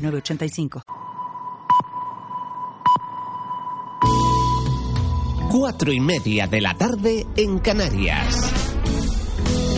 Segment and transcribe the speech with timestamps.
[0.00, 0.82] 906985.
[5.50, 8.52] Cuatro y media de la tarde en Canarias.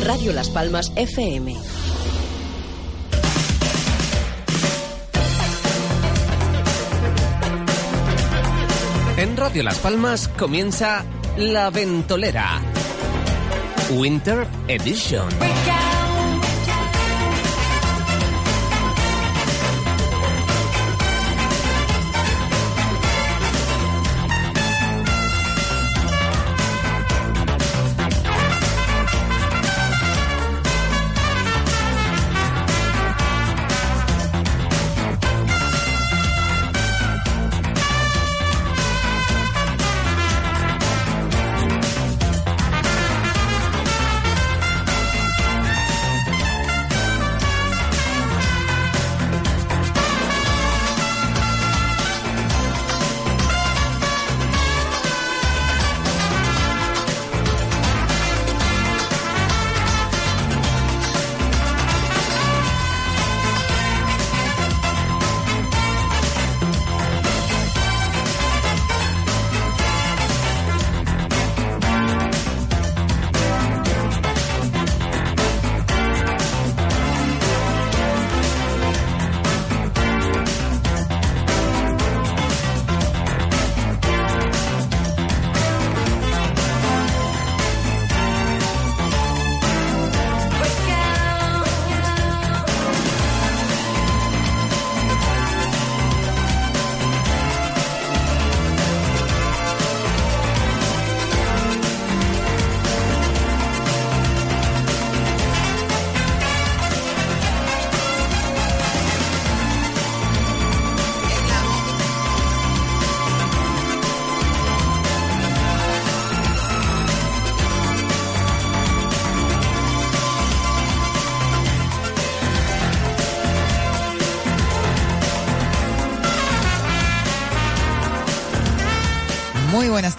[0.04, 1.56] Radio Las Palmas FM.
[9.16, 11.04] En Radio Las Palmas comienza
[11.36, 12.60] La Ventolera.
[13.92, 15.28] Winter Edition.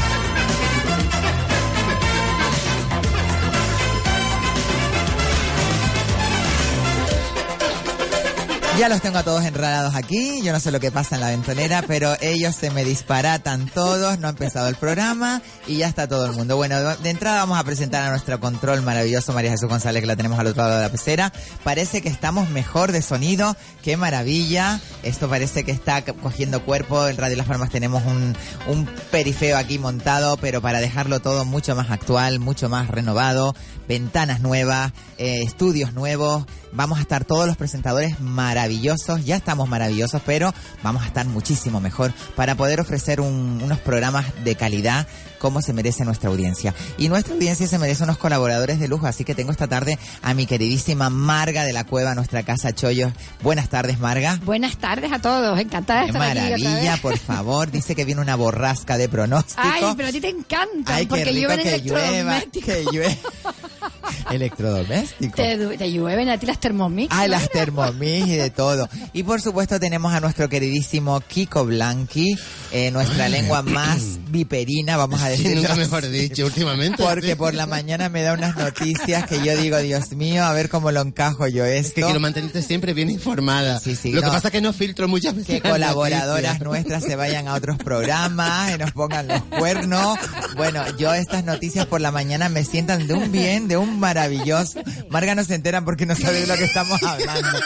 [8.78, 10.42] Ya los tengo a todos enredados aquí.
[10.44, 14.20] Yo no sé lo que pasa en la ventonera, pero ellos se me disparatan todos.
[14.20, 16.58] No ha empezado el programa y ya está todo el mundo.
[16.58, 20.18] Bueno, de entrada vamos a presentar a nuestro control maravilloso María Jesús González, que la
[20.18, 21.32] tenemos al otro lado de la pecera.
[21.64, 23.56] Parece que estamos mejor de sonido.
[23.82, 24.82] ¡Qué maravilla!
[25.04, 27.08] Esto parece que está cogiendo cuerpo.
[27.08, 28.36] En Radio Las Palmas tenemos un,
[28.68, 33.56] un perifeo aquí montado, pero para dejarlo todo mucho más actual, mucho más renovado.
[33.88, 36.46] Ventanas nuevas, eh, estudios nuevos.
[36.72, 39.24] Vamos a estar todos los presentadores maravillosos.
[39.26, 40.54] Ya estamos maravillosos, pero
[40.84, 45.08] vamos a estar muchísimo mejor para poder ofrecer un- unos programas de calidad
[45.46, 46.74] como se merece nuestra audiencia.
[46.98, 50.34] Y nuestra audiencia se merece unos colaboradores de lujo, así que tengo esta tarde a
[50.34, 53.14] mi queridísima Marga de la Cueva, nuestra casa Chollos.
[53.44, 54.40] Buenas tardes, Marga.
[54.44, 57.00] Buenas tardes a todos, encantada de estar aquí otra maravilla, vez.
[57.02, 57.70] por favor.
[57.70, 59.62] Dice que viene una borrasca de pronóstico.
[59.64, 62.74] Ay, pero a ti te encanta, Ay, qué porque rico llueven que llueva, electrodomésticos.
[62.74, 63.18] que llueve.
[64.32, 65.36] Electrodoméstico.
[65.36, 67.14] Te, te llueven a ti las Thermomix.
[67.16, 68.90] Ah, las Thermomix y de todo.
[69.14, 72.36] Y por supuesto tenemos a nuestro queridísimo Kiko Blanqui,
[72.72, 77.02] eh, nuestra lengua más viperina, vamos a Sí, nunca mejor dicho, últimamente.
[77.04, 77.36] Porque sí.
[77.36, 80.92] por la mañana me da unas noticias que yo digo, Dios mío, a ver cómo
[80.92, 81.96] lo encajo yo Es esto.
[81.96, 83.80] que quiero mantenerte siempre bien informada.
[83.80, 85.62] Sí, sí, Lo que pasa es que no filtro muchas veces.
[85.62, 86.62] que colaboradoras noticias.
[86.68, 90.18] nuestras se vayan a otros programas y nos pongan los cuernos.
[90.56, 94.80] Bueno, yo estas noticias por la mañana me sientan de un bien, de un maravilloso.
[95.10, 97.60] Marga no se enteran porque no sabe de lo que estamos hablando.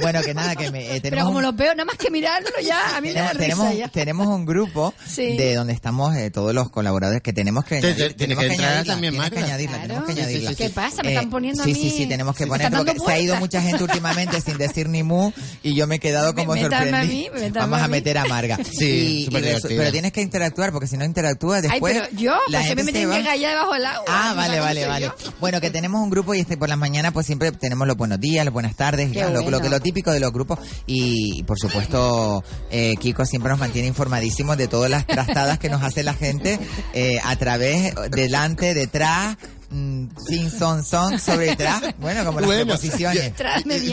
[0.00, 2.08] Bueno, que nada, que me, eh, Pero tenemos, como un, los veo, nada más que
[2.10, 3.88] mirarlo ya, a mí me da tenemos, risa tenemos, ya.
[3.88, 5.36] tenemos un grupo Sí.
[5.36, 8.14] de donde estamos eh, todos los colaboradores que tenemos que Te- añadir.
[8.14, 9.86] tenemos que entrar añadirla, también, tienes que añadirla, Claro.
[9.88, 10.50] tenemos que Sí, sí, añadirla.
[10.50, 11.02] sí, ¿Qué pasa?
[11.02, 11.80] Me Eh, están poniendo sí, a mí.
[11.80, 14.58] Sí, sí, tenemos que Me poner están porque se ha ido mucha gente últimamente sin
[14.58, 17.04] decir ni mu y yo me he quedado como a sorprendida.
[17.04, 17.92] mí, métame Vamos a a mí.
[17.92, 18.58] meter a Marga.
[18.78, 19.78] Sí, Y- y súper resu- divertida.
[19.78, 22.64] pero tienes que interactuar porque si no interactúas Ay, después pero yo, la pues me
[22.64, 23.16] gente se meten va.
[23.18, 24.04] que callar debajo del agua.
[24.08, 25.06] Ah, ¿no vale, vale, vale.
[25.06, 25.14] yo?
[25.40, 28.20] Bueno, que tenemos un grupo y este por las mañanas pues siempre tenemos los buenos
[28.20, 29.60] días, las buenas tardes, lo- lo, bueno.
[29.60, 34.56] que lo típico de los grupos y, por supuesto eh, Kiko siempre nos mantiene informadísimos
[34.56, 36.58] de todas las trastadas que nos hace la gente
[36.92, 39.36] eh, a través, delante, detrás,
[39.70, 43.32] mm, sin son son, sobre tras, bueno, como las Bueno, preposiciones.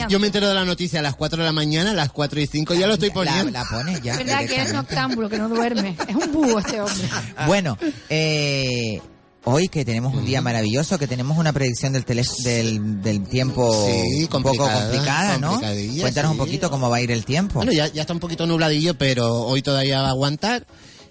[0.10, 2.40] Yo me entero de la noticia a las 4 de la mañana, a las 4
[2.40, 3.52] y 5 ya lo estoy La, poniendo.
[3.52, 4.14] la pones ya.
[4.14, 5.96] Es verdad que es noctámbulo, que no duerme.
[6.08, 7.10] Es un búho este hombre.
[7.48, 7.78] Bueno,
[8.10, 9.02] eh,
[9.44, 13.86] hoy que tenemos un día maravilloso, que tenemos una predicción del, tele- del, del tiempo
[13.86, 15.60] Sí, un poco complicada, ¿no?
[16.00, 17.56] Cuéntanos un poquito cómo va a ir el tiempo.
[17.56, 20.66] Bueno, ya, ya está un poquito nubladillo, pero hoy todavía va a aguantar.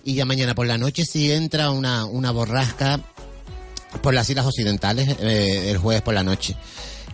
[0.04, 3.00] Y ya mañana por la noche sí entra una, una borrasca
[4.02, 6.56] por las islas occidentales eh, el jueves por la noche.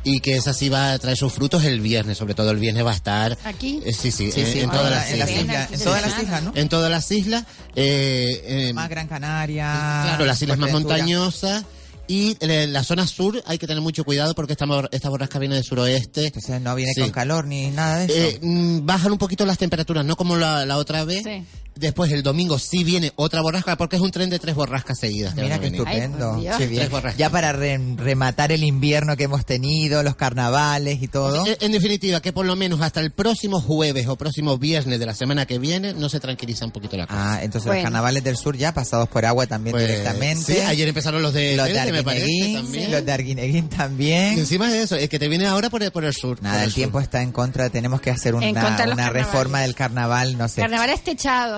[0.02, 2.87] Y que esa sí va a traer sus frutos el viernes, sobre todo el viernes
[2.87, 3.37] va a estar...
[3.44, 3.82] ¿Aquí?
[3.84, 5.70] eh, sí, sí, Sí, en, sí, en ahora todas las islas.
[5.72, 6.52] en todas las islas, ¿no?
[6.54, 7.44] En todas las islas.
[7.76, 10.00] eh, eh, Más Gran Canaria.
[10.04, 11.64] Claro, las islas más montañosas.
[12.08, 15.54] Y eh, la zona sur hay que tener mucho cuidado porque esta, esta borrasca viene
[15.54, 16.26] del suroeste.
[16.26, 17.02] Entonces no viene Sí.
[17.02, 18.14] con calor ni nada de eso.
[18.14, 21.22] Eh, mm, bajan un poquito las temperaturas, no como la, la otra vez.
[21.22, 21.44] Sí.
[21.76, 25.34] Después el domingo sí viene otra borrasca porque es un tren de tres borrascas seguidas.
[25.34, 26.34] que Mira qué estupendo.
[26.34, 26.90] Ay, bien.
[27.17, 31.46] Ya para re- rematar el invierno que hemos tenido, los carnavales y todo.
[31.46, 35.06] En, en definitiva, que por lo menos hasta el próximo jueves o próximo viernes de
[35.06, 37.34] la semana que viene no se tranquiliza un poquito la cosa.
[37.37, 37.81] Ah, entonces Bueno.
[37.81, 40.52] los carnavales del sur ya pasados por agua también Pues, directamente.
[40.52, 42.90] sí, ayer empezaron los de los de Telde, me parece, Arguineguín, también.
[42.90, 44.38] los de Arguineguín Y también.
[44.38, 46.43] encima de eso, es que te viene ahora por el, por el sur.
[46.43, 46.75] Nada, por el sur.
[46.76, 50.61] tiempo está en contra, tenemos que hacer una, reforma del carnaval, no sé.
[50.61, 51.02] Carnavales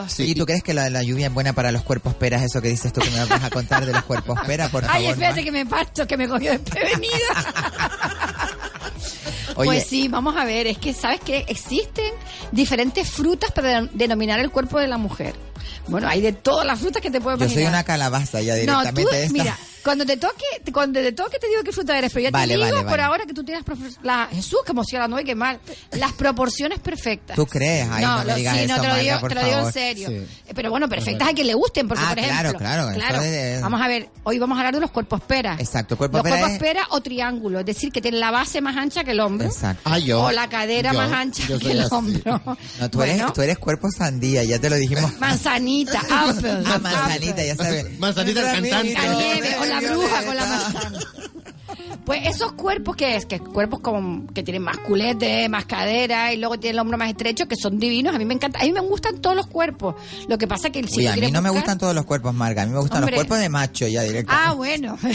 [0.09, 0.25] Sí.
[0.31, 2.43] ¿Y tú crees que la, la lluvia es buena para los cuerpos peras?
[2.43, 4.97] Eso que dices tú que me vas a contar de los cuerpos peras, por favor.
[4.97, 7.13] Ay, espérate que me parto, que me cogió desprevenida.
[9.57, 12.11] Oye, Pues sí, vamos a ver, es que sabes que existen
[12.53, 15.35] diferentes frutas para denominar el cuerpo de la mujer.
[15.89, 17.73] Bueno, hay de todas las frutas que te puedes yo soy imaginar.
[17.73, 19.03] una calabaza ya No, directamente.
[19.03, 19.33] tú, esta.
[19.33, 22.55] mira, cuando te toque, cuando te toque te digo qué fruta eres, pero ya Vale,
[22.55, 23.03] te digo vale, por vale.
[23.03, 23.65] ahora que tú tienes
[24.03, 25.59] la Jesús, que emocionando, ay, qué mal,
[25.93, 27.37] las proporciones perfectas.
[27.37, 27.89] ¿Tú crees?
[27.91, 29.73] Ay, no lo- digas sí, eso, no te lo digo, por te lo digo en
[29.73, 30.09] serio.
[30.09, 30.15] Sí.
[30.15, 32.59] Eh, Pero bueno, perfectas a que le gusten, porque Ah, por claro, ejemplo,
[32.95, 35.57] claro, de- vamos a ver, hoy vamos a hablar de los cuerpos pera.
[35.59, 38.61] Exacto, cuerpo los pera cuerpos es- pera o triángulo, es decir, que tienen la base
[38.61, 39.47] más ancha que el hombro.
[39.47, 39.83] Exacto.
[39.85, 40.23] Ah, yo.
[40.23, 41.95] O la cadera Yo, más ancha yo que el así.
[41.95, 42.23] hombro.
[42.81, 45.19] No, tú, eres, tú eres cuerpo sandía, ya te lo dijimos.
[45.19, 46.63] Manzanita, apple.
[46.67, 47.99] Ah, manzanita, ya sabes.
[47.99, 49.72] Manzanita el cantante.
[49.73, 50.99] La bruja con la manzana.
[52.05, 56.37] Pues esos cuerpos que es, que cuerpos como que tienen más culete, más cadera y
[56.37, 58.15] luego tienen el hombro más estrecho, que son divinos.
[58.15, 59.95] A mí me encanta, a mí me gustan todos los cuerpos.
[60.29, 62.35] Lo que pasa que si Uy, lo a mí no me gustan todos los cuerpos,
[62.35, 62.63] Marga.
[62.63, 63.17] A mí me gustan Hombre.
[63.17, 64.49] los cuerpos de macho ya directamente.
[64.51, 64.99] Ah, bueno.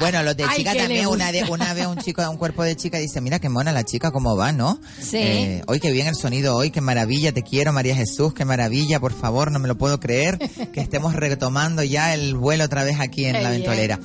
[0.00, 1.06] Bueno, los de Ay, chica también.
[1.06, 3.84] Una, de, una vez un chico, un cuerpo de chica dice, mira qué mona la
[3.84, 4.80] chica, cómo va, ¿no?
[5.00, 5.18] Sí.
[5.18, 8.98] Eh, hoy qué bien el sonido, hoy qué maravilla, te quiero María Jesús, qué maravilla,
[8.98, 10.38] por favor, no me lo puedo creer,
[10.72, 14.00] que estemos retomando ya el vuelo otra vez aquí en Qué la bien.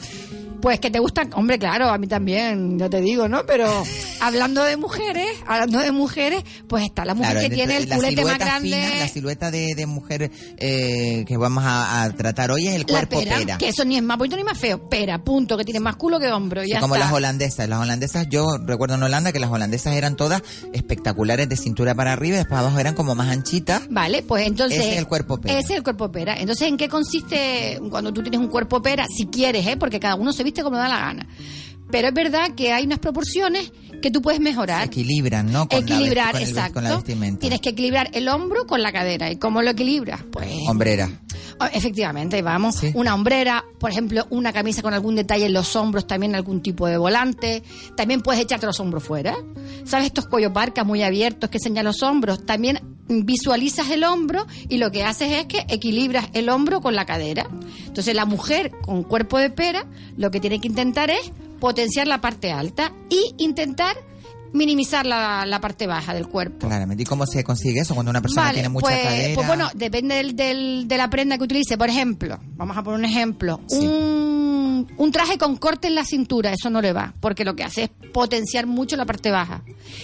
[0.62, 3.45] Pues que te gustan, hombre, claro, a mí también, ya te digo, ¿no?
[3.45, 3.68] Pero
[4.21, 7.94] hablando de mujeres, hablando de mujeres, pues está la mujer Claro, que en tiene esto-
[7.94, 8.69] el culete más grande.
[8.69, 12.86] fina, la silueta de, de mujer eh, que vamos a, a tratar hoy es el
[12.86, 13.57] cuerpo pera, pera.
[13.57, 16.20] que eso ni es más bonito ni más feo, pera, punto, que tiene más culo
[16.20, 17.05] que hombro, Sí, ya como está.
[17.08, 17.70] las holandesas.
[17.70, 20.41] Las holandesas, yo recuerdo en Holanda que las holandesas eran todas
[20.74, 23.84] espectaculares de cintura para arriba y después abajo eran como más anchitas.
[23.89, 24.79] Vale, pues entonces...
[24.79, 25.53] Ese es el cuerpo pera.
[25.60, 26.36] Ese es el cuerpo pera.
[26.39, 29.05] Entonces, ¿en qué consiste cuando tú tienes un cuerpo pera?
[29.15, 29.77] Si quieres, ¿eh?
[29.77, 31.27] Porque cada uno se viste como da la gana.
[31.92, 34.86] Pero es verdad que hay unas proporciones que tú puedes mejorar.
[34.86, 35.68] Equilibran, ¿no?
[35.68, 36.74] Con la equilibrar, vesti- con el- exacto.
[36.75, 37.39] con la vestimenta.
[37.42, 39.32] Tienes que equilibrar el hombro con la cadera.
[39.32, 40.22] ¿Y cómo lo equilibras?
[40.32, 40.50] Pues...
[40.68, 41.10] Hombrera.
[41.60, 42.75] Oh, Efectivamente, vamos.
[42.75, 42.92] Sí.
[42.94, 46.86] Una hombrera, por ejemplo, una camisa con algún detalle en los hombros, también algún tipo
[46.88, 47.63] de volante.
[47.96, 49.36] También puedes echarte los hombros fuera.
[49.84, 52.46] ¿Sabes estos cuellos barcas muy abiertos que enseñan los hombros?
[52.46, 57.06] También visualizas el hombro y lo que haces es que equilibras el hombro con la
[57.06, 57.48] cadera.
[57.88, 59.86] Entonces la mujer con cuerpo de pera
[60.18, 63.96] lo que tiene que intentar es potenciar la parte alta y intentar
[64.54, 66.68] minimizar la, la parte baja del cuerpo.
[66.68, 67.04] Claramente.
[67.04, 69.36] ¿Y cómo se consigue eso cuando una persona Vale, tiene mucha pues, cadera?
[69.36, 71.78] pues bueno, depende del, del- de la prenda que utilice.
[71.78, 73.60] Por ejemplo, vamos a poner un ejemplo.
[73.68, 73.86] Sí.
[73.86, 77.64] Un, un traje con corte en la cintura, eso no le va, porque lo que
[77.66, 79.64] hace es potenciar mucho la parte baja.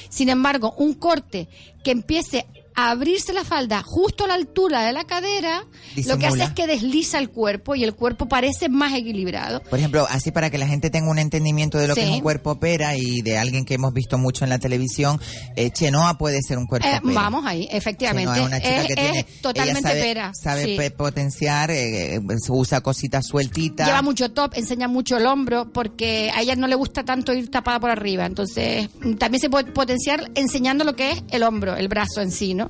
[0.09, 1.47] Sin embargo, un corte
[1.83, 5.65] que empiece abrirse la falda justo a la altura de la cadera,
[6.05, 9.61] lo que hace es que desliza el cuerpo y el cuerpo parece más equilibrado.
[9.63, 12.21] Por ejemplo, así para que la gente tenga un entendimiento de lo que es un
[12.21, 15.19] cuerpo pera y de alguien que hemos visto mucho en la televisión,
[15.55, 17.13] eh, Chenoa puede ser un cuerpo Eh, pera.
[17.13, 18.33] vamos ahí, efectivamente.
[18.33, 20.31] Chenoa es una chica es, que es tiene, totalmente sabe, pera.
[20.33, 20.89] Sabe sí.
[20.95, 23.87] potenciar, eh, eh, usa cositas sueltitas.
[23.87, 27.49] Lleva mucho top, enseña mucho el hombro, porque a ella no le gusta tanto ir
[27.51, 28.25] tapada por arriba.
[28.25, 28.89] Entonces,
[29.19, 32.62] también se puede potenciar enseñando lo que es el hombro, el brazo en sí, ¿no?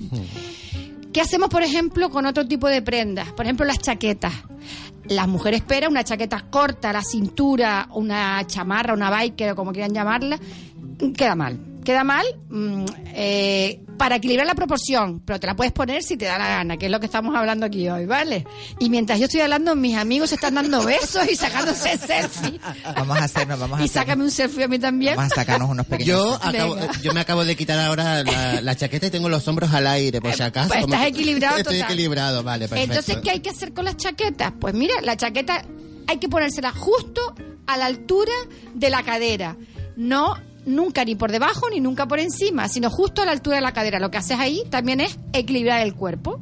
[1.12, 3.31] ¿Qué hacemos, por ejemplo, con otro tipo de prendas?
[3.33, 4.33] Por ejemplo, las chaquetas.
[5.05, 9.93] Las mujeres esperan una chaqueta corta la cintura, una chamarra, una biker o como quieran
[9.93, 10.39] llamarla,
[11.15, 11.73] queda mal.
[11.84, 16.25] Queda mal mm, eh, para equilibrar la proporción, pero te la puedes poner si te
[16.25, 18.46] da la gana, que es lo que estamos hablando aquí hoy, ¿vale?
[18.80, 22.60] Y mientras yo estoy hablando, mis amigos se están dando besos y sacándose selfies.
[22.96, 25.16] Vamos a hacernos, vamos a Y hacernos- sácame un selfie a mí también.
[25.16, 26.08] Vamos a sacarnos unos pequeños.
[26.08, 29.72] Yo, acabo, yo me acabo de quitar ahora la, la chaqueta y tengo los hombros
[29.74, 30.70] al aire, por si acaso.
[30.70, 31.92] Pues como estás equilibrado Estoy total.
[31.92, 32.94] equilibrado, vale, perfecto.
[32.94, 34.54] Entonces, ¿qué hay que hacer con las chaquetas?
[34.60, 35.63] Pues mira, la chaqueta
[36.08, 37.22] hay que ponérsela justo
[37.68, 38.32] a la altura
[38.74, 39.56] de la cadera.
[39.96, 43.62] No nunca ni por debajo ni nunca por encima, sino justo a la altura de
[43.62, 44.00] la cadera.
[44.00, 46.39] Lo que haces ahí también es equilibrar el cuerpo.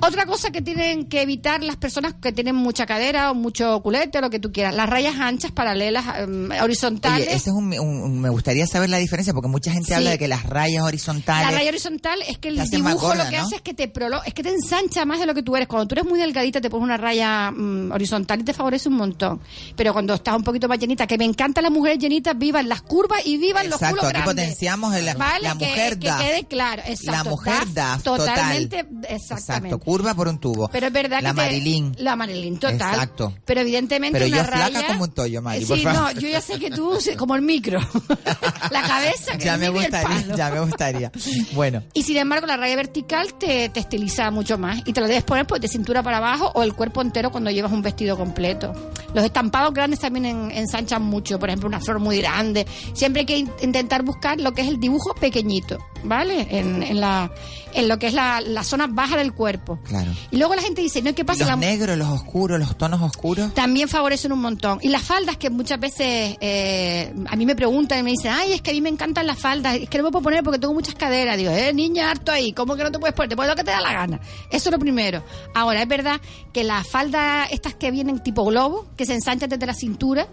[0.00, 4.20] Otra cosa que tienen que evitar las personas que tienen mucha cadera o mucho culete,
[4.20, 7.26] lo que tú quieras, las rayas anchas, paralelas, em, horizontales.
[7.28, 9.94] Oye, ese es un, me gustaría saber la diferencia porque mucha gente Sí.
[9.94, 11.50] habla de que las rayas horizontales.
[11.50, 13.44] La raya horizontal es que el dibujo gorda, lo que ¿no?
[13.44, 15.68] hace es que te prolo es que te ensancha más de lo que tú eres.
[15.68, 18.96] Cuando tú eres muy delgadita te pones una raya mm, horizontal y te favorece un
[18.96, 19.40] montón.
[19.76, 22.82] Pero cuando estás un poquito más llenita, que me encantan las mujeres llenitas, vivan las
[22.82, 24.34] curvas y vivan los Exacto, culos grandes.
[24.34, 26.82] potenciamos el- Vale, la que- mujer que, quede claro.
[26.84, 29.06] Exacto, la mujer da Totalmente, total.
[29.08, 29.68] exactamente.
[29.74, 30.68] Exacto, curva por un tubo.
[30.72, 31.96] Pero es verdad la que te- Marilyn.
[31.98, 32.74] la Marilyn, total.
[32.94, 33.34] Exacto.
[33.44, 36.40] Pero evidentemente Pero una yo flaca raya- como un tollo, Mari, Sí, no, yo ya
[36.40, 37.80] sé que tú, como el micro.
[38.70, 40.36] la cabeza que ya me el gustaría, palo.
[40.36, 41.12] ya me gustaría.
[41.52, 44.80] Bueno, Y sin embargo, la raya vertical te, te estiliza mucho más.
[44.86, 47.50] Y te la debes poner pues, de cintura para abajo o el cuerpo entero cuando
[47.50, 48.72] llevas un vestido completo.
[49.14, 51.38] Los estampados grandes también en- ensanchan mucho.
[51.38, 52.66] Por ejemplo, una flor muy grande.
[52.94, 56.46] Siempre hay que in- intentar buscar lo que es el dibujo pequeñito, ¿vale?
[56.50, 57.30] En, en la,
[57.72, 59.73] en lo que es la, la zona baja del cuerpo.
[59.82, 60.10] Claro.
[60.30, 61.14] Y luego la gente dice, ¿no?
[61.14, 61.40] ¿Qué pasa?
[61.40, 63.52] los La- negros, los oscuros, los tonos oscuros.
[63.54, 64.78] también favorecen un montón.
[64.82, 68.52] Y las faldas que muchas veces eh, a mí me preguntan y me dicen, ay,
[68.52, 70.58] es que a mí me encantan las faldas, es que no me puedo poner porque
[70.58, 71.36] tengo muchas caderas.
[71.36, 73.28] Digo, eh, niña, harto ahí, ¿cómo que no te puedes poner?
[73.30, 74.20] Te pones lo que te da la gana.
[74.50, 75.22] Eso es lo primero.
[75.54, 76.20] Ahora, es verdad
[76.52, 80.28] que las faldas, estas que vienen tipo globo, que se ensanchan desde la cintura,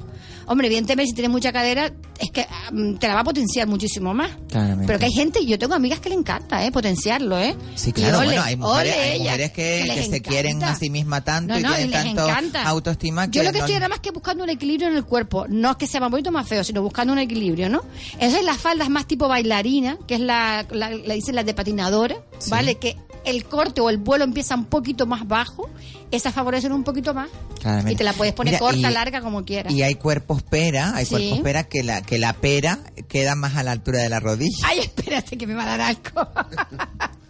[0.47, 4.13] hombre, evidentemente si tienes mucha cadera, es que mm, te la va a potenciar muchísimo
[4.13, 4.31] más.
[4.49, 4.85] Claramente.
[4.87, 6.71] Pero que hay gente, yo tengo amigas que le encanta, ¿eh?
[6.71, 7.55] Potenciarlo, ¿eh?
[7.75, 10.63] Sí, Y claro, ole, bueno, hay mujeres, ole hay mujeres que, les que se quieren
[10.63, 12.63] a sí mismas tanto No, y no, tienen y les tanto encanta.
[12.63, 15.05] autoestima que Yo lo que no- estoy nada más que buscando un equilibrio en el
[15.05, 15.45] cuerpo.
[15.49, 17.81] No es que sea más bonito o más feo, sino buscando un equilibrio, ¿no?
[18.13, 22.15] Entonces las faldas más tipo bailarina, que es la, la, le dicen las de patinadora,
[22.49, 22.75] ¿vale?
[22.75, 25.69] Que el corte o el vuelo empieza un poquito más bajo,
[26.09, 27.29] esas favorecen un poquito más.
[27.59, 27.93] Claramente.
[27.93, 29.71] Y te la puedes poner Mira, corta, y- larga, como quieras.
[29.71, 31.11] Y hay cuerpos pera, hay Sí.
[31.11, 34.57] cuerpos pera que la, que la pera queda más a la altura de la rodilla.
[34.65, 36.31] Ay, espérate que me va a dar algo.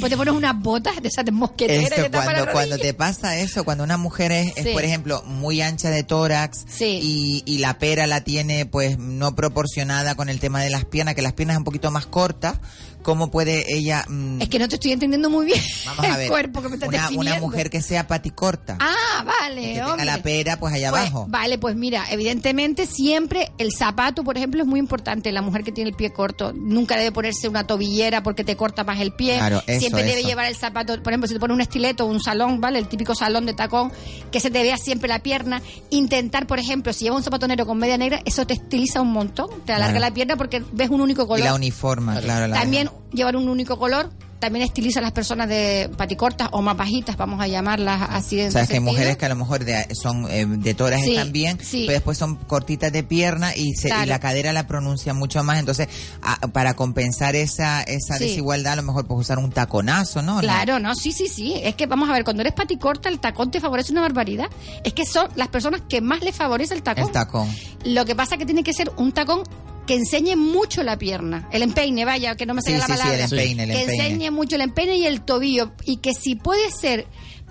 [0.00, 2.94] pues te pones unas botas de esas de mosquetera Esto, que tapan la cuando, te
[2.94, 6.98] pasa eso, cuando una mujer es, por ejemplo, muy ancha de tórax Sí.
[7.02, 11.14] y, y la pera la tiene pues no proporcionada con el tema de las piernas,
[11.14, 12.58] que las piernas es un poquito más cortas,
[13.02, 14.04] ¿cómo puede ella...
[14.08, 16.74] mm, Es que no te estoy entendiendo muy bien vamos a el cuerpo que me
[16.76, 20.90] estás una, una mujer que sea paticorta, Ah, vale, que tenga la pera pues allá
[20.90, 21.26] Pues, abajo.
[21.28, 25.32] Vale, pues mira, evidentemente siempre el zapato, por ejemplo, es muy importante.
[25.32, 28.84] La mujer que tiene el pie corto nunca debe ponerse una tobillera porque te corta
[28.84, 29.36] más el pie.
[29.38, 32.08] Claro, eso, siempre debe llevar el zapato, por ejemplo, si te pone un estileto o
[32.08, 32.78] un salón, ¿vale?
[32.78, 33.90] El típico salón de tacón,
[34.30, 35.62] que se te vea siempre la pierna.
[35.90, 39.12] Intentar, por ejemplo, si lleva un zapato negro con media negra, eso te estiliza un
[39.12, 40.06] montón, te alarga Claro.
[40.10, 41.44] la pierna porque ves un único Y color.
[41.44, 42.46] la uniforma, claro.
[42.48, 46.76] la- También llevar un único color también estiliza a las personas de paticortas o más
[46.76, 48.40] bajitas, vamos a llamarlas así.
[48.40, 51.16] en O sea, que mujeres que a lo mejor de- son eh, de toras Sí,
[51.16, 51.86] también, sí.
[51.88, 55.58] pero después son cortitas de pierna y, se- y la cadera la pronuncia mucho más.
[55.58, 55.88] Entonces,
[56.22, 58.26] a- para compensar esa, esa Sí.
[58.26, 60.38] desigualdad, a lo mejor pues usar un taconazo, ¿no?
[60.38, 61.54] Claro, no, sí, sí, sí.
[61.60, 64.46] Es que vamos a ver, cuando eres paticorta, el tacón te favorece una barbaridad.
[64.84, 67.06] Es que son las personas que más les favorece el tacón.
[67.06, 67.48] El tacón.
[67.82, 69.42] Lo que pasa que tiene que ser un tacón
[69.88, 71.48] que enseñe mucho la pierna.
[71.50, 73.14] El empeine, vaya, que no me Sí, sale la sí, palabra.
[73.16, 74.06] el empeine, el que empeine.
[74.06, 75.72] enseñe mucho el empeine y el tobillo.
[75.84, 77.06] Y que si puede ser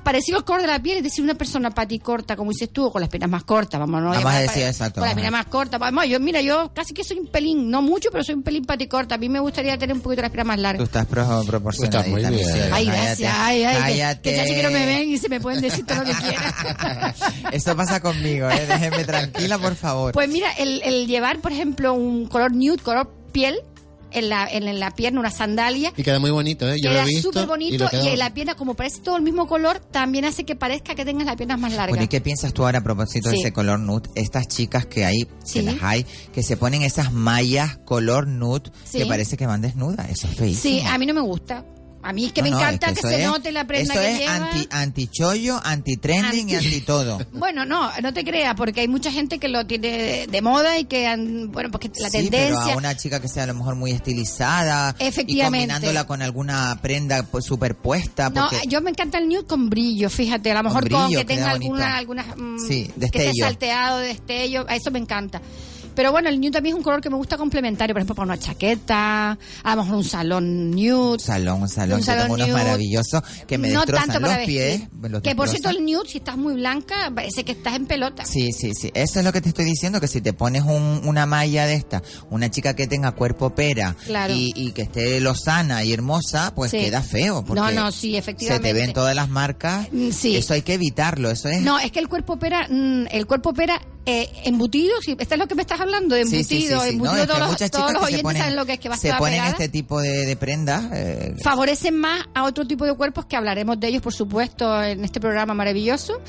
[0.08, 2.92] parecido al color de la piel, es decir, una persona paticorta, como dices tú, o
[2.94, 4.10] con las piernas más cortas, vamos, ¿no?
[4.12, 5.80] Vamos a decir, exacto, Con las piernas más cortas.
[5.80, 8.64] Vamos, yo, mira, yo casi que soy un pelín, no mucho, pero soy un pelín
[8.64, 9.16] paticorta.
[9.16, 10.78] A mí me gustaría tener un poquito las piernas más largas.
[10.80, 12.18] Tú estás pro- proporcionadita.
[12.18, 12.74] Estás muy bien.
[12.74, 13.34] Ay, cállate, gracias.
[13.38, 14.22] Ay, ay, que- cállate.
[14.22, 17.14] que, ya chiquero me ven y se me pueden decir todo lo que quieran.
[17.52, 18.66] Eso pasa conmigo, ¿eh?
[18.68, 20.14] Déjeme tranquila, por favor.
[20.14, 23.60] Pues mira, el, el llevar, por ejemplo, un color nude, color piel,
[24.12, 25.92] en la, en, en la pierna, una sandalia.
[25.98, 26.78] Y queda muy bonito, ¿eh?
[26.82, 27.30] Yo lo Queda he visto.
[27.30, 30.44] súper y bonito y, en la pierna, como parece todo el mismo color, también hace
[30.46, 31.90] que parezca que tengas las piernas más largas.
[31.90, 34.10] Bueno, ¿y qué piensas tú ahora a propósito de ese color nude?
[34.16, 35.60] Estas chicas que hay, Sí.
[35.60, 39.00] que las hay, que se ponen esas mallas color nude Sí.
[39.00, 40.10] que parece que van desnudas.
[40.10, 40.80] Eso es feísimo.
[40.82, 41.66] Sí, a mí no me gusta.
[42.08, 43.94] A mí es que No, me no, encanta es que, se es- note la prenda
[43.94, 44.36] Eso que es lleva.
[44.36, 47.18] anti, anti-chollo, anti-trending y Anti- anti todo.
[47.34, 50.86] Bueno, no, no te creas, porque hay mucha gente que lo tiene de, moda y
[50.86, 52.74] que, han- bueno, porque la Sí, pero tendencia...
[52.74, 55.66] a una chica que sea a lo mejor muy estilizada Efectivamente.
[55.66, 58.30] y combinándola con alguna prenda pues, superpuesta.
[58.30, 61.20] No, Porque, yo me encanta el nude con brillo, fíjate, a lo mejor con, brillo,
[61.20, 65.42] que tenga alguna, algunas, mm, Sí, que esté salteado, destello, a eso me encanta.
[65.98, 68.28] Pero bueno, el nude también es un color que me gusta complementario, por ejemplo, para
[68.28, 71.14] una chaqueta, a lo mejor un salón nude.
[71.14, 74.28] un salón, un salón, Un yo salón tengo unos maravillosos que me no destrozan tanto
[74.28, 74.80] los pies.
[74.82, 74.90] vestir.
[75.00, 77.88] me los que por cierto el nude, si estás muy blanca, parece que estás en
[77.88, 78.26] pelota.
[78.26, 78.92] Sí, sí, sí.
[78.94, 81.74] Eso es lo que te estoy diciendo, que si te pones un- una malla de
[81.74, 84.34] esta, una chica que tenga cuerpo pera Claro.
[84.36, 86.78] y, y que esté lozana y hermosa, pues Sí.
[86.80, 87.44] queda feo.
[87.44, 88.68] Porque No, no, sí, Se efectivamente.
[88.68, 89.88] te ven todas las marcas.
[89.92, 90.36] Mm, sí.
[90.38, 91.32] Eso hay que evitarlo.
[91.32, 91.62] Eso es.
[91.62, 95.38] No, es que el cuerpo opera, mm, el cuerpo opera eh, embutido, si esto es
[95.38, 96.90] lo que me estás hablando, de Sí, sí, sí, embutido, sí.
[96.90, 98.98] embutido, No, todos, los, todos se oyentes ponen, saben lo que es que va a
[98.98, 99.52] se estar ponen pegada.
[99.52, 100.86] este tipo de, de prendas.
[100.94, 105.04] eh, favorecen más a otro tipo de cuerpos que hablaremos de ellos, por supuesto, en
[105.04, 106.22] este programa maravilloso.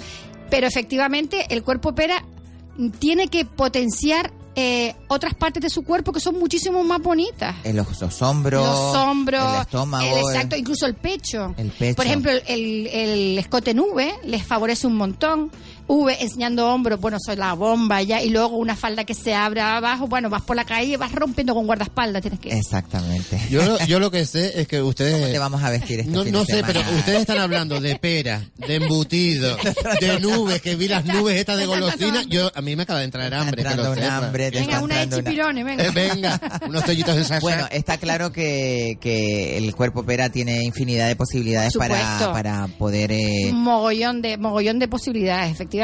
[0.50, 2.24] Pero efectivamente, el cuerpo opera
[2.76, 7.54] mm, tiene que potenciar eh, otras partes de su cuerpo que son muchísimo más bonitas.
[7.62, 11.54] en los, los hombros, Los hombros, el estómago, el- el- exacto, incluso el pecho.
[11.56, 11.94] el pecho.
[11.94, 15.50] Por ejemplo, el, el, escote V les favorece un montón.
[15.88, 18.22] V enseñando hombros, bueno, soy la bomba ya.
[18.22, 21.54] Y luego una falda que se abra abajo, bueno, vas por la calle, vas rompiendo
[21.54, 22.50] con guardaespaldas, tienes que...
[22.56, 23.40] Exactamente.
[23.50, 25.14] Yo, lo- yo lo que sé es que ustedes...
[25.14, 26.98] ¿Cómo te vamos a vestir este No, fin no de sé, pero semana?
[26.98, 29.56] ustedes están hablando de pera, de embutido,
[30.00, 32.22] de nubes, que vi las nubes estas de golosina.
[32.28, 33.64] Yo, a mí me acaba de entrar hambre.
[33.64, 34.16] que lo sepa.
[34.18, 35.84] hambre, te Venga, una de una- chipirones, venga.
[35.84, 37.40] Eh, venga, unos tollitos de salsa.
[37.40, 43.10] Bueno, está claro que, que el cuerpo pera tiene infinidad de posibilidades para, para poder...
[43.12, 45.77] eh, Un mogollón de mogollón de posibilidades, efectivamente.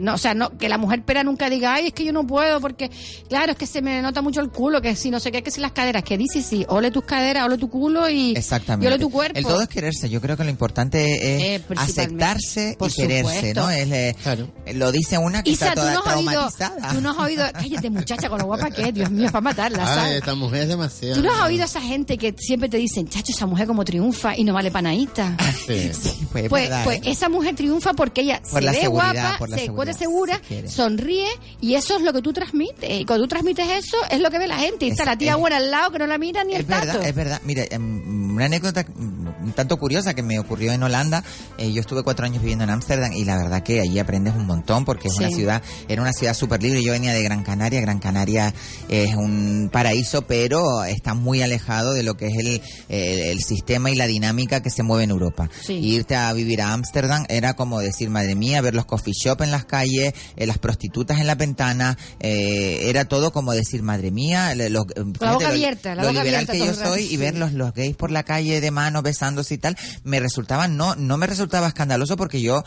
[0.00, 2.26] No, o sea, no que la mujer pera nunca diga, "Ay, es que yo no
[2.26, 2.90] puedo porque
[3.28, 5.50] claro, es que se me nota mucho el culo, que si no sé qué, que
[5.50, 8.84] si las caderas, que dice sí, ole tus caderas, ole tu culo y Exactamente.
[8.84, 10.08] y ole tu cuerpo." El todo es quererse.
[10.08, 12.24] Yo creo que lo importante Eh, es principalmente.
[12.24, 13.60] aceptarse Por y quererse, supuesto.
[13.60, 13.70] ¿no?
[13.70, 14.48] Es, eh, Claro.
[14.74, 16.92] Lo dice una que Isa, está tú toda no has oído, traumatizada.
[16.94, 19.84] tú no has oído, cállate muchacha con lo guapa que es, Dios mío, para matarla,
[19.86, 20.14] Ay, ¿sabes?
[20.18, 21.16] esta mujer es demasiado.
[21.16, 23.84] Tú no has oído a esa gente que siempre te dicen, chacho, esa mujer como
[23.84, 25.36] triunfa y no vale panadita.
[25.66, 25.90] Sí.
[26.04, 27.10] Sí, pues, es Pues, verdad, pues ¿eh?
[27.10, 29.64] esa mujer triunfa porque ella Por se la ve seguridad, guapa, por la se
[29.98, 31.28] segura, sonríe
[31.60, 33.00] y eso es lo que tú transmites.
[33.00, 34.86] Y cuando tú transmites eso es lo que ve la gente.
[34.86, 36.62] Y está Es- la tía es- buena al lado que no la mira ni el
[36.62, 37.02] Es verdad, tato.
[37.02, 37.40] es verdad.
[37.44, 41.22] Mira, em, una anécdota un tanto curiosa que me ocurrió en Holanda.
[41.58, 44.46] Eh, yo estuve cuatro años viviendo en Ámsterdam y la verdad que allí aprendes un
[44.46, 45.20] montón porque es Sí.
[45.24, 46.82] una ciudad, era una ciudad súper libre.
[46.82, 47.80] Yo venía de Gran Canaria.
[47.80, 48.52] Gran Canaria
[48.88, 52.46] es un paraíso, pero está muy alejado de lo que es el,
[52.88, 55.48] el, el sistema y la dinámica que se mueve en Europa.
[55.62, 55.74] Sí.
[55.74, 59.42] Y irte a vivir a Ámsterdam era como decir, madre mía, ver los coffee shop
[59.42, 64.10] en las calles, eh, las prostitutas en la ventana, eh, era todo como decir, madre
[64.10, 64.86] mía, los,
[65.20, 67.52] La boca lo- abierta, la lo boca liberal abierta que yo soy y ver los,
[67.52, 71.26] los gays por la calle de mano besándose y tal, me resultaba, no, no me
[71.26, 72.62] resultaba escandaloso porque yo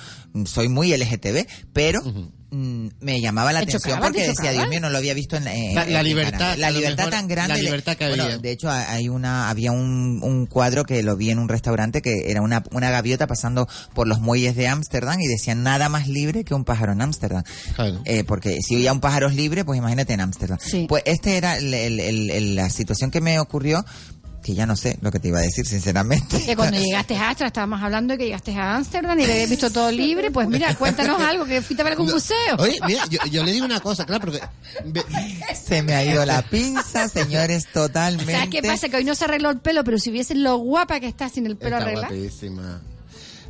[0.46, 2.02] soy muy LGTB, pero
[2.50, 4.52] me llamaba la ¿Te atención chocaba, porque decía?
[4.52, 7.12] Dios mío, no lo había visto en, en- La- la en libertad, la libertad mejor,
[7.12, 7.50] tan grande.
[7.50, 8.38] la de- libertad que bueno, había.
[8.38, 12.32] de hecho, hay una, había un, un cuadro que lo vi en un restaurante que
[12.32, 16.44] era una, una gaviota pasando por los muelles de Ámsterdam y decía nada más libre
[16.46, 17.44] que un pájaro en Ámsterdam.
[17.76, 18.02] Claro.
[18.06, 20.58] Eh, porque si ya un pájaro es libre, pues imagínate en Ámsterdam.
[20.62, 20.86] Sí.
[20.88, 23.84] Pues este era el- el- el- el- la situación que me ocurrió,
[24.48, 26.42] que ya no sé lo que te iba a decir, sinceramente.
[26.46, 29.50] Que cuando llegaste a Astra, estábamos hablando de que llegaste a Ámsterdam y que habías
[29.50, 30.32] visto todo libre.
[30.32, 32.56] Pues mira, cuéntanos algo, que fuiste a ver algún museo.
[32.58, 34.40] Oye, mira, yo, yo le digo una cosa, claro, porque...
[35.62, 38.32] Se me ha ido la pinza, señores, totalmente.
[38.32, 38.88] ¿Sabes qué pasa?
[38.88, 41.46] Que hoy no se arregló el pelo, pero si viesen lo guapa que está sin
[41.46, 42.16] el pelo Está arreglado.
[42.16, 42.82] guapísima.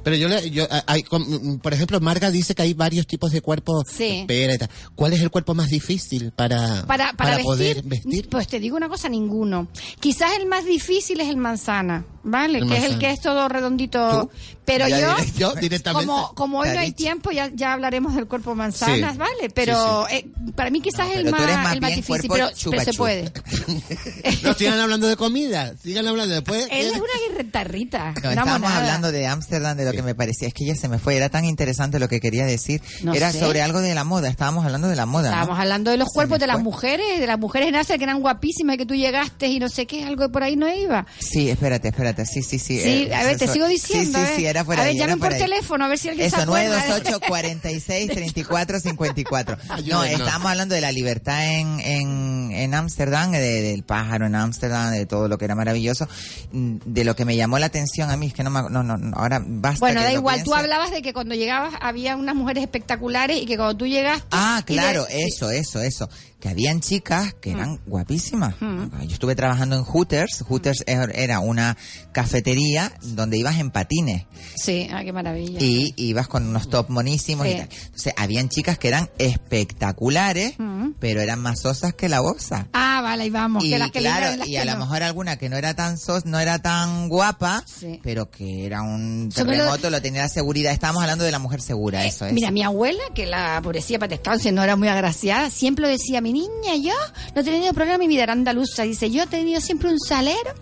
[0.07, 3.41] Pero yo, le, yo hay, com- por ejemplo, Marga dice que hay varios tipos de
[3.41, 3.83] cuerpo.
[3.85, 4.19] Sí.
[4.21, 4.69] Espera y tal.
[4.95, 8.29] ¿Cuál es el cuerpo más difícil para, Para, para, vestir, poder vestir?
[8.29, 9.67] Pues te digo una cosa, ninguno.
[9.99, 12.59] Quizás el más difícil es el manzana, ¿vale?
[12.59, 12.99] El que es el manzana.
[12.99, 14.21] que es todo redondito.
[14.21, 14.29] ¿Tú?
[14.63, 16.05] Pero Ya yo, directamente.
[16.07, 19.17] como, como hoy no hay tiempo, ya, ya hablaremos del cuerpo manzanas, Sí.
[19.17, 19.49] ¿vale?
[19.53, 23.31] Pero eh, para mí quizás No, el más, el más difícil, pero, pero se puede.
[24.43, 26.67] No sigan hablando de comida, sigan hablando después.
[26.71, 28.13] Él es una guirretarrita.
[28.21, 30.47] No, estábamos hablando de Ámsterdam, de lo que me parecía.
[30.47, 31.15] Es que ya se me fue.
[31.15, 32.81] Era tan interesante lo que quería decir.
[33.03, 33.39] No Era sé.
[33.39, 34.29] sobre algo de la moda.
[34.29, 35.29] Estábamos hablando de la moda.
[35.29, 35.35] ¿no?
[35.35, 38.03] Estábamos hablando de los Se cuerpos de las mujeres, de las mujeres en Asia que
[38.03, 41.05] eran guapísimas y que tú llegaste y no sé qué, algo por ahí no iba.
[41.19, 42.25] Sí, espérate, espérate.
[42.25, 42.79] Sí, sí, sí.
[42.79, 44.17] Sí, eh, a ver, te eso- sigo diciendo.
[44.19, 44.39] Sí, a sí, ver.
[44.39, 44.87] sí, era por A ahí.
[44.87, 45.39] ver, era llamen por ahí.
[45.39, 46.69] teléfono a ver si alguien se Eso, acuerda.
[46.77, 49.57] 928 46 34 54
[49.87, 54.91] No, estábamos hablando de la libertad en, en, en Ámsterdam, de- del pájaro en Ámsterdam,
[54.91, 56.07] de todo lo que era maravilloso.
[56.51, 58.83] Mm, De lo que me llamó la atención a mí, es que no, me, no,
[58.83, 59.39] no, no, ahora
[59.79, 63.45] Bueno, que da igual, tú hablabas de que cuando llegabas había unas mujeres espectaculares y
[63.45, 64.25] que cuando tú llegaste...
[64.31, 66.09] Ah, de- claro, eso, eso, eso.
[66.39, 68.53] Que habían chicas que eran guapísimas.
[68.59, 70.43] Yo estuve trabajando en Hooters.
[70.47, 71.75] Hooters er- era una
[72.11, 74.25] cafetería donde ibas en patines.
[74.55, 75.57] Sí, ah, qué maravilla.
[75.59, 77.53] Y ibas con unos top monísimos Sí.
[77.53, 77.69] y tal.
[77.85, 80.53] Entonces, habían chicas que eran espectaculares,
[80.99, 82.67] pero eran más sosas que la bosa.
[82.73, 83.63] Ah, vale, ahí vamos.
[83.63, 85.57] Y que las que claro, ligan, las y que a lo mejor alguna que no
[85.57, 87.99] era tan sos, no era tan guapa, Sí.
[88.03, 90.71] pero que era un lo- terremoto, lo tenía la seguridad.
[90.71, 92.31] Estábamos hablando de la mujer segura, eso es.
[92.31, 95.89] Eh, Mira, mi abuela, que la pobrecía para descanse, no era muy agraciada, siempre lo
[95.89, 96.93] decía, mi niña, yo
[97.33, 98.83] no he tenido problema en mi vida, era andaluza.
[98.83, 100.53] Dice, yo he tenido siempre un salero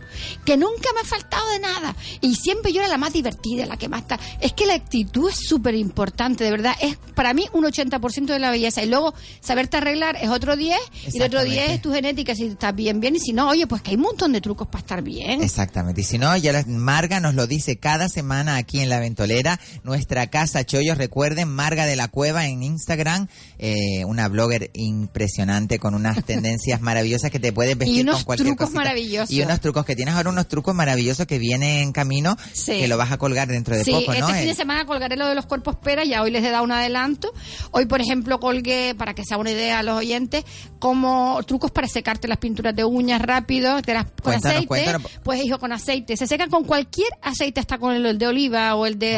[0.45, 1.95] que nunca me ha faltado de nada.
[2.21, 4.19] Y siempre yo era la más divertida, la que más está.
[4.39, 6.75] Es que la actitud es súper importante, de verdad.
[6.81, 8.83] Es para mí un 80% de la belleza.
[8.83, 10.77] Y luego, saberte arreglar es otro 10,
[11.13, 11.73] y el otro 10 Exactamente.
[11.73, 13.15] es tu genética, si estás bien, bien.
[13.15, 15.41] Y si no, oye, pues que hay un montón de trucos para estar bien.
[15.41, 16.01] Exactamente.
[16.01, 19.59] Y si no, ya la, Marga nos lo dice cada semana aquí en La Ventolera,
[19.83, 20.97] nuestra casa Chollos.
[20.97, 27.31] Recuerden, Marga de la Cueva en Instagram, eh, una blogger impresionante con unas tendencias maravillosas
[27.31, 28.79] que te puedes vestir Y unos con cualquier trucos cosita.
[28.81, 29.31] maravillosos.
[29.31, 32.73] Y unos trucos que tienes ahora, unos trucos maravillosos que vienen en camino, Sí.
[32.79, 34.27] que lo vas a colgar dentro de sí, poco, ¿no?
[34.27, 36.63] este fin de semana colgaré lo de los cuerpos pera, ya hoy les he dado
[36.63, 37.31] un adelanto.
[37.71, 40.43] Hoy, por ejemplo, colgué, para que sea una idea a los oyentes,
[40.79, 44.67] como trucos para secarte las pinturas de uñas rápido, te las, con Cuéntanos, aceite.
[44.67, 45.11] cuéntanos.
[45.23, 46.17] Pues hijo, con aceite.
[46.17, 49.17] Se secan con cualquier aceite, hasta con el, el de oliva o el de...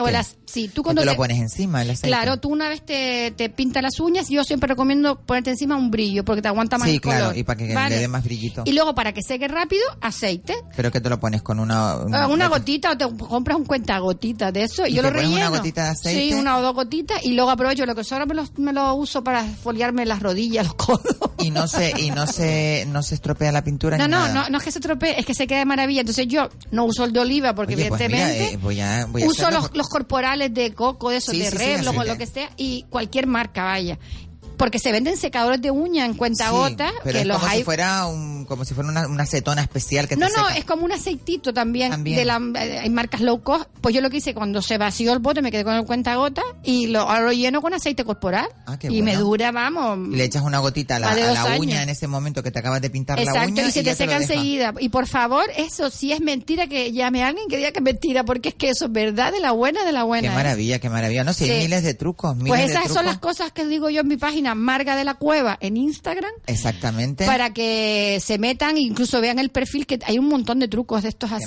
[0.00, 0.08] O
[0.46, 2.08] sí, tú ¿Tú cuando te lo pones encima el aceite?
[2.08, 5.90] Claro, tú una vez te, te pintas las uñas, yo siempre recomiendo ponerte encima un
[5.90, 7.36] brillo, porque te aguanta más Sí, el claro, color.
[7.38, 7.94] y para que ¿Vale?
[7.96, 8.62] le dé más brillito.
[8.66, 10.54] Y luego, para que seque rápido, aceite.
[10.76, 11.92] Pero que te lo pones con una...
[12.12, 15.14] Ah, Una, gotita o te compras un cuentagotita de eso y, ¿Y yo te lo
[15.14, 15.56] pones una relleno.
[15.58, 16.28] gotita de aceite?
[16.28, 18.94] Sí, una o dos gotitas y luego aprovecho lo que sobra me lo, me lo
[18.94, 21.16] uso para foliarme las rodillas, los codos.
[21.38, 24.34] Y no se, y no se, no se estropea la pintura No, ni no, nada.
[24.44, 26.00] no, no es que se tropee, es que se quede de maravilla.
[26.00, 29.06] Entonces yo no uso el de oliva porque Oye, pues mira, evidentemente eh, voy a,
[29.06, 32.16] voy a uso los, por- los corporales de coco, de esos, Sí, de sí, lo
[32.18, 33.98] que sea y cualquier marca, vaya.
[34.56, 37.50] Porque se venden secadores de uña en cuenta Sí, gota pero que es los como
[37.50, 40.46] hay si fuera un, como si fuera una, una acetona especial que No, te no,
[40.46, 40.58] seca.
[40.58, 41.90] es como un aceitito también.
[41.90, 42.16] También.
[42.16, 43.66] De la, eh, hay marcas low cost.
[43.80, 46.42] Pues yo lo que hice cuando se vació el bote, me quedé con el cuentagota
[46.64, 48.46] y lo, ahora lo lleno con aceite corporal.
[48.66, 49.98] Ah, qué y me dura, vamos.
[50.12, 52.58] Y le echas una gotita a la, a la uña en ese momento que te
[52.58, 54.74] acabas de pintar la Exacto, uña y se te seca enseguida.
[54.80, 57.84] Y por favor, eso si es mentira, que llame a alguien que diga que es
[57.84, 60.28] mentira, porque es que eso es verdad de la buena, de la buena.
[60.28, 60.36] Qué ¿eh?
[60.36, 61.24] maravilla, qué maravilla.
[61.24, 61.56] No, si hay Sí.
[61.62, 64.16] miles de trucos, miles Pues de esas son las cosas que digo yo en mi
[64.16, 66.30] página, Marga de la Cueva, en Instagram.
[66.46, 67.26] Exactamente.
[67.26, 71.08] Para que se metan, incluso vean el perfil, que hay un montón de trucos de
[71.10, 71.44] estos así,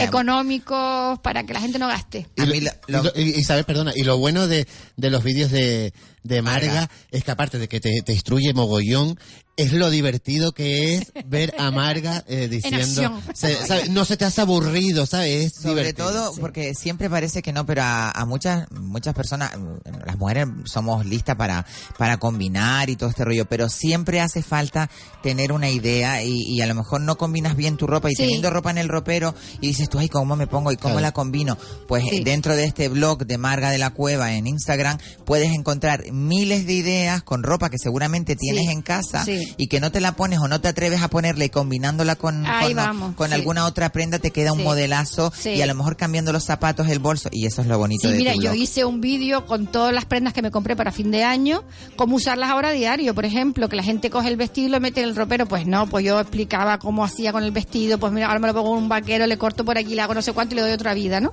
[0.00, 2.26] económicos, para que la gente no gaste.
[2.38, 4.66] A Y, mí lo- lo- lo- y lo- y- Isabel, perdona, y lo bueno de,
[4.96, 6.90] de los vídeos de, de Marga, Marga.
[7.10, 9.18] es que aparte de que te, te instruye mogollón,
[9.62, 13.88] es lo divertido que es ver a Marga eh, diciendo, se- ¿sabe?
[13.88, 15.46] no se te hace aburrido, ¿sabes?
[15.46, 16.08] Es Sobre divertido.
[16.08, 20.46] todo porque siempre parece que no, pero a, a muchas muchas personas, mm, las mujeres
[20.64, 21.66] somos listas para
[21.98, 24.90] para combinar y todo este rollo, pero siempre hace falta
[25.22, 28.22] tener una idea y, y a lo mejor no combinas bien tu ropa y Sí.
[28.22, 31.00] teniendo ropa en el ropero y dices tú, ay, ¿cómo me pongo y cómo Claro.
[31.00, 31.56] la combino?
[31.88, 32.22] Pues Sí.
[32.24, 36.72] dentro de este blog de Marga de la Cueva en Instagram puedes encontrar miles de
[36.74, 38.70] ideas con ropa que seguramente tienes Sí.
[38.72, 39.49] en casa Sí.
[39.56, 42.44] Y que no te la pones o no te atreves a ponerla y combinándola con,
[42.44, 43.34] con, vamos, con sí.
[43.34, 44.64] alguna otra prenda te queda un Sí.
[44.64, 45.50] modelazo Sí.
[45.50, 48.12] y a lo mejor cambiando los zapatos, el bolso, y eso es lo bonito Sí,
[48.12, 48.62] de mira, tu yo blog.
[48.62, 51.62] hice un vídeo con todas las prendas que me compré para fin de año,
[51.96, 54.80] cómo usarlas ahora a diario, por ejemplo, que la gente coge el vestido y lo
[54.80, 58.12] mete en el ropero, pues no, pues yo explicaba cómo hacía con el vestido, pues
[58.12, 60.22] mira, ahora me lo pongo en un vaquero, le corto por aquí, le hago no
[60.22, 61.32] sé cuánto y le doy otra vida, ¿no?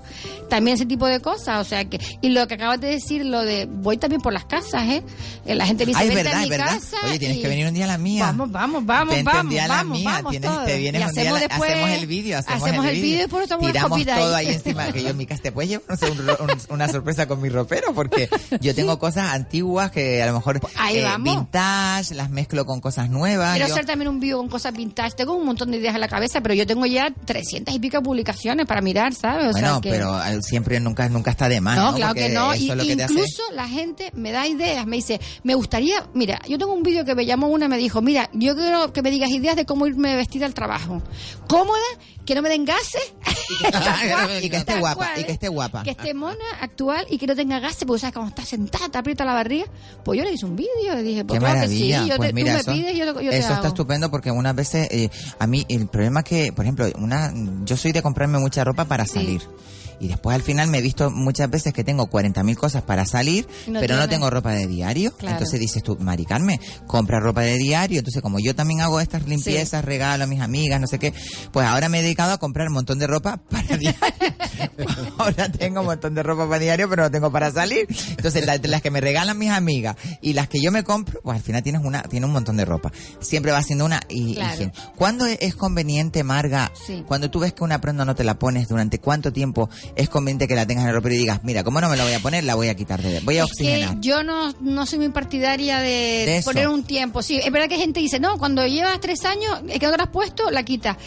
[0.50, 3.42] También ese tipo de cosas, o sea que, y lo que acabas de decir, lo
[3.42, 5.04] de, voy también por las casas, ¿eh?
[5.46, 6.66] Eh, La gente me dice, Ay, verdad, a mi es verdad.
[6.68, 8.07] casa Oye, tienes y- que venir un día a la mía.
[8.20, 11.06] Vamos, vamos, vamos, Vente vamos, un día a la mía, vamos tienes- te vienes Y
[11.06, 13.26] un día, hacemos después- hacemos el vídeo, hacemos, hacemos el vídeo.
[13.26, 14.48] y tomamos una Tiramos todo ahí.
[14.48, 16.62] ahí encima, que yo en mi casa te puedes llevar no sé, un ro- un-
[16.76, 18.30] una sorpresa con mi ropero, porque
[18.62, 21.34] yo tengo cosas antiguas que a lo mejor Ahí eh, vamos.
[21.36, 23.52] vintage, las mezclo con cosas nuevas.
[23.54, 25.16] Quiero yo- hacer también un vídeo con cosas vintage.
[25.16, 28.02] Tengo un montón de ideas en la cabeza, pero yo tengo ya 300 y pico
[28.02, 29.48] publicaciones para mirar, ¿sabes?
[29.50, 29.90] O bueno, sea que...
[29.90, 31.96] pero eh, siempre nunca nunca está de más, No, ¿no?
[31.98, 32.54] claro Porque que no.
[32.54, 36.40] eso Y, que hace- incluso la gente me da ideas, me dice, me gustaría, mira,
[36.48, 39.12] yo tengo un vídeo que me llamó una me dijo, mira, yo quiero que me
[39.12, 41.02] digas ideas de cómo irme vestida al trabajo.
[41.48, 41.80] Cómoda,
[42.26, 43.14] que no me den gases.
[43.62, 45.84] Cual, y que esté guapa, cual, y que esté guapa.
[45.84, 48.98] Que esté mona, actual y que no tenga gases, porque sabes, cuando estás sentada, te
[48.98, 49.66] aprieta la barriga.
[50.04, 52.30] Pues yo le hice un vídeo y dije, pues Qué claro que sí, yo pues
[52.30, 53.68] te- mira, tú me eso, pides, yo, yo te eso está hago.
[53.68, 57.32] estupendo porque unas veces eh, a mí el problema es que, por ejemplo, una
[57.64, 59.14] yo soy de comprarme mucha ropa para Sí.
[59.14, 59.42] salir.
[60.00, 63.48] Y después al final me he visto muchas veces que tengo 40.000 cosas para salir,
[63.68, 64.10] no pero no tienes.
[64.10, 65.12] tengo ropa de diario.
[65.18, 65.38] Claro.
[65.38, 68.00] Entonces dices tú, Mari Carmen, compra ropa de diario.
[68.00, 71.14] Entonces como yo también hago estas limpiezas, regalo a mis amigas, no sé qué,
[71.52, 74.00] pues ahora me he dedicado a comprar un montón de ropa para diario.
[75.18, 77.88] ahora tengo un montón de ropa para diario, pero no tengo para salir.
[78.12, 81.38] Entonces la- las que me regalan mis amigas y las que yo me compro, pues
[81.38, 82.92] al final tienes una, tiene un montón de ropa.
[83.20, 84.54] Siempre va siendo una y, Claro.
[84.54, 84.74] higiene.
[84.96, 87.04] ¿Cuándo es es conveniente, Marga, Sí.
[87.08, 90.48] cuando tú ves que una prenda no te la pones, durante cuánto tiempo es conveniente
[90.48, 92.20] que la tengas en el ropero y digas, mira, como no me la voy a
[92.20, 94.00] poner, la voy a quitar de, voy a Es que oxigenar.
[94.02, 97.22] yo no, no soy muy partidaria de, poner un tiempo.
[97.22, 100.04] Sí, es verdad que gente dice, no, cuando llevas tres años, que no te la
[100.04, 100.98] has puesto, la quita.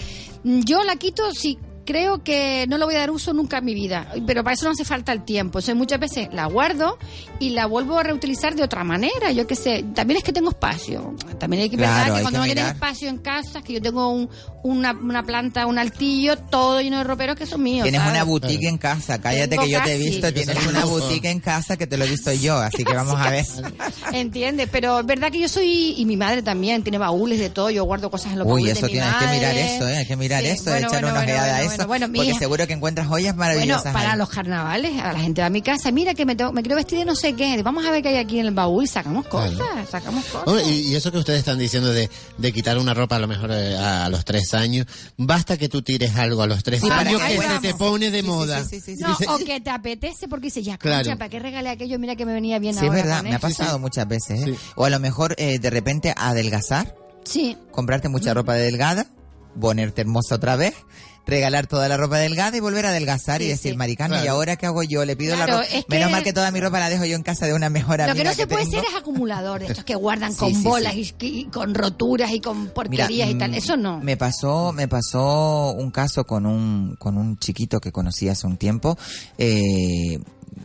[0.45, 1.59] Yo la quito si
[1.91, 4.65] creo que no le voy a dar uso nunca en mi vida, pero para eso
[4.67, 5.59] no hace falta el tiempo.
[5.59, 6.99] O sea, muchas veces la guardo
[7.39, 9.33] y la vuelvo a reutilizar de otra manera.
[9.33, 11.15] Yo qué sé, también es que tengo espacio.
[11.39, 13.83] También hay que Claro, pensar que cuando que no tienes espacio en casa, que yo
[13.83, 14.29] tengo un-
[14.63, 17.85] una, una planta, un altillo, todo lleno de roperos que son míos.
[17.85, 18.15] Tienes ¿sabes?
[18.15, 21.41] una boutique en casa, cállate Tengo que yo te he visto, tienes una boutique en
[21.41, 23.47] casa que te lo he visto yo, así que vamos a ver.
[24.13, 27.71] Entiende, pero es verdad que yo soy, y mi madre también, tiene baúles de todo,
[27.71, 29.97] yo guardo cosas en los Uy, baúles eso de mi tienes que mirar eso, ¿eh?
[29.99, 32.31] hay que mirar Sí, eso, bueno, echar bueno, una bueno, ojeada a bueno, bueno, porque
[32.31, 33.93] hija- seguro que encuentras joyas Bueno, maravillosas.
[33.93, 34.19] para ahí.
[34.19, 36.99] los carnavales, a la gente de mi casa, mira que me, tengo- me quiero vestir
[36.99, 39.89] de no sé qué, vamos a ver qué hay aquí en el baúl, sacamos cosas,
[39.91, 40.47] sacamos cosas.
[40.49, 43.29] Hombre, y, y eso que ustedes están diciendo de, de quitar una ropa a lo
[43.29, 46.81] mejor eh, a, a los tres años, basta que tú tires algo a los tres
[46.81, 48.65] Sí, para años que se te pone de Sí, moda.
[48.65, 49.03] sí, sí, sí, sí.
[49.03, 51.05] No, Dice- o que te apetece porque dices, ya, Claro.
[51.05, 51.99] concha, ¿para qué regalé aquello?
[51.99, 54.45] Mira que me venía bien Sí, es ahora verdad, me ha pasado muchas veces, ¿eh?
[54.47, 54.55] Sí.
[54.77, 59.07] O a lo mejor eh, de repente adelgazar, Sí, comprarte mucha ropa delgada,
[59.61, 60.75] ponerte hermosa otra vez,
[61.27, 63.77] regalar toda la ropa delgada y volver a adelgazar y decir, sí.
[63.77, 65.05] Maricarmen, ¿y ahora qué hago yo?
[65.05, 65.75] Le pido Claro, la ropa.
[65.77, 67.71] es que- Menos mal que toda mi ropa la dejo yo en casa de una
[67.71, 68.77] mejor Lo amiga que no se puede tengo.
[68.83, 71.15] ser es acumulador de estos que guardan Sí, con sí, bolas sí.
[71.21, 73.53] Y, y con roturas y con porquerías y tal.
[73.53, 74.01] mm, Eso no.
[74.01, 78.57] Me pasó, me pasó un caso con un, con un chiquito que conocí hace un
[78.57, 78.99] tiempo.
[79.39, 80.19] Eh,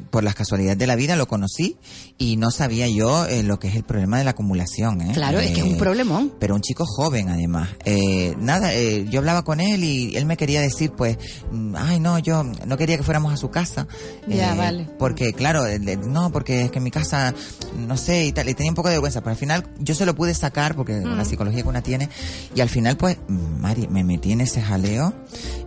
[0.09, 1.77] por las casualidades de la vida lo conocí
[2.17, 5.01] y no sabía yo eh, lo que es el problema de la acumulación.
[5.01, 5.11] ¿eh?
[5.13, 6.33] Claro, es que es un Eh, problemón.
[6.39, 7.69] pero un chico joven además.
[7.85, 11.17] Eh, nada, eh, yo hablaba con él y él me quería decir, pues,
[11.51, 13.87] mm, ay no, yo no quería que fuéramos a su casa.
[14.27, 14.87] Ya, vale.
[14.97, 15.63] Porque, claro,
[16.07, 17.33] no, porque es que en mi casa,
[17.77, 20.05] no sé, y tal, y tenía un poco de vergüenza, pero al final yo se
[20.05, 21.17] lo pude sacar porque Mm.
[21.17, 22.09] la psicología que una tiene,
[22.55, 25.13] y al final, pues, mm, Mari, me metí en ese jaleo,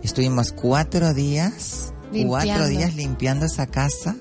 [0.03, 1.93] estuvimos cuatro días,
[2.25, 4.15] cuatro días limpiando esa casa.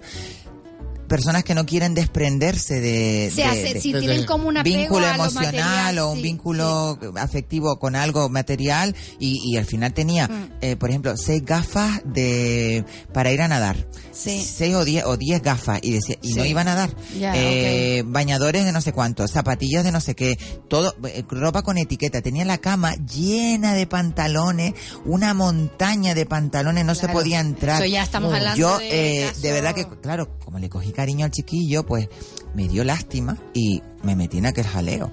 [1.09, 4.63] Personas que no quieren desprenderse de, Se de- hace, de- si de- tienen como un
[4.63, 9.93] vínculo emocional material, o un sí, vínculo afectivo con algo material y, y al final
[9.95, 10.51] tenía, Mm.
[10.61, 14.43] eh, por ejemplo, seis gafas de para ir a nadar, Sí.
[14.45, 18.03] seis o diez o diez gafas y decía y no iba a nadar, Ya, Eh,
[18.07, 22.21] bañadores de no sé cuánto, zapatillas de no sé qué, todo eh, ropa con etiqueta,
[22.21, 27.81] tenía la cama llena de pantalones, una montaña de pantalones, no se podía entrar.
[27.83, 31.25] Eso ya estamos hablando Yo de eh, de verdad que claro, como le cogí cariño
[31.27, 32.09] al chiquillo, pues
[32.57, 35.13] me dio lástima y me metí en aquel jaleo.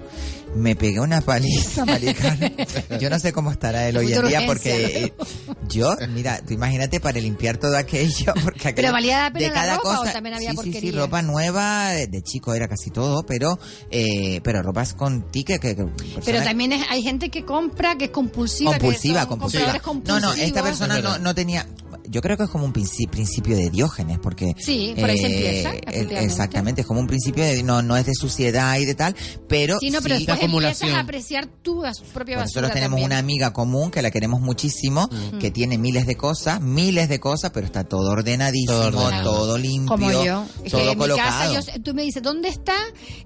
[0.56, 2.50] Me pegué una paliza, maricana.
[2.98, 5.12] Yo no sé cómo estará él hoy en día porque
[5.68, 9.76] yo, mira, tú imagínate para limpiar todo aquello, porque aquello, Pero valía la pena la
[9.76, 13.24] ropa, ¿o también había sí, sí, sí, ropa nueva, de, de chico era casi todo,
[13.24, 13.58] pero
[13.92, 15.86] eh, pero ropas con ticket que, que
[16.24, 18.72] Pero también es- hay gente que compra, que es compulsiva.
[18.72, 19.80] compulsiva, compulsiva.
[20.06, 21.66] No, no, esta persona no, no tenía.
[22.08, 24.52] Yo creo que es como un princi- principio de Diógenes, porque.
[24.58, 26.24] Sí, por ahí se empieza, eh, efectivamente.
[26.24, 27.62] exactamente, es como un principio de.
[27.62, 29.14] No, no es de suciedad y de tal,
[29.48, 29.78] pero.
[29.80, 30.88] Sí, no, pero sí- después acumulación.
[30.90, 33.06] empiezas a apreciar tu bas- propia basura nosotros tenemos también.
[33.06, 35.08] una amiga común que la queremos muchísimo,
[35.40, 39.58] que tiene miles de cosas, miles de cosas, pero está todo ordenadísimo, Todo todo, ordenado.
[39.58, 40.44] limpio, Como yo.
[40.58, 41.54] Es que todo en mi casa, colocado.
[41.76, 42.74] yo tú me dices, ¿dónde está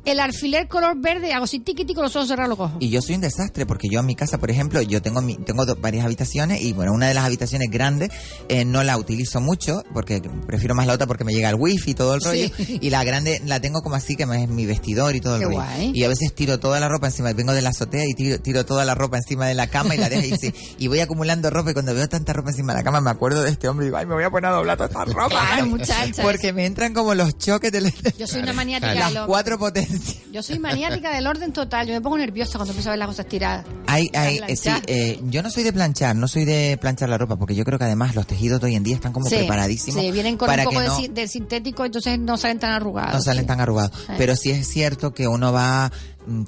[0.05, 1.33] el alfiler color verde?
[1.33, 2.77] Hago así, tiqui, tiqui, con los ojos cerrados lo cojo.
[2.81, 5.37] Y yo soy un desastre porque yo en mi casa, por ejemplo, yo tengo mi,
[5.37, 8.11] tengo do- varias habitaciones y bueno, una de las habitaciones grandes
[8.49, 11.91] eh, no la utilizo mucho porque prefiero más la otra porque me llega el wifi
[11.91, 15.15] y todo el rollo y la grande la tengo como así que es mi vestidor
[15.17, 15.57] y todo el Qué rollo.
[15.59, 15.93] guay.
[15.95, 18.65] Y a veces tiro toda la ropa encima, vengo de la azotea y tiro, tiro
[18.65, 21.51] toda la ropa encima de la cama y la dejo y, sí, y voy acumulando
[21.51, 23.87] ropa y cuando veo tanta ropa encima de la cama me acuerdo de este hombre
[23.87, 25.29] y digo, ay, me voy a poner a doblar toda esta ropa.
[25.29, 25.77] Claro.
[26.23, 27.81] Porque me entran como los choques de
[28.19, 29.07] Yo soy una maniática Claro.
[29.07, 30.17] del las cuatro potencias.
[30.33, 31.87] Yo soy maniática del orden total.
[31.87, 33.65] Yo me pongo nerviosa cuando empiezo a ver las cosas tiradas.
[33.87, 37.19] Hay, Para eh, sí, eh, yo no soy de planchar, no soy de planchar la
[37.19, 39.37] ropa, porque yo creo que además los tejidos de hoy en día están como Sí,
[39.37, 43.15] preparadísimos Sí, vienen con para un poco de, del sintético, entonces no salen tan arrugados.
[43.15, 43.47] no salen sí.
[43.49, 43.93] tan arrugados.
[44.19, 45.91] Pero sí es cierto que uno va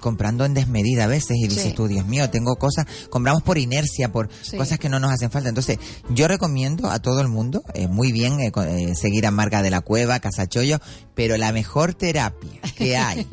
[0.01, 1.73] comprando en desmedida a veces y dices Sí.
[1.73, 4.57] tú, Dios mío, tengo cosas, compramos por inercia, por Sí.
[4.57, 5.49] cosas que no nos hacen falta.
[5.49, 5.79] Entonces,
[6.11, 9.71] yo recomiendo a todo el mundo, eh, muy bien, eh, eh, seguir a Marga de
[9.71, 10.79] la Cueva, Casachollo,
[11.15, 13.27] pero la mejor terapia que hay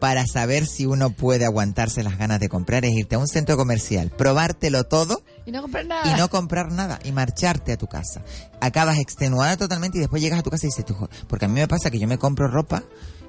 [0.00, 3.56] para saber si uno puede aguantarse las ganas de comprar es irte a un centro
[3.56, 6.12] comercial, probártelo todo Y no comprar nada.
[6.14, 8.22] y no comprar nada y marcharte a tu casa.
[8.60, 10.96] Acabas extenuada totalmente y después llegas a tu casa y dices, tú,
[11.28, 12.82] porque a mí me pasa que yo me compro ropa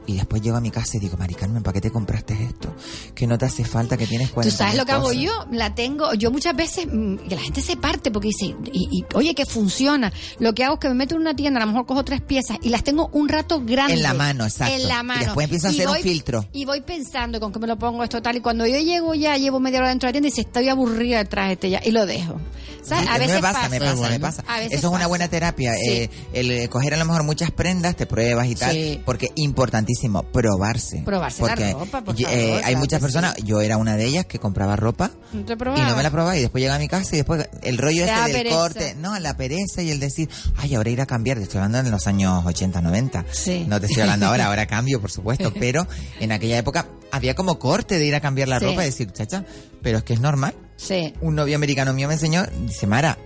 [0.07, 2.73] y después llego a mi casa y digo, Mari Carmen, ¿para qué te compraste esto?
[3.15, 5.31] Que no te hace falta, que tienes ¿Tú 40 sabes lo que hago yo?
[5.51, 9.05] La tengo, yo muchas veces, mm, que la gente se parte porque dice, y, y,
[9.15, 10.11] oye, que funciona.
[10.39, 12.21] Lo que hago es que me meto en una tienda, a lo mejor cojo tres
[12.21, 13.93] piezas y las tengo un rato grande.
[13.93, 14.73] En la mano, exacto.
[14.75, 15.19] En la Y mano.
[15.25, 16.45] después empiezo a hacer un voy- filtro.
[16.53, 18.35] Y voy pensando con qué me lo pongo esto tal.
[18.37, 20.69] Y cuando yo llego ya, llevo media hora dentro de la tienda y dice, estoy
[20.69, 21.81] aburrida detrás de este ya.
[21.83, 22.39] Y lo dejo.
[22.83, 23.07] ¿Sabes?
[23.09, 24.09] A veces me pasa, me pasa, Bueno.
[24.13, 24.43] me pasa.
[24.45, 25.07] A veces Eso es una pasa.
[25.07, 25.73] buena terapia.
[25.75, 25.89] Sí.
[25.89, 28.99] eh, el coger a lo mejor muchas prendas, te pruebas y tal, Sí.
[29.05, 29.92] porque importantísimo,
[30.31, 31.01] probarse.
[31.05, 34.39] Probarse la porque ropa, por eh, hay muchas personas, yo era una de ellas que
[34.39, 37.09] compraba ropa No te y no me la probaba y después llegaba a mi casa
[37.13, 38.55] y después el rollo Te ese del pereza.
[38.55, 41.79] corte, no, la pereza y el decir, ay, ahora ir a cambiar, te estoy hablando
[41.79, 43.25] en los años 80, 90.
[43.31, 43.65] Sí.
[43.67, 45.87] No te estoy hablando ahora, ahora cambio, por supuesto, pero
[46.19, 48.65] en aquella época había como corte de ir a cambiar la Sí.
[48.65, 49.45] ropa y decir, chacha,
[49.81, 51.13] pero es que es normal Sí.
[51.21, 53.17] un novio americano mío me enseñó, dice, Mara,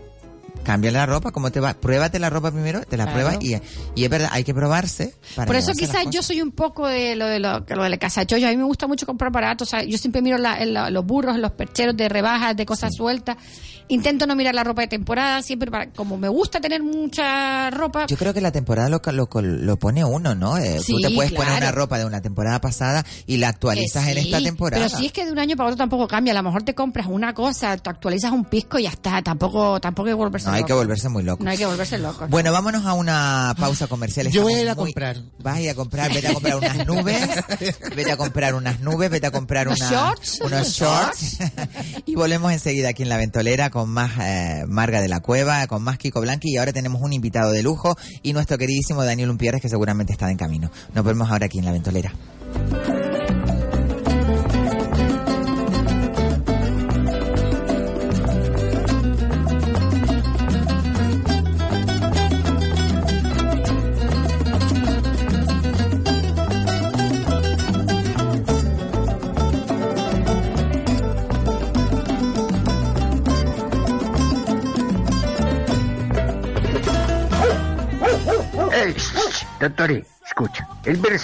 [0.67, 1.73] cambia la ropa, ¿cómo te va?
[1.75, 3.19] Pruébate la ropa primero, te la Claro.
[3.30, 3.56] pruebas y,
[3.95, 5.15] y es verdad, hay que probarse.
[5.34, 7.97] Para Por eso quizás yo soy un poco de lo de lo, lo de la
[7.97, 8.47] casa chollo.
[8.47, 9.69] A mí me gusta mucho comprar baratos.
[9.69, 13.38] O sea, yo siempre miro la- los burros, los percheros de rebajas, de cosas sueltas.
[13.89, 18.06] Intento no mirar la ropa de temporada, siempre para, como me gusta tener mucha ropa.
[18.08, 20.58] Yo creo que la temporada lo, lo, lo pone uno, ¿no?
[20.58, 24.06] Eh, Sí, Tú te puedes poner una ropa de una temporada pasada y la actualizas
[24.10, 24.86] en esta temporada.
[24.86, 26.34] Pero si es que de un año para otro tampoco cambia.
[26.34, 29.21] A lo mejor te compras una cosa, te actualizas un pisco y ya está.
[29.21, 31.43] Tampoco, tampoco hay que volverse No hay que volverse muy loco.
[31.43, 32.28] No hay que volverse loco.
[32.28, 34.30] Bueno, vámonos a una pausa comercial.
[34.30, 35.17] Yo voy a ir a muy- comprar.
[35.39, 37.30] Vas a ir a comprar, vete a comprar unas nubes,
[37.96, 40.39] vete a comprar unas nubes, vete a comprar ¿Unos una- shorts?
[40.41, 41.38] unos ¿Unos shorts.
[42.06, 45.84] y volvemos enseguida aquí en La Ventolera con más eh, Marga de la Cueva, con
[45.84, 49.62] más Kiko Blanqui y ahora tenemos un invitado de lujo y nuestro queridísimo Daniel Umpierres
[49.62, 50.72] que seguramente está en camino.
[50.93, 52.13] Nos vemos ahora aquí en La Ventolera.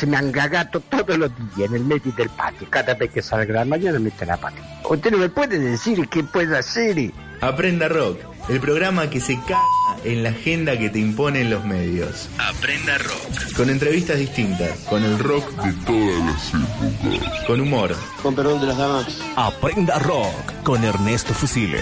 [0.03, 2.67] Se me angagato todos los días en el medio del patio.
[2.69, 4.57] Cada vez que salga la mañana mete la pata.
[4.83, 7.13] Usted no me puede decir qué puedo hacer.
[7.39, 9.63] Aprenda Rock, el programa que se caga
[10.03, 12.27] en la agenda que te imponen los medios.
[12.37, 13.53] Aprenda Rock.
[13.55, 17.45] Con entrevistas distintas, con el rock de todas las épocas.
[17.47, 17.95] Con humor.
[18.21, 19.07] Con perdón de las damas.
[19.37, 21.81] Aprenda Rock con Ernesto Fusile.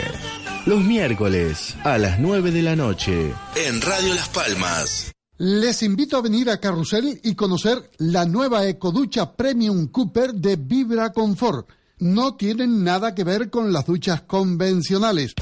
[0.67, 3.33] Los miércoles a las 9 de la noche.
[3.55, 5.11] En Radio Las Palmas.
[5.43, 11.11] Les invito a venir a Carrusel y conocer la nueva ecoducha Premium Cooper de Vibra
[11.11, 11.67] Confort.
[11.97, 15.33] No tienen nada que ver con las duchas convencionales.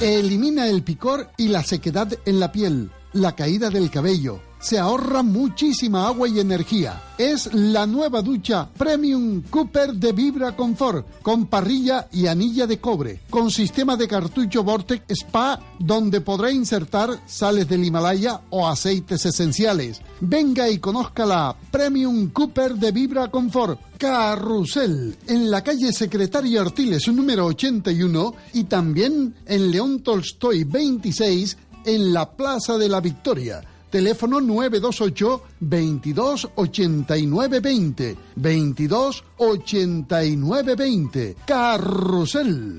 [0.00, 4.40] Elimina el picor y la sequedad en la piel, la caída del cabello.
[4.64, 7.02] Se ahorra muchísima agua y energía.
[7.18, 13.20] Es la nueva ducha Premium Cooper de Vibra Confort, con parrilla y anilla de cobre,
[13.28, 20.00] con sistema de cartucho Vortex Spa, donde podrá insertar sales del Himalaya o aceites esenciales.
[20.22, 23.78] Venga y conozca la Premium Cooper de Vibra Confort.
[23.98, 32.14] Carrusel, en la calle Secretaria Artiles número 81 y también en León Tolstoy 26 en
[32.14, 33.62] la Plaza de la Victoria.
[33.94, 41.36] Teléfono 928 22 89 20 22 89 20.
[41.46, 42.78] Carrusel.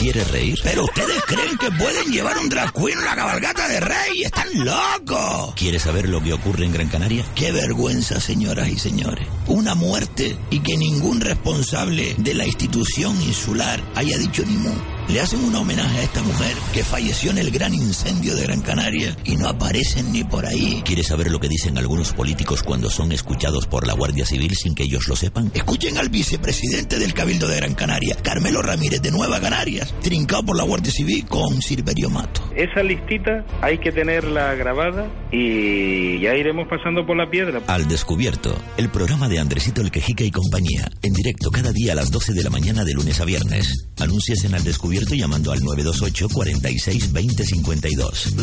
[0.00, 0.58] ¿Quiere reír?
[0.64, 4.22] Pero ustedes creen que pueden llevar un drag queen a la cabalgata de rey.
[4.24, 5.54] ¡Están locos!
[5.56, 7.22] ¿Quiere saber lo que ocurre en Gran Canaria?
[7.34, 9.28] ¡Qué vergüenza, señoras y señores!
[9.46, 14.72] Una muerte y que ningún responsable de la institución insular haya dicho ni mu.
[15.08, 18.60] Le hacen un homenaje a esta mujer que falleció en el gran incendio de Gran
[18.60, 20.82] Canaria y no aparecen ni por ahí.
[20.84, 24.74] ¿Quiere saber lo que dicen algunos políticos cuando son escuchados por la Guardia Civil sin
[24.74, 25.50] que ellos lo sepan?
[25.54, 30.56] Escuchen al vicepresidente del Cabildo de Gran Canaria, Carmelo Ramírez de Nueva Canarias, trincado por
[30.56, 32.42] la Guardia Civil con Silverio Mato.
[32.54, 37.62] Esa listita hay que tenerla grabada y ya iremos pasando por la piedra.
[37.66, 41.96] Al descubierto, el programa de Andresito el Quejica y compañía, en directo cada día a
[41.96, 43.88] las 12 de la mañana de lunes a viernes.
[43.98, 48.34] Anuncias en Al Descubierto llamando al 928 46 20 52.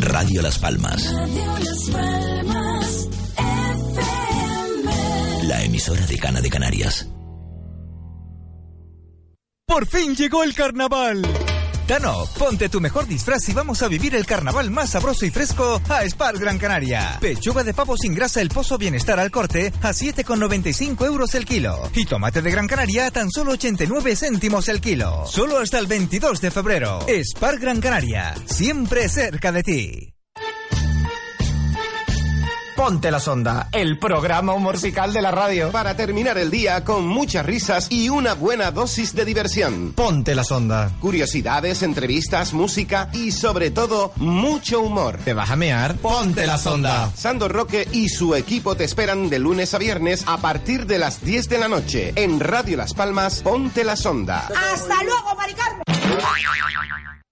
[0.00, 1.12] Radio Las Palmas,
[5.42, 7.08] la emisora de Cana de Canarias.
[9.66, 11.22] Por fin llegó el carnaval.
[11.90, 15.82] Gitano, ponte tu mejor disfraz y vamos a vivir el carnaval más sabroso y fresco
[15.88, 17.18] a Spar Gran Canaria.
[17.20, 21.90] Pechuga de pavo sin grasa El Pozo Bienestar al corte a 7,95 euros el kilo.
[21.92, 25.26] Y tomate de Gran Canaria a tan solo 89 céntimos el kilo.
[25.26, 27.00] Solo hasta el 22 de febrero.
[27.08, 30.19] Spar Gran Canaria, siempre cerca de ti.
[32.80, 35.70] Ponte la sonda, el programa musical de la radio.
[35.70, 39.92] Para terminar el día con muchas risas y una buena dosis de diversión.
[39.92, 40.90] Ponte la sonda.
[40.98, 45.18] Curiosidades, entrevistas, música y sobre todo mucho humor.
[45.22, 45.96] ¿Te vas a mear?
[45.96, 47.12] Ponte la sonda.
[47.14, 51.22] Sandor Roque y su equipo te esperan de lunes a viernes a partir de las
[51.22, 52.14] 10 de la noche.
[52.16, 54.48] En Radio Las Palmas, Ponte la sonda.
[54.72, 55.82] ¡Hasta luego, Maricarmen!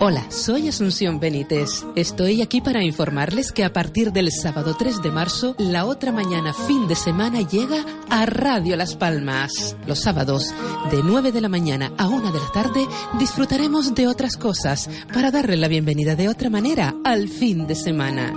[0.00, 1.84] Hola, soy Asunción Benítez.
[1.94, 6.52] Estoy aquí para informarles que a partir del sábado 3 de marzo, la otra mañana
[6.52, 9.76] fin de semana llega a Radio Las Palmas.
[9.86, 10.52] Los sábados,
[10.90, 12.86] de 9 de la mañana a 1 de la tarde,
[13.18, 18.34] disfrutaremos de otras cosas para darle la bienvenida de otra manera al fin de semana.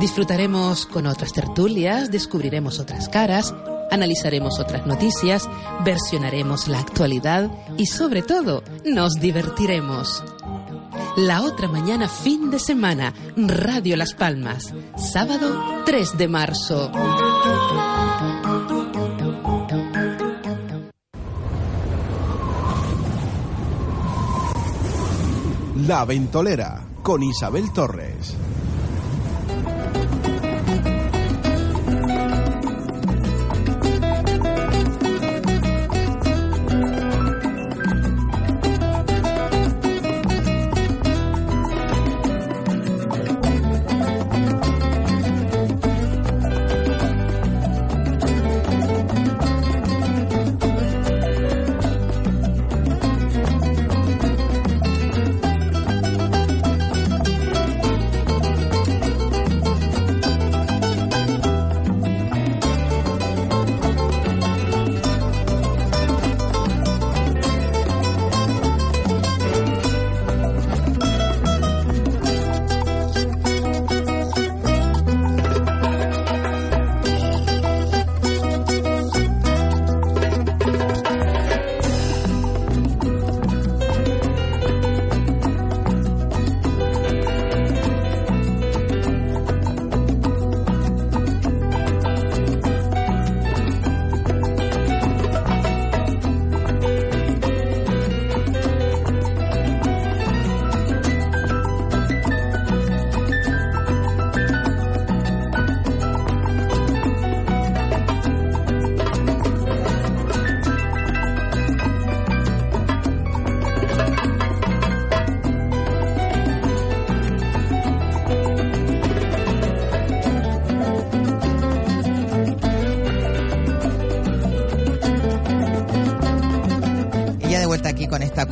[0.00, 3.54] Disfrutaremos con otras tertulias, descubriremos otras caras,
[3.92, 5.48] analizaremos otras noticias,
[5.84, 10.24] versionaremos la actualidad y sobre todo nos divertiremos.
[11.16, 16.90] La otra mañana, fin de semana, Radio Las Palmas, sábado 3 de marzo.
[25.86, 28.36] La Ventolera, con Isabel Torres.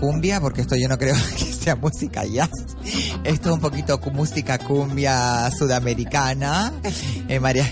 [0.01, 2.51] Cumbia, porque esto yo no creo que sea música jazz.
[3.23, 6.73] Esto es un poquito música cumbia sudamericana.
[7.29, 7.71] Eh, María.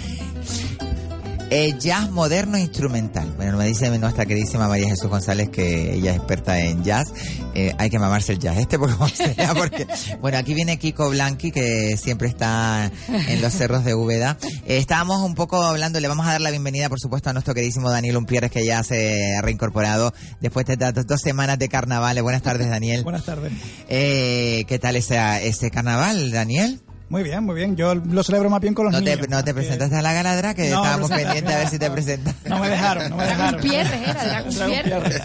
[1.50, 3.32] Eh, jazz moderno instrumental.
[3.36, 7.08] Bueno, me dice nuestra queridísima María Jesús González que ella es experta en jazz.
[7.54, 9.86] Eh, hay que mamarse el jazz este porque, porque
[10.20, 14.36] bueno, aquí viene Kiko Blanqui que siempre está en los cerros de Úbeda.
[14.68, 17.54] Eh, estábamos un poco hablando, le vamos a dar la bienvenida, por supuesto, a nuestro
[17.54, 22.20] queridísimo Daniel Umpierres que ya se ha reincorporado después de estas dos semanas de carnaval.
[22.22, 23.02] Buenas tardes, Daniel.
[23.02, 23.50] Buenas tardes.
[23.88, 25.16] Eh, ¿Qué tal ese,
[25.48, 26.82] ese carnaval, Daniel?
[27.08, 27.74] Muy bien, muy bien.
[27.76, 29.30] Yo lo celebro más bien con los ¿No te, niños.
[29.30, 30.52] no te presentaste a la galadra?
[30.52, 32.34] Que No, estábamos pendientes a ver si te presentas.
[32.44, 33.62] No me dejaron, no me dejaron.
[33.62, 35.22] Gutiérrez era, Dragon Gutiérrez.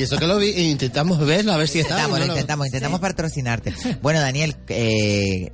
[0.00, 2.00] Y eso que lo vi, e intentamos verlo, a ver si estaba.
[2.00, 3.74] Intentamos, no lo intentamos, intentamos patrocinarte.
[4.00, 5.52] Bueno, Daniel, eh,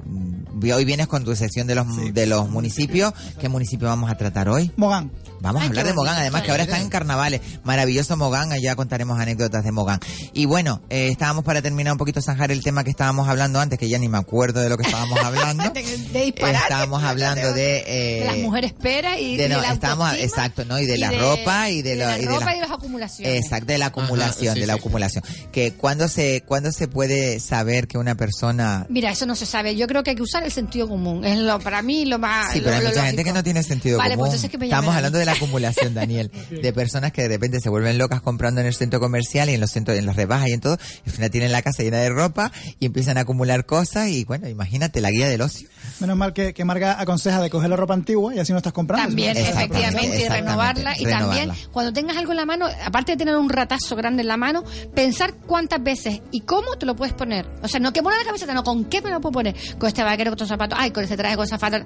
[0.73, 3.13] hoy vienes con tu sección de los de los municipios.
[3.41, 4.71] ¿Qué municipio vamos a tratar hoy?
[4.77, 5.11] Mogán.
[5.47, 7.41] Vamos a hablar de Mogán, además que ahora están en carnavales.
[7.65, 10.01] Maravilloso Mogán, ya contaremos anécdotas de Mogán.
[10.33, 13.79] Y bueno, eh, estábamos para terminar un poquito zanjar el tema que estábamos hablando antes,
[13.79, 15.71] que ya ni me acuerdo de lo que estábamos hablando.
[15.75, 16.59] de, de disparate.
[16.59, 17.85] estábamos hablando de...
[17.87, 20.79] eh, de las mujeres peras y de de, no, la estábamos, exacto, ¿no?
[20.81, 22.53] Y de y la de- ropa y de, de la, la y de ropa la-
[22.53, 23.45] y de las acumulaciones.
[23.45, 24.79] Exacto, de la acumulación, sí, de la sí.
[24.81, 25.25] acumulación.
[25.53, 29.77] Que cuando se, cuando se puede saber que una persona Mira, eso no se sabe.
[29.77, 31.25] Yo creo que hay que usar el sentido común.
[31.25, 32.53] Es lo para mí lo más.
[32.53, 34.25] Sí, lo- pero hay mucha gente que no tiene sentido Vale, común.
[34.29, 37.61] pues entonces que me Estamos hablando de la acumulación, Daniel, de personas que de repente
[37.61, 40.49] se vuelven locas comprando en el centro comercial y en los centros, en las rebajas
[40.49, 43.21] y en todo, y al final tienen la casa llena de ropa y empiezan a
[43.23, 45.69] acumular cosas y bueno, imagínate la guía del ocio.
[46.01, 48.73] Menos mal que, que Marga aconseja de coger la ropa antigua y así no estás
[48.73, 49.07] comprando.
[49.09, 50.95] También, efectivamente, y renovarla.
[50.99, 51.37] Y renovarla.
[51.37, 54.37] también, cuando tengas algo en la mano, aparte de tener un ratazo grande en la
[54.37, 54.65] mano,
[54.95, 57.47] pensar cuántas veces y cómo te lo puedes poner.
[57.63, 59.55] O sea, no que poner la camiseta, no, con qué me lo puedo poner.
[59.79, 61.85] Con este vaquero, con estos zapatos, ay, con este traje, con esa falda.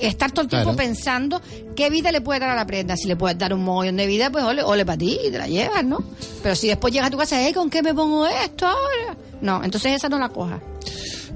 [0.00, 0.76] Estar todo el tiempo Claro.
[0.76, 1.40] pensando
[1.76, 2.96] qué vida le puede dar a la prenda.
[2.96, 5.38] Si le puedes dar un mogollón de vida, pues ole, ole para ti y te
[5.38, 6.02] la llevas, ¿no?
[6.42, 7.54] Pero si después llegas a tu casa, ¿eh?
[7.54, 9.16] ¿con qué me pongo esto ahora?
[9.40, 10.60] No, entonces esa no la cojas.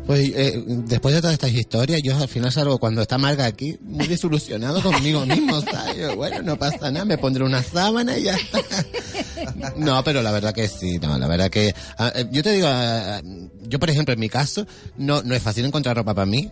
[0.06, 3.76] Pues eh, después de todas estas historias, yo al final salgo cuando está Marga aquí,
[3.82, 5.60] muy desilusionado conmigo mismo.
[5.60, 6.16] ¿sabes?
[6.16, 8.60] Bueno, no pasa nada, me pondré una sábana y ya está.
[9.76, 11.74] No, pero la verdad que sí, no, la verdad que...
[11.96, 13.20] ah, eh, yo te digo, ah,
[13.62, 16.50] yo por ejemplo, en mi caso, no, no es fácil encontrar ropa para mí.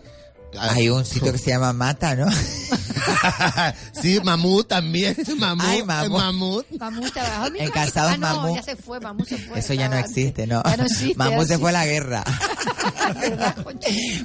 [0.59, 2.27] Hay un sitio que se llama Mata, ¿no?
[4.01, 5.15] sí, Mamut también.
[5.37, 6.19] Mamut, Ay, Mamut.
[6.19, 6.65] Mamut.
[6.79, 7.11] Mamut
[7.59, 8.55] En Calzados ah, no, Mamut.
[8.55, 9.59] ya se fue, Mamut se fue.
[9.59, 10.63] Eso ya no existe, ¿no?
[10.63, 12.23] Ya no existe, Mamú ya se fue a la guerra.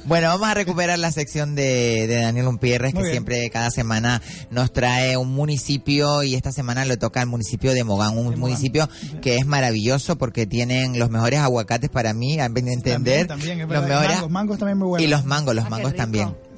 [0.05, 3.13] Bueno, vamos a recuperar la sección de, de Daniel Umpierres, Muy que bien.
[3.13, 4.21] siempre cada semana
[4.51, 8.89] nos trae un municipio y esta semana le toca al municipio de Mogán, un municipio
[9.21, 13.27] que es maravilloso porque tienen los mejores aguacates para mí, a mi entender.
[13.27, 15.07] También, también, es los mejores Mangos, mangos también muy buenos.
[15.07, 16.03] y los mangos, los Ah, mangos rico.
[16.13, 16.52] También.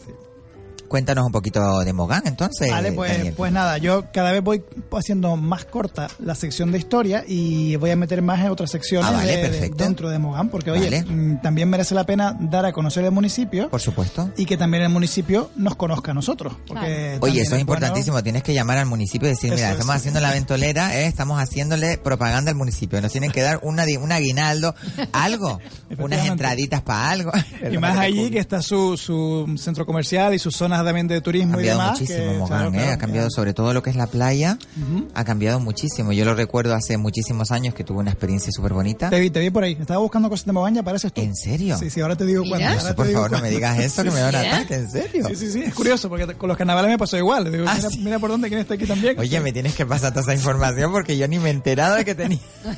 [0.95, 2.71] Cuéntanos un poquito de Mogán, entonces.
[2.71, 3.33] Vale, pues, Daniel.
[3.35, 7.89] pues nada, yo cada vez voy haciendo más corta la sección de historia y voy
[7.91, 9.83] a meter más en otras secciones Ah, vale, de- de- perfecto.
[9.83, 11.03] dentro de Mogán, porque oye, Vale.
[11.03, 14.31] mm, también merece la pena dar a conocer el municipio Por supuesto.
[14.37, 16.53] y que también el municipio nos conozca a nosotros.
[16.65, 18.23] Porque Oye, eso es bueno- importantísimo.
[18.23, 21.07] Tienes que llamar al municipio y decir, mira, es, estamos sí, haciendo la ventolera, eh,
[21.07, 23.01] estamos haciéndole propaganda al municipio.
[23.01, 24.73] Nos tienen que dar una, un aguinaldo,
[25.11, 25.59] algo,
[25.97, 27.31] unas entraditas para algo.
[27.69, 31.21] Y más allí que está su, su centro comercial y sus zonas también de Ha
[31.21, 31.99] turismo y cambiado demás.
[31.99, 34.57] muchísimo, que, Mogán, claro, eh, claro, ha cambiado sobre todo lo que es la playa,
[34.81, 35.07] Ujú.
[35.13, 36.13] ha cambiado muchísimo.
[36.13, 39.09] Yo lo recuerdo hace muchísimos años que tuve una experiencia súper bonita.
[39.09, 39.77] Te vi, te vi por ahí.
[39.79, 41.21] Estaba buscando cosas de Mogán y apareces tú.
[41.21, 41.77] ¿En serio?
[41.77, 42.67] Sí, sí, ahora te digo cuándo.
[42.69, 44.75] Eso, te por digo favor, no me digas eso, que me da un sí, ataque,
[44.75, 45.27] ¿en serio?
[45.29, 47.51] Sí, sí, sí, es curioso, porque con los carnavales me pasó igual.
[47.51, 47.99] Digo, Ah, mira, sí.
[47.99, 49.17] mira por dónde, quién está aquí también.
[49.19, 52.05] Oye, me tienes que pasar toda esa información porque yo ni me he enterado de
[52.05, 52.39] que tenía.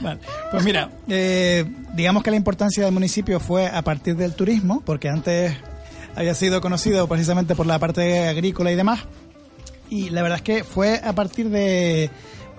[0.00, 0.20] Vale.
[0.50, 1.64] Pues mira, eh,
[1.94, 5.54] digamos que la importancia del municipio fue a partir del turismo, porque antes
[6.14, 9.00] había sido conocido precisamente por la parte agrícola y demás.
[9.88, 12.10] Y la verdad es que fue a partir de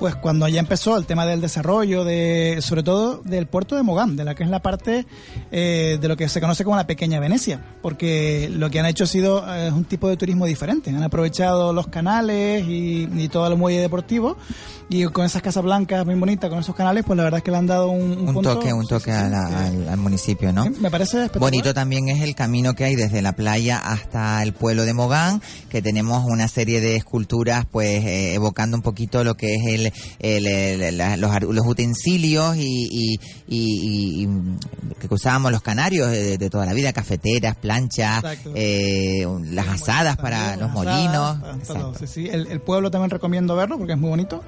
[0.01, 4.15] pues cuando ya empezó el tema del desarrollo de sobre todo del puerto de Mogán,
[4.15, 5.05] de la que es la parte
[5.51, 9.03] eh, de lo que se conoce como la pequeña Venecia, porque lo que han hecho
[9.03, 13.45] ha sido eh, un tipo de turismo diferente, han aprovechado los canales y, y todo
[13.47, 14.37] el muelle deportivo
[14.89, 17.51] y con esas casas blancas muy bonitas, con esos canales, pues la verdad es que
[17.51, 19.87] le han dado un, un Un punto- toque, un toque sí, sí, a la- al,
[19.89, 20.63] al municipio, ¿no?
[20.63, 21.29] sí, me parece.
[21.39, 25.41] Bonito también es el camino que hay desde la playa hasta el pueblo de Mogán,
[25.69, 29.90] que tenemos una serie de esculturas, pues eh, evocando un poquito lo que es el,
[30.19, 34.27] el- el- la- los, los utensilios y, y- y- y- y
[34.99, 38.23] que usábamos los canarios de, de toda la vida, cafeteras, planchas,
[38.55, 41.37] eh, las asadas para los molinos.
[41.41, 42.27] para todo, sí, sí.
[42.29, 44.43] El, el pueblo también recomiendo verlo porque es muy bonito.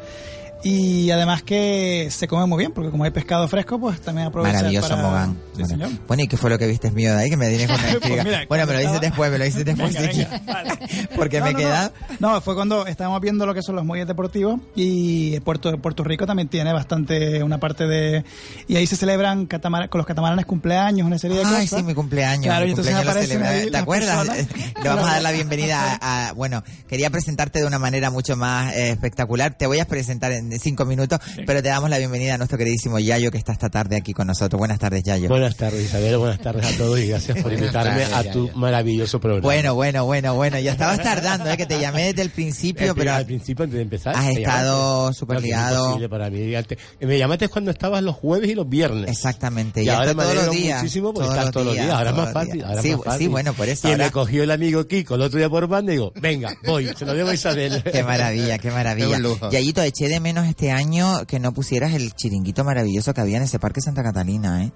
[0.63, 4.55] Y además que se come muy bien, porque como hay pescado fresco, pues también aprovecha
[4.55, 5.01] Maravilloso para...
[5.01, 5.37] Mogán.
[5.57, 5.89] Sí, bueno.
[6.07, 7.29] Bueno, ¿y qué fue lo que viste mío de ahí?
[7.29, 7.69] Que me tienes
[8.01, 9.93] Pues mira, Bueno, me lo dices después, me lo dices después.
[9.93, 10.19] Venga, sí.
[10.19, 10.71] venga, vale.
[11.17, 11.91] Porque No, me no, queda...
[12.19, 12.33] No.
[12.33, 16.25] No, fue cuando estábamos viendo lo que son los muelles deportivos y Puerto, Puerto Rico
[16.25, 18.23] también tiene bastante una parte de...
[18.69, 21.79] Y ahí se celebran catamar- con los catamaranes cumpleaños, una serie de Ay, cosas.
[21.81, 22.45] sí, mi cumpleaños.
[22.45, 24.25] Claro, mi entonces cumpleaños aparecen ahí ¿Te acuerdas?
[24.27, 24.47] Le
[24.89, 28.73] vamos a dar la bienvenida a, a- Bueno, quería presentarte de una manera mucho más
[28.73, 29.57] eh, espectacular.
[29.57, 32.99] Te voy a presentar en cinco minutos, pero te damos la bienvenida a nuestro queridísimo
[32.99, 34.57] Yayo, que está esta tarde aquí con nosotros.
[34.59, 35.29] Buenas tardes, Yayo.
[35.29, 36.17] Buenas tardes, Isabel.
[36.17, 39.43] Buenas tardes a todos y gracias por invitarme tardes, a tu maravilloso programa.
[39.43, 40.59] Bueno, bueno, bueno, bueno.
[40.59, 41.57] Ya estabas tardando, ¿eh?
[41.57, 44.15] que te llamé desde el principio, pero al principio antes de empezar.
[44.15, 45.83] has estado súper es liado.
[45.85, 46.53] imposible para mí.
[47.01, 49.09] Me llamaste cuando estabas los jueves y los viernes.
[49.09, 49.81] Exactamente.
[49.81, 50.81] Y ya ahora está me todos los días.
[50.81, 51.85] muchísimo por todos todos los días.
[51.85, 52.53] días, Ahora es todos más fácil.
[52.53, 52.67] días.
[52.67, 53.19] Ahora es Sí, más fácil.
[53.19, 55.67] sí, bueno, por eso Y ahora- me cogió el amigo Kiko el otro día por
[55.67, 57.83] banda y digo, venga, voy, se lo debo a Isabel.
[57.91, 59.17] Qué maravilla, qué maravilla.
[59.17, 59.51] Es.
[59.51, 63.37] Yayito, eché de menos menos este año que no pusieras el chiringuito maravilloso que había
[63.37, 64.71] en ese parque Santa Catalina, ¿eh?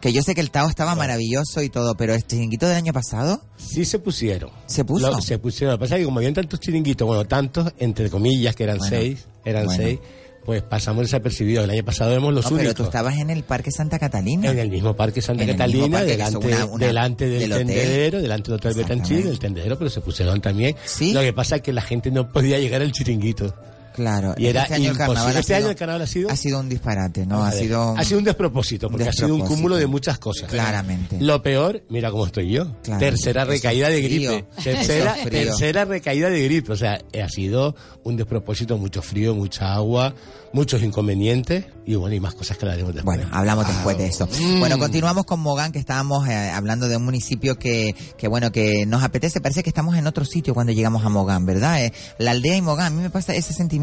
[0.00, 2.92] Que yo sé que el Tao estaba maravilloso y todo, pero el chiringuito del año
[2.92, 3.42] pasado...
[3.56, 4.50] Sí se pusieron.
[4.66, 5.10] ¿Se puso?
[5.10, 5.72] Lo- se pusieron.
[5.72, 8.78] Lo que pasa es que como habían tantos chiringuitos, bueno, tantos, entre comillas, que eran
[8.78, 9.82] Bueno, seis, eran bueno.
[9.82, 9.98] seis,
[10.44, 11.64] pues pasamos desapercibidos.
[11.64, 14.50] El año pasado éramos los No, pero tú estabas en el parque Santa Catalina.
[14.52, 17.58] En el mismo parque Santa En Catalina, parque, delante, es una- una- delante del, del
[17.58, 20.76] tendedero, delante del Hotel Betanchil, del tendedero, pero se pusieron también.
[21.12, 23.52] Lo que pasa es que la gente no podía llegar al chiringuito.
[23.98, 24.32] Claro.
[24.38, 26.30] Y era este año el carnaval ha Este año sido- el carnaval ha sido...
[26.30, 27.42] Ha sido un disparate, ¿no?
[27.44, 27.96] Ha sido...
[27.98, 30.48] ha sido un despropósito, porque ha sido un cúmulo de muchas cosas.
[30.48, 31.18] Claramente.
[31.20, 32.76] Lo peor, mira cómo estoy yo.
[32.82, 33.00] Claro.
[33.00, 34.44] Tercera recaída de gripe.
[34.62, 36.72] Tercera, tercera recaída de gripe.
[36.72, 37.74] O sea, eh, ha sido
[38.04, 40.14] un despropósito, mucho frío, mucha agua,
[40.52, 43.16] muchos inconvenientes y bueno, y más cosas que hablaremos después.
[43.18, 44.26] Bueno, hablamos después de eso.
[44.26, 44.60] Mm.
[44.60, 48.84] Bueno, continuamos con Mogán, que estábamos eh, hablando de un municipio que, que, bueno, que
[48.86, 49.40] nos apetece.
[49.40, 51.82] Parece que estamos en otro sitio cuando llegamos a Mogán, ¿verdad?
[51.84, 53.78] Eh, la aldea y Mogán, a mí me pasa ese sentimiento,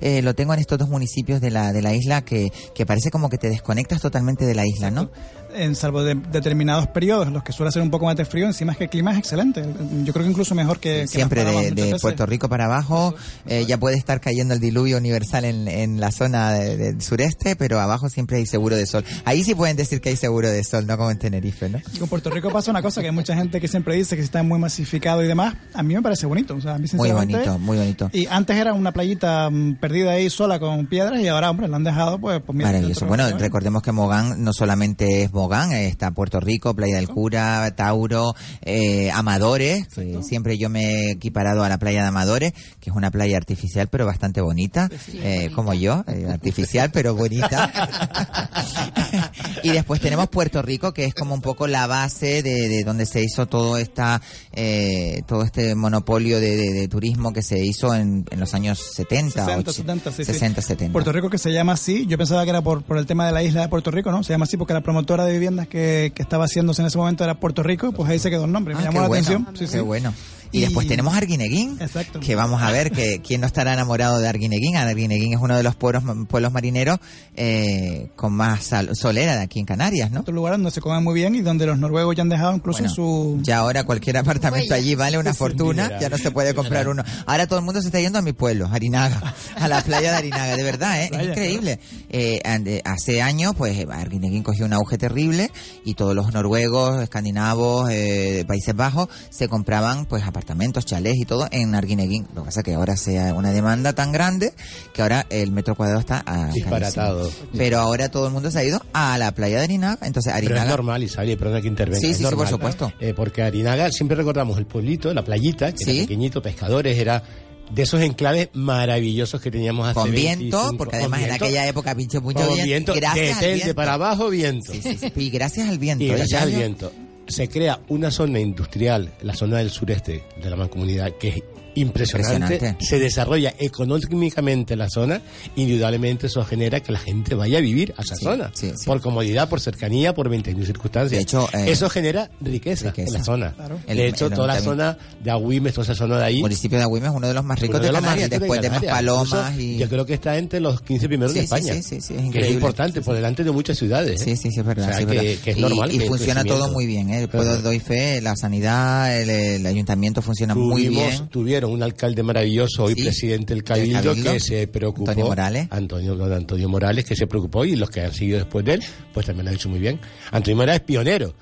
[0.00, 3.10] eh, lo tengo en estos dos municipios de la, de la isla, que, que parece
[3.10, 5.10] como que te desconectas totalmente de la isla, ¿no?
[5.54, 8.72] En salvo de determinados periodos, los que suele ser un poco más de frío, encima
[8.72, 9.62] es que el clima es excelente.
[10.04, 11.02] Yo creo que incluso mejor que...
[11.02, 12.28] que Siempre de, Puerto veces.
[12.28, 13.14] Rico para abajo,
[13.46, 17.56] eh, ya puede estar cayendo el diluvio universal en, en la zona de- del sureste,
[17.56, 19.04] pero abajo siempre hay seguro de sol.
[19.24, 21.78] Ahí sí pueden decir que hay seguro de sol, no como en Tenerife, ¿no?
[21.94, 24.22] Y con Puerto Rico pasa una cosa que hay mucha gente que siempre dice que
[24.22, 25.54] está muy masificado y demás.
[25.74, 26.54] A mí me parece bonito.
[26.56, 28.10] O sea, a mí Muy bonito, muy bonito.
[28.12, 31.76] Y antes era una playita mm, perdida ahí sola con piedras y ahora, hombre, la
[31.76, 32.70] han dejado, pues, pues mira.
[32.70, 33.06] Maravilloso.
[33.06, 37.08] Bueno, que recordemos que Mogán no solamente es Mogán, eh, está Puerto Rico, Playa del
[37.08, 39.88] Cura, Tauro, eh, Amadores.
[40.22, 43.88] siempre yo me he equiparado a la playa de Amadores, que es una playa artificial
[43.88, 47.72] pero bastante bonita, eh, como yo, eh, artificial pero bonita.
[49.62, 53.06] y después tenemos Puerto Rico, que es como un poco la base de, de donde
[53.06, 54.20] se hizo todo esta
[54.52, 58.78] eh, todo este monopolio de, de- de turismo que se hizo en, en los años
[58.94, 60.32] 70, 60, 80, 70, sí, sí.
[60.32, 60.92] 60, 70.
[60.92, 63.32] Puerto Rico que se llama así, yo pensaba que era por, por el tema de
[63.32, 64.22] la isla de Puerto Rico, ¿no?
[64.22, 67.24] Se llama así porque la promotora de viviendas que, que estaba haciéndose en ese momento
[67.24, 68.74] era Puerto Rico, pues ahí se quedó el nombre.
[68.74, 69.46] Me Ah, llamó la bueno, atención.
[69.54, 69.78] Sí, qué sí.
[69.80, 70.12] bueno.
[70.52, 72.20] Y, Y- después tenemos Arguineguín, Exacto.
[72.20, 74.76] que vamos a ver que quién no estará enamorado de Arguineguín.
[74.76, 76.98] Arguineguín es uno de los pueblos, pueblos marineros
[77.36, 80.20] eh, con más sal- solera de aquí en Canarias, ¿no?
[80.20, 82.80] Otro lugar donde se come muy bien y donde los noruegos ya han dejado incluso
[82.80, 83.38] Bueno, su...
[83.42, 87.02] Ya ahora cualquier apartamento allí vale una fortuna, ya no se puede comprar uno.
[87.26, 90.16] Ahora todo el mundo se está yendo a mi pueblo, Arinaga, a la playa de
[90.18, 91.10] Arinaga, de verdad, ¿eh?
[91.12, 91.78] es increíble.
[92.10, 95.50] Eh, and- eh, hace años, pues Arguineguín cogió un auge terrible
[95.84, 100.41] y todos los noruegos, escandinavos, eh, de Países Bajos, se compraban pues apartamentos,
[100.84, 102.26] chalés y todo en Arguineguín.
[102.34, 104.52] Lo que pasa es que ahora sea una demanda tan grande
[104.92, 107.30] que ahora el metro cuadrado está a Disparatado.
[107.56, 110.44] Pero ahora todo el mundo se ha ido a la playa de Arinaga, entonces Pero
[110.46, 110.70] es Arinaga...
[110.70, 112.00] normal, Isabel, perdona que intervenga.
[112.00, 112.92] Sí, sí, sí, por supuesto.
[113.00, 115.90] Eh, porque Arinaga siempre recordamos el pueblito, la playita, que Sí.
[115.90, 117.22] era pequeñito, pescadores, era
[117.70, 121.94] de esos enclaves maravillosos que teníamos hace con viento, 25 porque además en aquella época
[121.94, 123.74] pinche mucho con viento, viento, gracias de al viento.
[123.74, 124.72] para abajo, viento.
[124.72, 125.12] Sí, sí, sí.
[125.16, 126.04] Y gracias al viento.
[126.04, 126.16] Y ¿eh?
[126.16, 126.92] gracias al viento
[127.26, 131.42] se crea una zona industrial, la zona del sureste de la mancomunidad, que es
[131.74, 132.34] impresionante.
[132.54, 132.84] Impresionante.
[132.84, 135.20] Se desarrolla económicamente la zona,
[135.56, 138.50] indudablemente eso genera que la gente vaya a vivir a esa Sí, zona.
[138.54, 138.86] sí, sí.
[138.86, 141.10] Por comodidad, por cercanía, por 20.000 circunstancias.
[141.18, 143.08] De hecho, eh, eso genera riqueza, riqueza.
[143.08, 143.52] en la zona.
[143.52, 143.78] Claro.
[143.86, 146.36] De hecho, el toda la zona de Agüimes, toda esa zona de ahí.
[146.36, 148.60] El municipio de Agüimes es uno de los más ricos de más Canarias, ricos después
[148.60, 149.02] de, Canarias.
[149.02, 149.76] Incluso y...
[149.78, 151.74] Yo creo que está entre los 15 primeros Sí, de España.
[151.74, 154.20] sí, sí, sí, es que es importante, por delante de muchas ciudades.
[154.20, 154.24] ¿eh?
[154.24, 154.84] Sí, sí, sí, es verdad.
[154.86, 155.42] O sea, sí, es que, verdad.
[155.44, 155.92] que es Y- normal.
[155.94, 157.28] Y, que funciona todo muy bien, ¿eh?
[157.28, 161.28] Puedo, doy fe, la sanidad, el, el ayuntamiento funciona muy bien.
[161.28, 163.02] Tuvieron un alcalde maravilloso, hoy Sí.
[163.02, 165.10] presidente del Cabildo, que se preocupó.
[165.10, 165.66] Antonio Morales.
[165.70, 168.82] Antonio, don Antonio Morales, que se preocupó y los que han seguido después de él,
[169.12, 169.98] pues también lo han hecho muy bien.
[170.30, 171.34] Antonio Morales es pionero.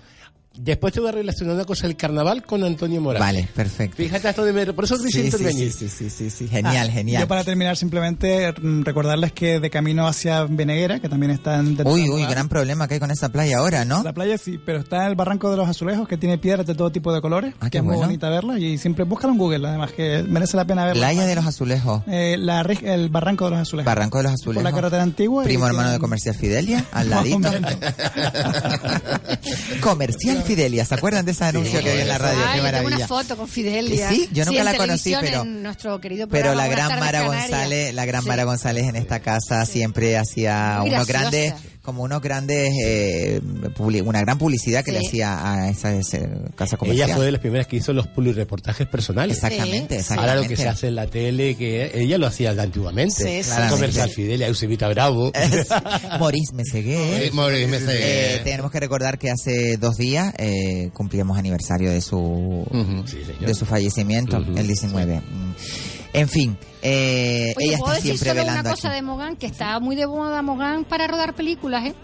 [0.52, 3.24] Después te voy a relacionar una cosa, el carnaval con Antonio Morales.
[3.24, 3.96] Vale, perfecto.
[3.96, 4.72] Fíjate hasta donde me...
[4.72, 5.72] Por eso quise Sí, sí, intervenir.
[5.72, 7.22] sí, sí, sí, sí, genial, Ah, genial.
[7.22, 11.78] Yo para terminar simplemente mm, recordarles que de camino hacia Veneguera, que también está en...
[11.86, 14.02] Uy, uy, gran problema que hay con esa playa ahora, ¿no?
[14.02, 16.74] La playa sí, pero está en el Barranco de los Azulejos, que tiene piedras de
[16.74, 19.38] todo tipo de colores, Ah, que qué es muy bonita verla y siempre búscalo en
[19.38, 21.06] Google, además que merece la pena verla.
[21.06, 22.02] Playa de los Azulejos.
[22.08, 23.86] Eh, la, el Barranco de los Azulejos.
[23.86, 24.64] Barranco de los Por Azulejos.
[24.64, 25.44] la carretera antigua.
[25.44, 27.36] y Primo hermano tiene- de Comercial Fidelia, al ladito.
[27.36, 27.60] hombre,
[30.42, 32.38] Fidelia, ¿se acuerdan de ese anuncio que había en la radio?
[32.38, 32.96] Ay, Qué yo tengo maravilla.
[32.96, 34.08] una foto con Fidelia.
[34.08, 37.22] Sí, yo nunca la conocí, pero- nuestro querido Pero la gran Mara.
[37.24, 38.24] González, la gran.
[38.24, 43.40] Mara González en esta casa siempre hacía unos grandes, como unos grandes, eh,
[43.76, 46.18] publi- una gran publicidad que le hacía a esa, esa
[46.54, 47.08] casa comercial.
[47.08, 49.36] Ella fue de las primeras que hizo los publireportajes personales.
[49.36, 50.00] Exactamente, Sí.
[50.00, 50.30] exactamente.
[50.30, 53.42] Ahora lo que se hace en la tele, que ella lo hacía antiguamente.
[53.42, 53.50] Sí.
[53.70, 55.32] Comercial Fidelia, Eusebita Bravo.
[56.20, 57.22] Maurice Meseguer.
[57.24, 57.96] Eh, Maurice Meseguer.
[58.02, 62.66] Eh, tenemos que recordar que hace dos días eh, cumplíamos aniversario de su
[63.40, 65.20] de su fallecimiento, el 19.
[65.20, 65.54] Mm.
[66.12, 68.80] En fin, eh, Oye, ella ¿puedo está decir siempre solo velando una aquí.
[68.82, 69.36] cosa de Mogán?
[69.36, 71.94] Que está muy de moda Mogán para rodar películas, ¿eh?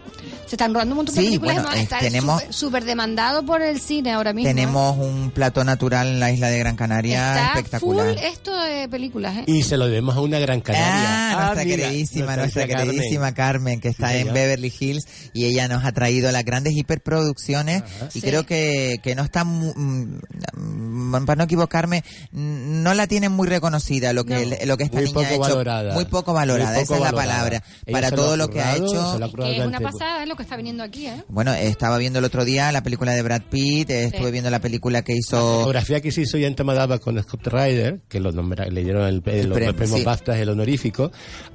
[0.46, 1.54] Se están rodando un montón de Sí, películas.
[1.56, 1.76] bueno, ¿no?
[1.76, 4.48] está tenemos- súper- demandado por el cine ahora mismo.
[4.48, 4.54] ¿eh?
[4.54, 8.14] Tenemos un plato natural en la isla de Gran Canaria Está espectacular.
[8.14, 9.44] full esto de películas, ¿eh?
[9.48, 11.32] Y se lo debemos a una gran canaria.
[11.32, 12.90] Ah, nuestra mira, queridísima, nuestra, Carmen.
[12.90, 14.32] queridísima Carmen, que está Sí, en.
[14.32, 17.82] Beverly Hills y ella nos ha traído las grandes hiperproducciones
[18.14, 18.26] y Sí.
[18.26, 23.48] creo que, que no está, mu- mm, para no equivocarme, mm, no la tienen muy
[23.48, 25.54] reconocida lo que, lo que esta Muy niña ha poco hecho.
[25.56, 25.94] valorada.
[25.94, 27.38] Muy poco valorada, Muy esa poco es la valorada.
[27.38, 27.62] palabra.
[27.86, 29.18] Ella para lo todo ha lo que ha hecho.
[29.18, 31.22] lo Que es una pasada, es lo que está viniendo aquí, ¿eh?
[31.28, 34.32] Bueno, estaba viendo el otro día la película de Brad Pitt, eh, estuve Sí.
[34.32, 35.58] viendo la película que La hizo...
[35.60, 39.02] fotografía que se hizo ya en Tamadaba con Scott Ryder, que lo nombra- le dieron
[39.06, 40.04] el, el, premio, los premios sí.
[40.04, 41.10] BAFTA, el honorífico,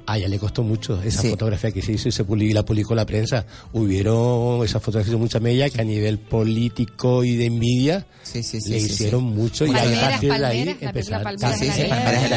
[0.06, 1.30] a ella le costó mucho esa Sí.
[1.30, 3.46] fotografía que se hizo y se publicó, la publicó la prensa.
[3.72, 8.60] Hubieron esas fotografías de mucha mella que a nivel político y de envidia Sí, sí,
[8.60, 8.92] sí, le sí, sí.
[8.94, 10.76] hicieron mucho y a partir de ahí palmeras,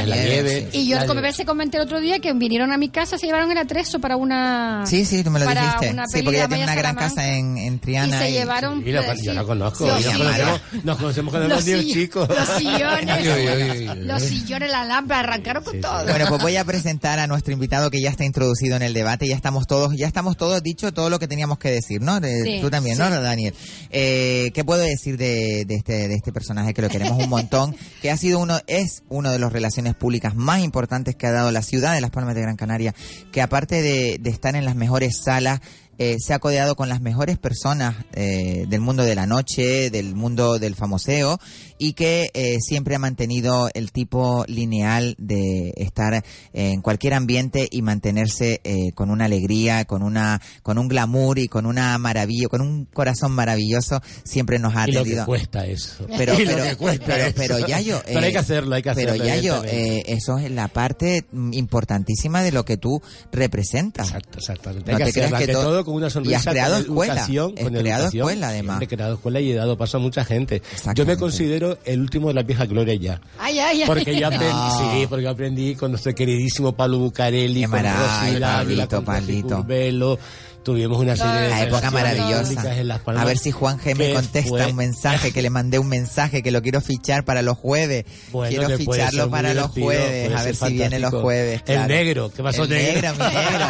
[0.03, 0.69] la la nieve.
[0.73, 0.97] Y yo
[1.33, 4.15] se comenté el otro día que vinieron a mi casa, se llevaron el atrezo para
[4.17, 4.83] una...
[4.85, 5.89] Sí, sí, tú me lo para dijiste.
[5.91, 8.17] una Sí, porque ella tiene una gran casa en, en Triana.
[8.17, 8.83] Y se llevaron...
[8.85, 10.37] Lo- pues, yo la conozco, Los nos sillones.
[10.41, 12.29] conocemos, nos conocemos cuando Los éramos niños chicos.
[12.29, 16.05] Los sillones, los sillones, la lámpara, arrancaron con todo.
[16.05, 19.27] Bueno, pues voy a presentar a nuestro invitado que ya está introducido en el debate.
[19.27, 22.19] Ya estamos todos, ya estamos todos dicho todo lo que teníamos que decir, ¿no?
[22.19, 23.01] De- Sí, Tú también, sí.
[23.01, 23.53] ¿no, Daniel?
[23.89, 27.75] Eh, ¿Qué puedo decir de, de este, de este personaje que lo queremos un montón?
[28.01, 29.51] Que ha sido uno, es uno de los
[29.93, 32.95] públicas más importantes que ha dado la ciudad de Las Palmas de Gran Canaria.
[33.31, 35.61] Que aparte de, de estar en las mejores salas,
[35.97, 40.13] eh, se ha codeado con las mejores personas eh, del mundo de la noche, del
[40.13, 41.39] mundo del famoseo,
[41.77, 46.23] y que eh, siempre ha mantenido el tipo lineal de estar
[46.53, 51.47] en cualquier ambiente y mantenerse eh, con una alegría, con una, con un glamour y
[51.47, 56.05] con una maravilla, con un corazón maravilloso, siempre nos ha Y lo que cuesta eso.
[56.17, 57.33] Pero, Y lo pero, que cuesta pero, eso.
[57.37, 59.11] pero Yayo, Pero hay eh, que hacerlo, hay que hacerlo.
[59.13, 60.11] Pero Yayo, evidentemente.
[60.11, 63.01] eh, eso es la parte mm, importantísima de lo que tú
[63.31, 64.07] representas.
[64.07, 64.91] Exacto, exactamente.
[64.91, 66.31] No Hay que te creas hacerlo, que todo- todo con una sonrisa.
[66.31, 67.13] Y has creado con escuela.
[67.13, 68.21] educación, Has con creado educación.
[68.29, 68.81] escuela, además.
[68.81, 70.61] He creado escuela y he dado paso a mucha gente.
[70.95, 73.21] Yo me considero el último de la vieja gloria ya.
[73.39, 73.87] Ay, ay, ay.
[73.87, 74.91] Porque yo aprendí, No.
[74.93, 79.41] sí, porque yo aprendí con nuestro queridísimo Pablo Bucarelli, Qué con Rosy.
[79.43, 80.19] Curbelo.
[80.63, 82.41] Tuvimos una serie de La época maravillosa.
[82.41, 85.43] públicas en Las Palmas A ver si Juan G me contesta fue- un mensaje, que
[85.43, 88.03] le mandé un mensaje, que lo quiero fichar para los jueves.
[88.31, 91.61] Bueno, quiero ficharlo para los jueves, a ver si viene los jueves.
[91.67, 93.13] El negro, ¿qué pasó, El negro?
[93.13, 93.67] negro, mi negro,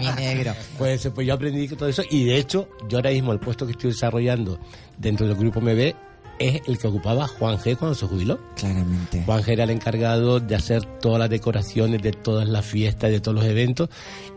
[0.00, 0.54] mi negro.
[0.78, 3.72] Pues, pues yo aprendí todo eso y de hecho yo ahora mismo el puesto que
[3.72, 4.58] estoy desarrollando
[4.98, 5.94] dentro del grupo MB
[6.38, 8.38] es el que ocupaba Juan G cuando se jubiló.
[8.56, 9.22] Claramente.
[9.24, 13.20] Juan G era el encargado de hacer todas las decoraciones de todas las fiestas, de
[13.20, 13.88] todos los eventos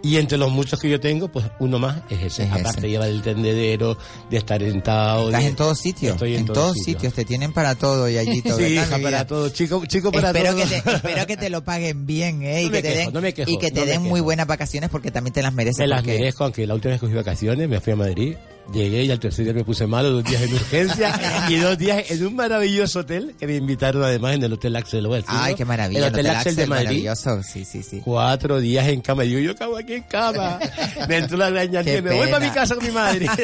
[0.03, 2.43] y entre los muchos que yo tengo, pues uno más es ese.
[2.43, 2.89] Es Aparte ese.
[2.89, 3.97] lleva el tendedero,
[4.29, 5.25] de estar sentado.
[5.27, 7.13] Estás de- en todos sitios, Estoy en, todos sitios.
[7.13, 8.55] te tienen para todo, Yayito.
[8.57, 10.63] Sí, ¿verdad, hija, para todo, chico, chico para espero todo.
[10.63, 12.63] Que te, espero que te lo paguen bien, ¿eh?
[12.63, 14.03] Y No que me te quejo, den, no me quejo, y que te no den
[14.03, 15.79] muy buenas vacaciones porque también te las mereces.
[15.79, 18.35] Me las porque- merezco, aunque la última vez que fui vacaciones me fui a Madrid,
[18.74, 22.09] llegué y al tercer día me puse malo, dos días en urgencia y dos días
[22.11, 25.28] en un maravilloso hotel que me invitaron además en el Hotel Axel West.
[25.30, 25.57] Ay, ¿no?
[25.57, 25.99] qué maravilla.
[25.99, 26.86] El Hotel, Axel, de Madrid.
[26.86, 27.43] maravilloso.
[27.43, 28.01] Sí, sí, sí.
[28.03, 29.24] Cuatro días en cama.
[29.26, 30.59] Y digo, yo acabo aquí en cama.
[31.09, 33.28] me entró la araña Qué que me voy para mi casa con mi madre.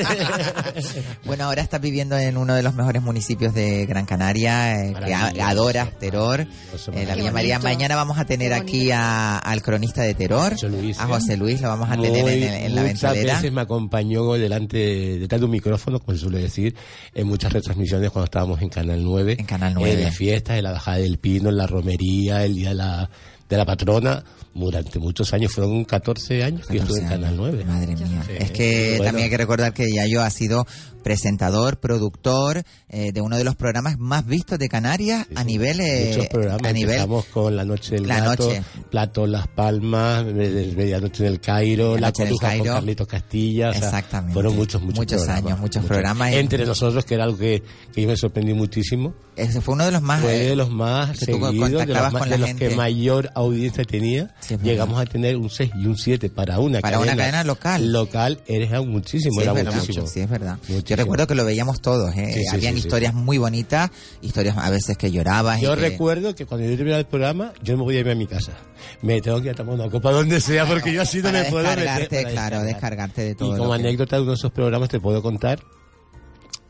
[1.25, 4.93] Bueno, ahora estás viviendo en uno de los mejores municipios de Gran Canaria, eh,
[5.33, 7.59] que adoras Teror, eh, la Villa María.
[7.59, 10.53] Mañana vamos a tener aquí a- al cronista de Teror,
[10.97, 13.35] a José Luis, lo vamos a tener Muy- en, la muchas ventolera.
[13.35, 16.75] veces me acompañó delante detrás de un micrófono, como se suele decir,
[17.13, 19.37] en muchas retransmisiones cuando estábamos en Canal 9.
[19.39, 19.93] En Canal 9.
[19.93, 23.09] En las fiestas, en la bajada del pino, en la romería, el día de la,
[23.49, 24.23] de la patrona.
[24.53, 27.63] Durante muchos años, fueron 14 años que yo estuve en 14 Canal 9.
[27.65, 28.23] Madre mía.
[28.25, 29.03] Sí, Es que bueno.
[29.05, 30.67] también hay que recordar que Yayo ha sido
[31.03, 36.11] presentador, productor eh, de uno de los programas más vistos de Canarias a nivel eh,
[36.13, 36.65] Muchos programas.
[36.69, 38.63] a nivel Empezamos con La Noche del La Gato, Noche.
[38.89, 42.67] Plato Las Palmas, Me- Medianoche en el Cairo, La La Coruja con.
[42.67, 43.69] Carlitos Castilla.
[43.69, 44.33] o sea, Exactamente.
[44.33, 45.45] Fueron muchos, muchos, Muchos programas.
[45.45, 46.33] años, muchos programas.
[46.33, 49.13] Entre nosotros, que era algo que, que me sorprendí muchísimo.
[49.35, 52.29] Ese fue uno de los más Fue eh, de los más seguidos, de los, más-
[52.29, 54.35] de los que mayor audiencia tenía.
[54.41, 57.91] Sí, Llegamos a tener un 6 y un 7 para una Para una cadena local.
[57.91, 60.01] Local, era muchísimo, Sí, era muchísimo.
[60.03, 60.57] mucho, sí, es verdad.
[60.91, 62.31] Yo recuerdo que lo veíamos todos, ¿eh?
[62.33, 62.87] Sí, sí, Habían sí, sí.
[62.87, 63.89] historias muy bonitas,
[64.21, 65.59] historias a veces que llorabas.
[65.59, 67.99] y Yo que- recuerdo que cuando yo terminaba el programa, yo no me voy a
[67.99, 68.53] irme a mi casa.
[69.01, 71.43] Me tengo que ir a tomar una copa donde sea, porque yo así no me
[71.45, 72.07] puedo meter.
[72.07, 72.63] claro, descargar.
[72.65, 73.55] descargarte de todo.
[73.55, 75.59] Y como anécdota de uno de esos programas te puedo contar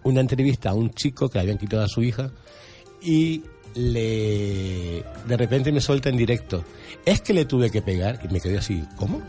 [0.03, 2.32] una entrevista a un chico que le habían quitado a su hija
[3.01, 3.43] y
[3.76, 6.63] le de repente me suelta en directo.
[7.05, 9.22] Es que le tuve que pegar y me quedé así, ¿cómo?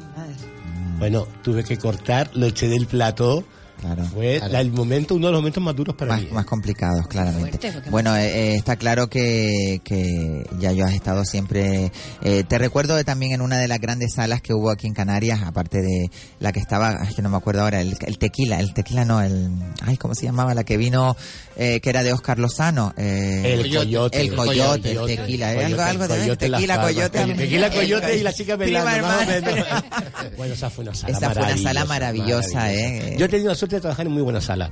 [0.98, 3.44] Bueno, tuve que cortar, lo eché del plató
[3.82, 4.04] Claro.
[4.04, 6.28] Fue el momento, uno de los momentos más duros para más, mí.
[6.30, 7.58] más complicados, claramente.
[7.58, 11.90] Fuerte, Bueno, eh, eh, está claro que, que ya yo has estado siempre.
[12.22, 14.94] eh, te recuerdo de también en una de las grandes salas que hubo aquí en
[14.94, 18.60] Canarias, aparte de la que estaba, ay, que no me acuerdo ahora, el, el tequila,
[18.60, 19.50] el tequila no, el,
[19.84, 20.54] ay, ¿cómo se llamaba?
[20.54, 21.16] La que vino,
[21.56, 22.92] eh, que era de Oscar Lozano.
[22.96, 24.20] eh, El coyote.
[24.20, 25.16] el El coyote, el coyote.
[25.16, 27.22] tequila, El algo, coyote, algo de tequila, coyote.
[27.22, 29.52] El tequila, el coyote y la chica prima bailando, más o hermana.
[29.54, 30.32] menos.
[30.36, 33.16] Bueno, esa fue una sala Esa fue una sala maravillosa, maravillosa, ¿eh?
[33.18, 34.70] Yo he tenido la suerte de trabajar en muy buenas salas.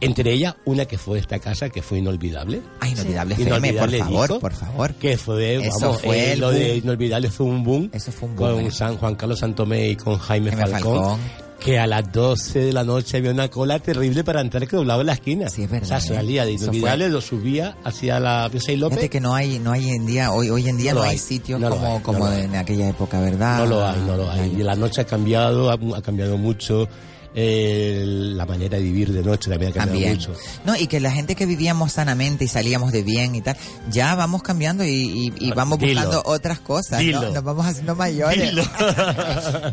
[0.00, 2.62] Entre ellas, una que fue esta casa, que fue inolvidable.
[2.80, 4.94] Ah, Inolvidable FM, por favor, por favor.
[4.94, 6.76] Que fue, Eso vamos, fue eh, el lo de.
[6.76, 7.90] Inolvidable fue un boom.
[7.92, 8.70] Eso fue un Con boom, eh.
[8.70, 11.20] San Juan Carlos Santomé y con Jaime, Jaime Falcón, Falcón.
[11.60, 15.02] Que a las 12 de la noche había una cola terrible para entrar que doblaba
[15.02, 15.48] en la esquina.
[15.50, 16.16] Sí, es verdad, O sea, eh.
[16.16, 18.96] salía de Inolvidable, lo subía hacia la Piensa y López.
[18.98, 21.10] Fíjate que no hay, no hay en día, hoy, hoy en día No no, hay
[21.12, 22.42] hay, sitios no como, hay, no como hay.
[22.44, 23.58] en aquella época, ¿verdad?
[23.58, 24.54] No lo hay, no lo hay.
[24.58, 26.88] Y la noche ha cambiado, ha, ha cambiado mucho.
[27.34, 30.18] Eh, la manera de vivir de noche también ha cambiado También.
[30.18, 30.32] mucho.
[30.64, 33.56] No, y que la gente que vivíamos sanamente y salíamos de bien y tal,
[33.90, 36.00] ya vamos cambiando y, y- y vamos Dilo.
[36.02, 37.30] buscando otras cosas, ¿no?
[37.30, 38.52] Nos vamos haciendo mayores.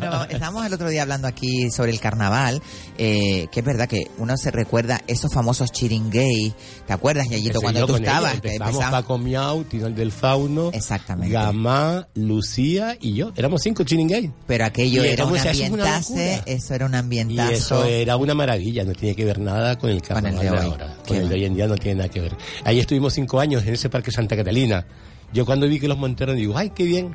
[0.00, 2.62] No, estábamos el otro día hablando aquí sobre el carnaval,
[2.96, 6.54] eh, que es verdad que uno se recuerda esos famosos chiringuey,
[6.86, 8.34] ¿te acuerdas, Yayito, cuando tú estabas?
[8.34, 11.32] Empezamos empezamos- Paco Miau, Tinal del Fauno, Exactamente.
[11.34, 13.32] Gamá, Lucía y yo.
[13.36, 14.30] Éramos cinco chiringuey.
[14.46, 16.00] Pero aquello Y era un eso locura.
[16.46, 16.94] eso era un
[17.50, 20.50] Y eso era una maravilla, no tiene que ver nada con el carnaval el de
[20.50, 20.66] hoy.
[20.70, 20.96] ahora.
[21.04, 22.36] Qué Con el de hoy en día no tiene nada que ver.
[22.64, 24.86] Ahí estuvimos cinco años en ese parque Santa Catalina.
[25.32, 27.14] Yo cuando vi que los montaron digo, ay, qué bien.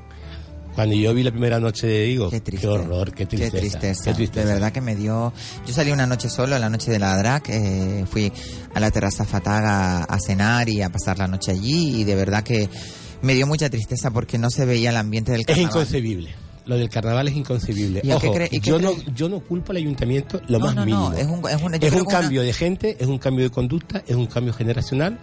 [0.75, 3.57] Cuando yo vi la primera noche digo, qué, horror, qué Qué tristeza.
[3.59, 4.03] tristeza.
[4.05, 4.47] qué tristeza.
[4.47, 5.31] De verdad que me dio.
[5.67, 7.49] Yo salí una noche solo, la noche de la DRAC.
[7.49, 8.31] eh, fui
[8.73, 12.01] a la terraza Fataga a cenar y a pasar la noche allí.
[12.01, 12.69] Y de verdad que
[13.21, 15.69] me dio mucha tristeza porque no se veía el ambiente del Es carnaval.
[15.71, 16.33] inconcebible.
[16.65, 17.99] Lo del carnaval es inconcebible.
[18.03, 20.59] ¿Y a qué Ojo, cree- y qué yo, no, yo no culpo al ayuntamiento lo
[20.59, 21.09] No, más no, mínimo.
[21.09, 24.01] no, es un- es un- Es una- cambio de gente, es un cambio de conducta,
[24.07, 25.19] es un cambio generacional.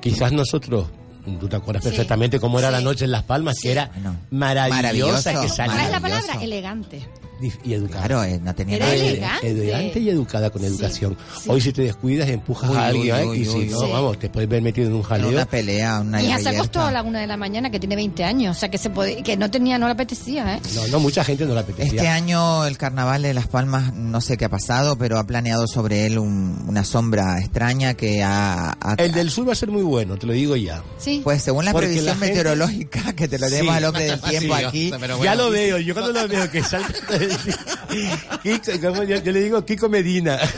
[0.00, 0.88] Quizás nosotros,
[1.40, 1.88] tú te acuerdas Sí.
[1.90, 3.90] perfectamente cómo era la noche en Las Palmas, que era
[4.30, 6.34] maravillosa, que ¿Cuál es salía la palabra?
[6.42, 7.00] Elegante.
[7.64, 8.06] Y educada.
[8.06, 9.50] Claro, eh, no tenía Era elegante.
[9.50, 11.16] Elegante y educada con educación.
[11.42, 11.48] sí.
[11.50, 13.26] Hoy si te descuidas empujas Uy, a alguien uy, ¿eh?
[13.26, 13.86] uy, y si uy, no, sí.
[13.92, 15.28] vamos, te puedes ver metido en un En jaleo.
[15.30, 18.24] una pelea, una hija se acostó a la una de la mañana, que tiene 20
[18.24, 20.60] años, o sea que se podía, que no tenía, no le apetecía, ¿eh?
[20.74, 21.86] No, no, mucha gente no la apetecía.
[21.92, 25.66] Este año el carnaval de Las Palmas, no sé qué ha pasado, pero ha planeado
[25.66, 28.76] sobre él un- una sombra extraña que ha...
[28.80, 30.82] ha- El del sur va a ser muy bueno, te lo digo ya.
[30.98, 31.20] Sí.
[31.24, 33.76] pues según la Porque previsión la gente- meteorológica, que te lo demos Sí.
[33.78, 34.92] al hombre del tiempo Sí, aquí.
[35.22, 36.92] ya lo veo, yo cuando lo veo que salta
[38.42, 38.72] Kiko,
[39.04, 40.38] yo, yo le digo Kiko Medina.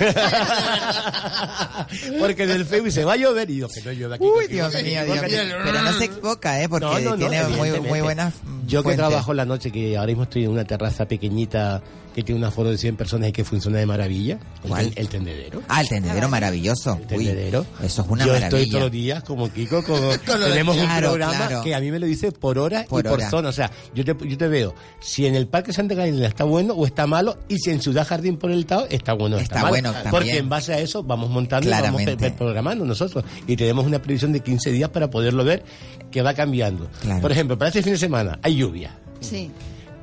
[2.19, 4.25] Porque en el Facebook se va a llover y yo que no llueve aquí.
[4.25, 5.39] Uy, Dios mío, Dios mío.
[5.65, 6.69] Pero no se equivoca, ¿eh?
[6.69, 8.35] Porque No, no, no, tiene muy, muy buenas
[8.67, 9.07] Yo que fuentes.
[9.07, 11.83] trabajo en la noche, que ahora mismo estoy en una terraza pequeñita
[12.15, 14.39] que tiene un aforo de 100 personas y que funciona de maravilla.
[14.63, 14.93] El ¿Cuál?
[14.95, 15.63] El, tendedero.
[15.69, 16.97] Ah, el tendedero maravilloso.
[17.01, 17.67] El tendedero.
[17.81, 18.47] Uy, eso es una Yo maravilla.
[18.59, 20.11] estoy todos los días como Kiko, como
[20.47, 21.63] tenemos Claro, un programa claro.
[21.63, 23.31] que a mí me lo dice por hora Por y por hora.
[23.31, 23.49] zona.
[23.49, 26.75] O sea, yo te, yo te veo si en el Parque Santa Catalina está bueno
[26.75, 29.57] o está malo y si en Ciudad Jardín por el Tao está bueno o Está
[29.57, 29.71] está, malo.
[29.73, 30.11] bueno también.
[30.11, 32.03] Porque en base a eso vamos montando y vamos
[32.39, 33.25] programando nosotros.
[33.47, 35.65] Y tenemos una previsión de 15 días para poderlo ver
[36.11, 36.89] que va cambiando.
[37.03, 37.21] Claro.
[37.21, 38.97] Por ejemplo, para este fin de semana hay lluvia.
[39.21, 39.51] Sí.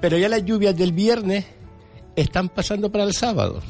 [0.02, 1.46] Pero ya las lluvias del viernes
[2.16, 3.62] están pasando para el sábado.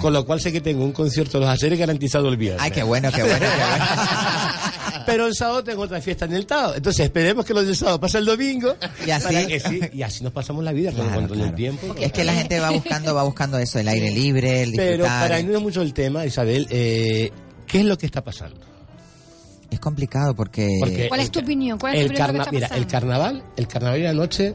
[0.00, 2.62] Con lo cual sé que tengo un concierto de los Aceres garantizado el viernes.
[2.62, 3.84] Ay, qué bueno, qué bueno, qué bueno.
[5.06, 6.74] Pero el sábado tengo otra fiesta en el Tao.
[6.74, 8.74] Entonces esperemos que los del sábado pasen el domingo.
[9.06, 11.94] Y así- para que sí, y así nos pasamos la vida Claro, con- el tiempo.
[12.00, 15.20] Es que la gente va buscando, va buscando eso, el aire libre, el Pero disfrutar.
[15.28, 17.30] para no es mucho el tema, Isabel, eh,
[17.66, 18.60] ¿qué es lo que está pasando?
[19.70, 20.76] Es complicado porque...
[20.80, 21.78] Porque ¿Cuál es tu opinión?
[21.78, 24.54] ¿Cuál es tu el, carna- que mira, el carnaval, el carnaval de la noche,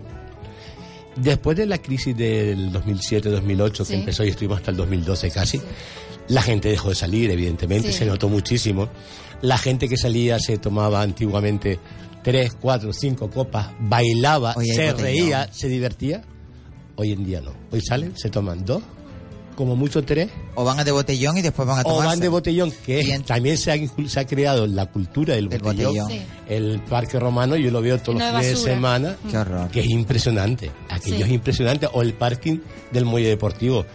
[1.21, 3.93] después de la crisis del 2007-2008 Sí.
[3.93, 5.61] que empezó y estuvimos hasta el 2012 casi,
[6.29, 7.99] la gente dejó de salir, evidentemente, Sí.
[7.99, 8.89] se notó muchísimo.
[9.41, 11.79] La gente que salía se tomaba antiguamente
[12.23, 16.23] tres, cuatro, cinco copas, bailaba, se reía, se divertía.
[16.95, 17.51] Hoy en día no.
[17.71, 18.81] Hoy salen, se toman dos,
[19.57, 22.05] como mucho tres, O van a de botellón y después van a o tomar...
[22.07, 25.59] van de botellón, que también se ha, incul- se ha creado la cultura del El
[25.59, 25.95] botellón.
[25.97, 26.09] botellón.
[26.11, 26.21] Sí.
[26.47, 29.69] El parque romano, yo lo veo todos los fines de semana, Qué horror.
[29.69, 30.71] que es impresionante.
[30.89, 31.23] Aquello Sí.
[31.23, 31.87] es impresionante.
[31.91, 32.59] O el parking
[32.91, 33.85] del muelle deportivo.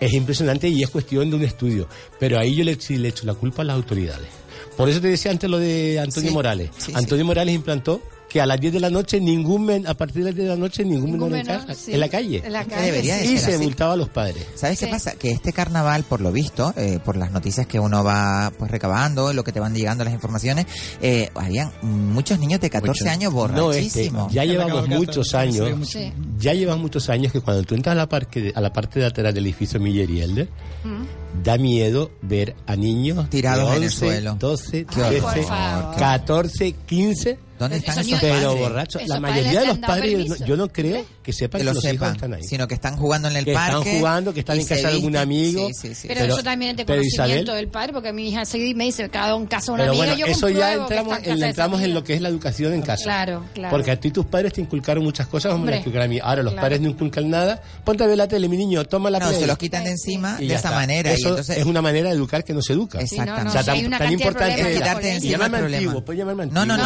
[0.00, 1.88] Es impresionante y es cuestión de un estudio.
[2.20, 4.28] Pero ahí yo le, echo la culpa a las autoridades.
[4.76, 6.70] Por eso te decía antes lo de Antonio Sí, Morales.
[6.76, 10.16] sí, Antonio Morales implantó que a las 10 de la noche ningún men, a partir
[10.22, 11.92] de las 10 de la noche ningún, Ningún menor en menor, casa, sí.
[11.94, 12.42] en la calle.
[12.44, 13.24] En la calle, debería.
[13.24, 13.62] Y se así.
[13.64, 14.46] multaba a los padres.
[14.54, 15.12] ¿Sabes qué pasa?
[15.12, 19.32] Que este carnaval, por lo visto, eh, por las noticias que uno va pues recabando,
[19.32, 20.66] lo que te van llegando las informaciones,
[21.00, 23.10] eh, habían muchos niños de 14 Mucho.
[23.12, 24.32] años No, este, borrachísimos.
[24.32, 25.88] ya llevamos muchos años.
[25.88, 26.12] Sí.
[26.38, 29.06] ya llevamos muchos años que cuando tú entras a la, parque, a la parte de
[29.06, 30.48] atrás del edificio Miller y Elder,
[30.84, 31.42] Mm.
[31.42, 34.36] da miedo ver a niños Tirados en el 11, suelo.
[34.38, 35.08] 12, Qué horror.
[35.10, 35.96] 13, Por favor.
[35.98, 37.38] 14, 15.
[37.58, 38.60] ¿Dónde están esos Pero padres?
[38.60, 39.02] borrachos.
[39.02, 41.74] Esos La mayoría que de los padres, yo no creo que sepan que que, lo
[41.74, 42.44] los hijos sepan, están ahí.
[42.44, 43.78] sino que están jugando en el que parque.
[43.78, 45.68] están jugando, que están en casa de algún amigo.
[45.68, 46.08] Sí, sí, sí.
[46.08, 48.76] Pero, Pero- eso también es de pero conocimiento Isabel- del padre, porque mi hija seguida
[48.76, 51.82] me dice, cada un caso una Pero amiga, bueno, yo eso ya que entramos, entramos
[51.82, 53.04] en lo que es la educación en casa.
[53.04, 53.70] Claro, claro.
[53.70, 56.20] Porque a ti tus padres te inculcaron muchas cosas, como me las inculcaron a mí.
[56.22, 57.60] Ahora los padres no inculcan nada.
[57.84, 60.36] Ponte a ver la tele, mi niño, toma la No, se los quitan de encima
[60.36, 61.12] de esa manera.
[61.12, 63.00] Eso es una manera de educar que no se educa.
[63.00, 63.48] Exactamente.
[63.48, 65.76] O sea, tan, importante con quitarte encima llámame el problema.
[65.82, 66.84] antiguo, puedes llamarme No, no, no,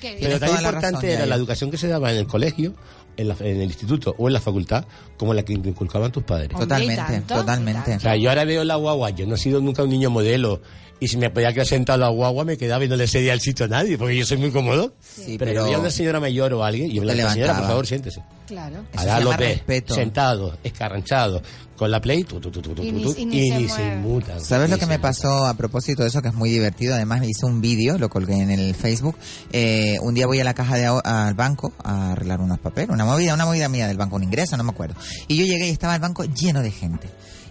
[0.00, 2.74] Pero tan la importante era la educación que se daba en el colegio,
[3.16, 4.84] en, la- en el instituto o en la facultad,
[5.16, 6.48] como la que inculcaban tus padres.
[6.50, 7.96] Totalmente, totalmente.
[7.96, 10.60] O sea, yo ahora veo la guagua, yo no he sido nunca un niño modelo.
[11.00, 13.32] Y si me podía quedar sentado en la guagua, me quedaba y no le cedía
[13.32, 14.94] el sitio a nadie, porque yo soy muy cómodo.
[15.00, 17.56] Sí, pero, pero- yo veía a una señora mayor o alguien, y yo le señora,
[17.58, 18.22] por favor, siéntese.
[18.46, 18.84] Claro.
[18.94, 19.94] Ahora se lo respeto.
[19.94, 21.42] sentado, escarranchado,
[21.82, 23.94] con la play, tu, tu, tu, tu, tu, Y ni- tu, y ni se mueve.
[23.96, 24.40] inmutan.
[24.40, 26.22] ¿Sabes lo Ni que se me pasó a propósito de eso?
[26.22, 26.94] Que es muy divertido.
[26.94, 29.16] Además, hice un vídeo, lo colgué en el Facebook.
[29.52, 33.04] Eh, un día voy a la caja de al banco a arreglar unos papeles, una
[33.04, 34.94] movida, una movida mía del banco, un ingreso, no me acuerdo.
[35.28, 37.08] Y yo llegué y estaba el banco lleno de gente.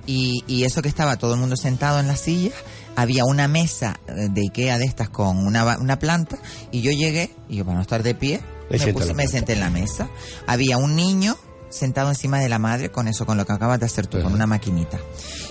[0.08, 2.52] Y, y eso que estaba todo el mundo sentado en la silla,
[2.96, 6.38] había una mesa eh, de Ikea de estas con una, una planta,
[6.72, 9.54] y yo llegué, y yo para no estar de pie, Me me, puse- me senté
[9.54, 10.10] en la mesa.
[10.48, 11.36] Había un niño
[11.72, 14.34] sentado encima de la madre con eso, con lo que acabas de hacer tú, con
[14.34, 15.00] una maquinita.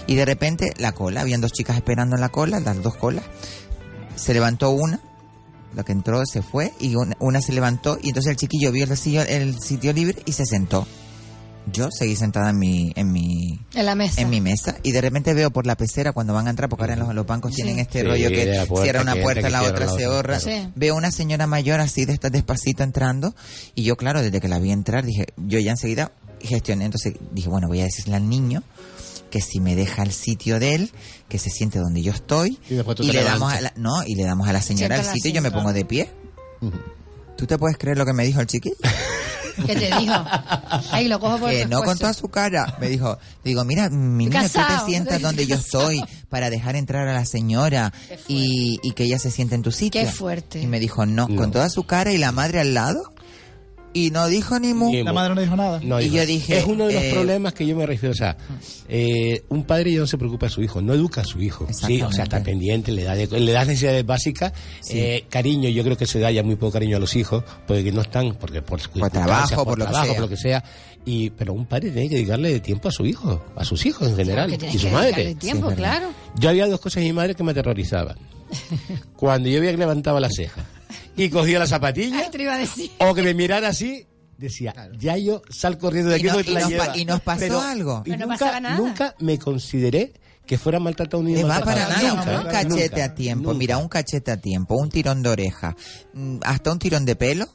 [0.06, 3.24] Y de repente la cola, habían dos chicas esperando en la cola, las dos colas.
[4.16, 5.00] Se levantó una,
[5.74, 8.84] la que entró se fue, y una, una se levantó, y entonces el chiquillo vio
[8.84, 10.86] el sitio, el sitio libre y se sentó.
[11.72, 14.20] Yo seguí sentada en mi, en mi, En la mesa.
[14.20, 16.84] en mi mesa y de repente veo por la pecera cuando van a entrar, porque
[16.84, 19.46] ahora en los, los bancos tienen este Sí, rollo que puerta cierra una que puerta,
[19.46, 20.38] entra, la otra se la otra, ahorra.
[20.38, 20.72] claro.
[20.74, 23.34] Veo una señora mayor así de esta despacito entrando
[23.74, 27.48] y yo claro, desde que la vi entrar dije, yo ya enseguida gestioné, entonces dije,
[27.48, 28.62] bueno, voy a decirle al niño
[29.30, 30.90] que si me deja el sitio de él,
[31.28, 33.72] que se siente donde yo estoy Y después tú y te le damos a la,
[33.76, 36.10] no, y le damos a la señora el sitio y yo me pongo de pie.
[37.36, 38.72] ¿Tú te puedes creer lo que me dijo el chiqui?
[39.66, 40.14] ¿Qué te dijo?
[40.90, 42.76] Ahí lo cojo por que no con toda su cara.
[42.80, 47.08] Me dijo, digo, mira, mi niño, tú te sientas donde yo estoy para dejar entrar
[47.08, 47.92] a la señora
[48.28, 50.00] y, y que ella se siente en tu sitio.
[50.00, 50.60] Qué fuerte.
[50.60, 53.12] Y me dijo, no, con toda su cara y la madre al lado.
[53.92, 54.92] Y no dijo ni mu.
[55.02, 55.80] La madre no dijo nada.
[55.82, 58.12] No, Y yo dije, es uno de los eh, problemas que yo me refiero.
[58.12, 58.36] O sea,
[58.88, 61.66] eh, un padre ya no se preocupa de su hijo, no educa a su hijo.
[61.72, 64.52] Sí, o sea, está pendiente, le da, de- le da necesidades básicas.
[64.90, 67.90] eh, cariño, yo creo que se da ya muy poco cariño a los hijos, porque
[67.90, 70.14] no están, porque por, circunstancias, trabajo, por lo que trabajo, sea.
[70.14, 70.64] por lo que sea.
[71.04, 74.14] Y, pero un padre tiene que dedicarle tiempo a su hijo, a sus hijos en
[74.16, 75.06] general, y su que madre.
[75.12, 76.10] dedicarle tiempo, Sí, claro.
[76.38, 78.16] Yo había dos cosas en mi madre que me aterrorizaban.
[79.16, 80.64] Cuando yo veía que levantaba la ceja
[81.16, 82.90] y cogía la zapatilla, Ay, te iba a decir.
[82.98, 84.06] o que me mirara así,
[84.38, 86.86] decía, ya yo sal corriendo de Y aquí no- porque te y la nos lleva.
[86.86, 88.02] pa- y nos pasó Pero- algo.
[88.06, 88.76] Y Pero no nunca, pasaba nada.
[88.78, 90.12] nunca me consideré
[90.46, 91.38] que fuera maltratado a un niño.
[91.38, 93.44] Le va para nada, Nunca, un cachete nunca, a tiempo.
[93.50, 93.58] nunca.
[93.58, 95.76] Mira, un cachete a tiempo, un tirón de oreja,
[96.14, 97.46] mm, hasta un tirón de pelo.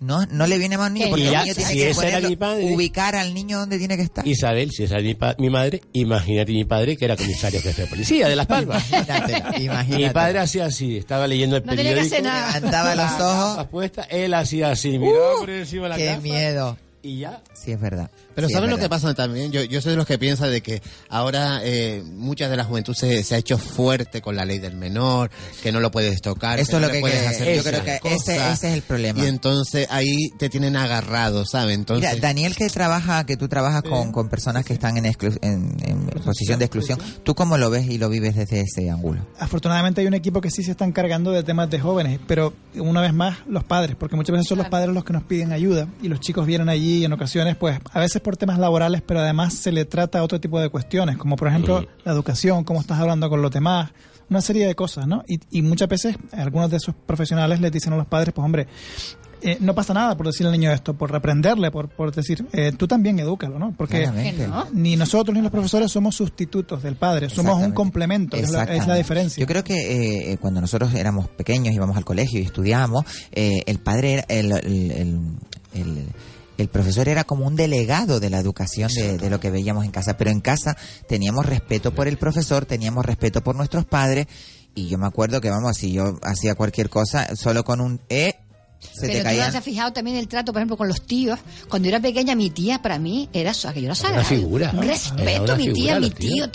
[0.00, 2.08] No, no le viene más niño porque Y el ya, niño tiene si que ese
[2.08, 4.26] era ponerlo- mi padre- ubicar al niño donde tiene que estar.
[4.26, 7.82] Isabel, si esa es mi, pa- mi madre, imagínate mi padre que era comisario jefe
[7.82, 8.84] de policía de Las Palmas.
[8.90, 10.04] Imagínate, imagínate.
[10.04, 12.14] Mi padre hacía así, estaba leyendo el No tenía que periódico.
[12.16, 12.54] hacer nada.
[12.58, 13.48] Levantaba los ojos.
[13.56, 16.76] gafas puestas, él hacía así, miraba por encima de la Qué gafa miedo.
[17.02, 17.42] y ya.
[17.54, 18.10] Sí, es verdad.
[18.34, 19.52] Pero Sí, ¿saben lo que pasa también?
[19.52, 22.94] Yo, yo soy de los que piensa de que ahora eh, muchas de la juventud
[22.94, 25.30] se, se ha hecho fuerte con la ley del menor,
[25.62, 27.62] que no lo puedes tocar, Eso que es no lo que puedes que- hacer yo
[27.62, 29.22] creo que ese, ese es el problema.
[29.22, 31.74] Y entonces ahí te tienen agarrado, ¿sabes?
[31.74, 35.38] Entonces, Mira, Daniel, que trabaja, que tú trabajas con, con personas que están en, exclu-
[35.42, 39.26] en, en posición de exclusión, ¿tú cómo lo ves y lo vives desde ese ángulo?
[39.38, 43.00] Afortunadamente hay un equipo que sí se está encargando de temas de jóvenes, pero una
[43.00, 45.86] vez más los padres, porque muchas veces son los padres los que nos piden ayuda
[46.02, 49.20] y los chicos vienen allí y en ocasiones, pues a veces por temas laborales, pero
[49.20, 52.98] además se le trata otro tipo de cuestiones, como por ejemplo la educación, cómo estás
[52.98, 53.92] hablando con los demás,
[54.28, 55.22] una serie de cosas, ¿no?
[55.28, 58.66] Y, y muchas veces algunos de esos profesionales les dicen a los padres, pues hombre,
[59.42, 62.72] eh, no pasa nada por decirle al niño esto, por reprenderle, por, por decir, eh,
[62.74, 63.74] tú también edúcalo, ¿no?
[63.76, 64.06] Porque
[64.48, 64.66] no.
[64.72, 68.52] ni nosotros ni los profesores somos sustitutos del padre, somos un complemento, es la, es
[68.54, 68.98] la Exactamente.
[69.02, 69.40] diferencia.
[69.42, 73.62] Yo creo que eh, eh, cuando nosotros éramos pequeños, íbamos al colegio y estudiábamos, eh,
[73.66, 75.18] el padre era, el, el, el,
[75.74, 76.06] el-
[76.58, 79.90] el profesor era como un delegado de la educación de, de lo que veíamos en
[79.90, 80.76] casa, pero en casa
[81.08, 84.26] teníamos respeto por el profesor, teníamos respeto por nuestros padres,
[84.74, 88.34] y yo me acuerdo que, vamos, si yo hacía cualquier cosa, solo con un E,
[88.80, 91.38] se Pero te tú no has fijado también el trato, por ejemplo, con los tíos.
[91.68, 94.20] Cuando yo era pequeña, mi tía, para mí, era eso, aquello era sagrado.
[94.20, 94.72] una figura.
[94.74, 96.46] Un respeto, una mi tía, mi tío.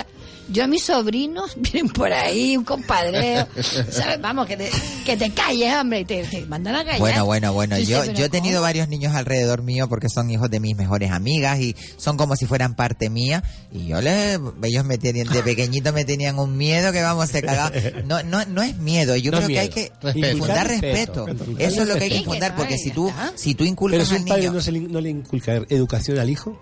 [0.51, 3.47] Yo a mis sobrinos vienen por ahí, un compadreo,
[3.91, 4.19] ¿sabes?
[4.21, 4.69] Vamos, que te,
[5.05, 6.99] que te calles, hombre, y te, te mandan a callar.
[6.99, 7.77] Bueno, bueno, bueno.
[7.79, 11.11] Yo, pero yo he tenido varios niños alrededor mío porque son hijos de mis mejores
[11.11, 13.43] amigas y son como si fueran parte mía.
[13.71, 17.41] Y yo les, ellos me tenían, de pequeñito me tenían un miedo que vamos, se
[17.41, 17.73] cagaban.
[18.05, 19.15] No, no, no es miedo.
[19.15, 20.27] Yo No creo que hay que Respeto.
[20.29, 21.25] infundar Respeto.
[21.57, 24.15] Eso es lo que hay que infundar porque si tú, si tú Pero inculcas si
[24.15, 24.51] al niño.
[24.53, 26.59] no, se le, no le inculca educación al hijo.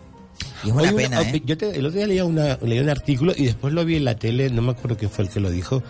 [0.63, 1.41] Y es una Hoy pena, ¿eh?
[1.45, 4.05] Yo te- el otro día leía, una, leía un artículo y después lo vi en
[4.05, 5.83] la tele, no me acuerdo quién fue el que lo dijo,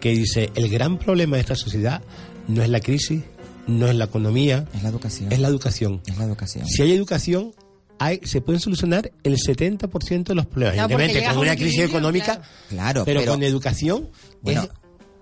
[0.00, 2.02] que dice, el gran problema de esta sociedad
[2.48, 3.22] no es la crisis,
[3.66, 5.32] no es la economía, es la educación.
[5.32, 6.00] Es la educación.
[6.06, 6.66] Es la educación.
[6.66, 7.52] Si hay educación,
[7.98, 10.76] hay, se pueden solucionar el 70% de los problemas.
[10.76, 14.08] Porque Evidentemente, con una crisis económica, Claro, pero, pero- con educación...
[14.40, 14.68] Bueno, es-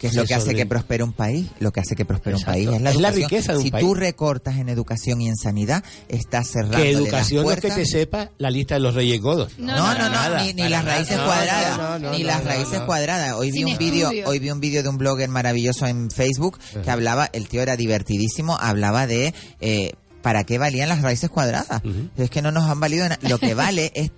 [0.01, 1.46] ¿Qué es lo que hace que prospere un país?
[1.61, 3.30] Lo que hace que prospere un país es la Es la educación.
[3.30, 3.84] riqueza de un si país.
[3.84, 7.70] tú recortas en educación y en sanidad, estás cerrando que educación no las es que
[7.82, 9.53] te sepa la lista de los reyes godos.
[9.59, 12.48] No, no, no, Nada, ni, las raíces No, cuadradas, no, no, ni no, las no,
[12.51, 12.86] raíces no.
[12.86, 13.34] cuadradas.
[13.34, 16.59] Hoy vi Sin un vídeo, hoy vi un vídeo de un blogger maravilloso en Facebook
[16.82, 19.92] que hablaba, el tío era divertidísimo, hablaba de eh,
[20.22, 21.82] para qué valían las raíces cuadradas.
[22.16, 23.18] Es que no nos han valido nada.
[23.28, 24.11] Lo que vale es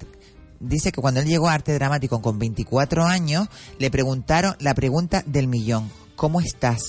[0.63, 3.49] dice que cuando él llegó a arte dramático con 24 años,
[3.79, 6.83] le preguntaron la pregunta del millón, ¿cómo estás?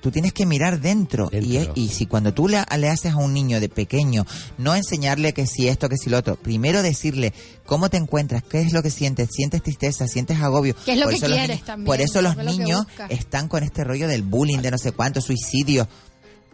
[0.00, 3.16] Tú tienes que mirar dentro, Y, es- y si cuando tú le, le haces a
[3.16, 4.24] un niño de pequeño,
[4.56, 7.32] no enseñarle que si esto, que si lo otro, primero decirle
[7.64, 10.76] cómo te encuentras, qué es lo que sientes, sientes tristeza, sientes agobio.
[10.84, 11.86] ¿Qué es lo Por que eso quieres niños- también?
[11.86, 14.70] Por eso los ¿Qué es lo que niños están con este rollo del bullying, de
[14.70, 15.88] no sé cuánto, suicidio.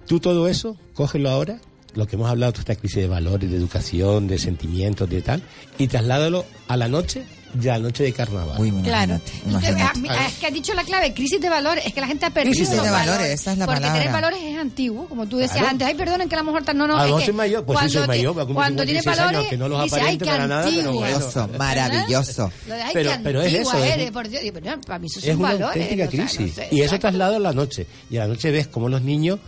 [0.07, 1.61] Tú todo eso, cógelo ahora,
[1.95, 5.43] lo que hemos hablado, toda esta crisis de valores, de educación, de sentimientos, de tal,
[5.79, 7.23] y trasládalo a la noche,
[7.61, 8.57] ya la noche de carnaval.
[8.83, 9.21] Claro.
[9.47, 11.85] A mí- Es que has dicho la clave, crisis de valores.
[11.85, 14.01] Es que la gente ha perdido Crisis los de valores, esa es la Porque palabra.
[14.01, 15.69] tener valores es antiguo, como tú decías Claro.
[15.69, 15.87] antes.
[15.87, 16.79] Ay, perdonen que la mujer tan...
[16.79, 19.01] No, no, A lo es que mayor, pues sí, cuando soy mayor, a Cuando tiene
[19.01, 21.01] 56 años, valores, que no los dice, ay, aparente qué para nada, pero bueno.
[21.19, 22.53] Maravilloso, maravilloso.
[22.69, 24.43] Lo de, ay, Pero- qué pero es eso, es eres, un- por Dios.
[24.87, 25.67] Para mí eso es son una valores.
[25.69, 26.55] auténtica o sea, no crisis.
[26.55, 27.87] sé, y eso traslado a la noche.
[28.11, 29.39] Y a la noche ves como los niños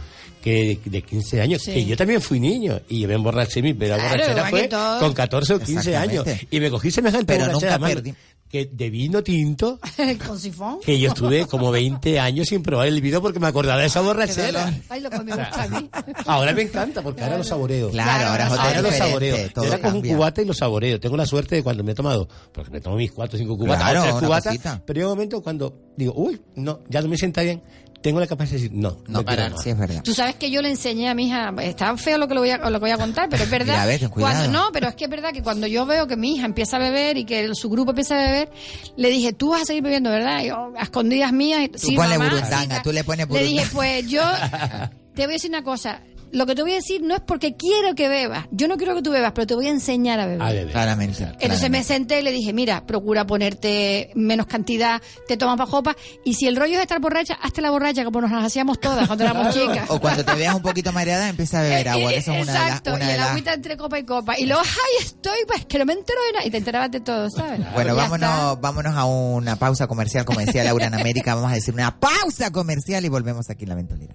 [0.44, 1.72] que de 15 años, Sí.
[1.72, 4.68] que yo también fui niño y yo me emborraché, mi primera Claro, borrachera fue que
[4.68, 5.00] todos.
[5.00, 6.26] con 14 o 15 años.
[6.50, 8.14] Y me cogí semejante Pero borrachera, nunca perdí.
[8.50, 9.80] que de vino tinto,
[10.28, 10.80] Con sifón.
[10.84, 14.02] que yo estuve como 20 años sin probar el vino porque me acordaba de esa
[14.02, 14.70] borrachera.
[14.90, 15.88] Ay, lo que me gusta a mí.
[16.26, 17.90] Ahora me encanta porque ahora lo saboreo.
[17.90, 19.50] Claro, ahora ahora lo saboreo.
[19.50, 21.00] todo Yo ahora cojo un cubata y lo saboreo.
[21.00, 23.56] Tengo la suerte de cuando me he tomado, porque me tomo mis cuatro o cinco
[23.56, 27.16] cubatas, Claro, tres cubatas, pero llega un momento cuando digo, uy, no, ya no me
[27.16, 27.62] sienta bien,
[28.04, 29.62] tengo la capacidad de decir, no, no, parar, más.
[29.62, 30.02] sí es verdad.
[30.04, 32.50] Tú sabes que yo le enseñé a mi hija, está feo lo que, lo voy,
[32.50, 33.72] a, lo que voy a contar, pero es verdad.
[33.72, 34.34] Mira, a ver, ten cuidado.
[34.34, 36.76] cuando no, pero es que es verdad que cuando yo veo que mi hija empieza
[36.76, 38.50] a beber y que su grupo empieza a beber,
[38.98, 40.42] le dije, tú vas a seguir bebiendo, ¿verdad?
[40.42, 41.62] Y yo, a escondidas mías.
[41.62, 43.72] y- Tú sí, ponle mamá, burundanga, sí, tú le pones Le dije, burundanga.
[43.74, 44.22] pues yo
[45.14, 46.02] te voy a decir una cosa.
[46.34, 48.46] Lo que te voy a decir no es porque quiero que bebas.
[48.50, 50.70] Yo no quiero que tú bebas, pero te voy a enseñar a beber.
[50.70, 51.26] Claramente.
[51.40, 55.96] Entonces me senté y le dije, mira, procura ponerte menos cantidad, te tomas para copas,
[56.24, 59.06] y si el rollo es estar borracha, hazte la borracha como nos las hacíamos todas
[59.06, 59.88] cuando éramos chicas.
[59.88, 62.52] O cuando te veas un poquito mareada, empieza a beber agua, que eso es una
[62.52, 62.68] de las...
[62.68, 64.38] Exacto, Una y de el las- agüita entre copa y copa.
[64.38, 66.46] Y luego, ay, estoy, pues que no me entero de nada.
[66.46, 67.60] Y te enterabas de todo, ¿sabes?
[67.74, 71.72] Bueno, vámonos, vámonos a una pausa comercial, como decía Laura en América, vamos a decir
[71.74, 74.14] una pausa comercial y volvemos aquí en La Ventolera.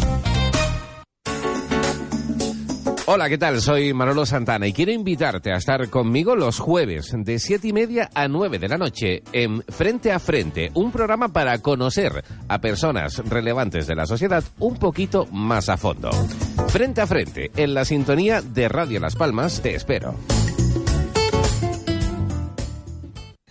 [3.13, 3.59] Hola, ¿qué tal?
[3.59, 8.09] Soy Manolo Santana y quiero invitarte a estar conmigo los jueves de siete y media
[8.13, 13.17] a 9 de la noche en Frente a Frente, un programa para conocer a personas
[13.27, 16.09] relevantes de la sociedad un poquito más a fondo.
[16.69, 20.15] Frente a Frente, en la sintonía de Radio Las Palmas, te espero.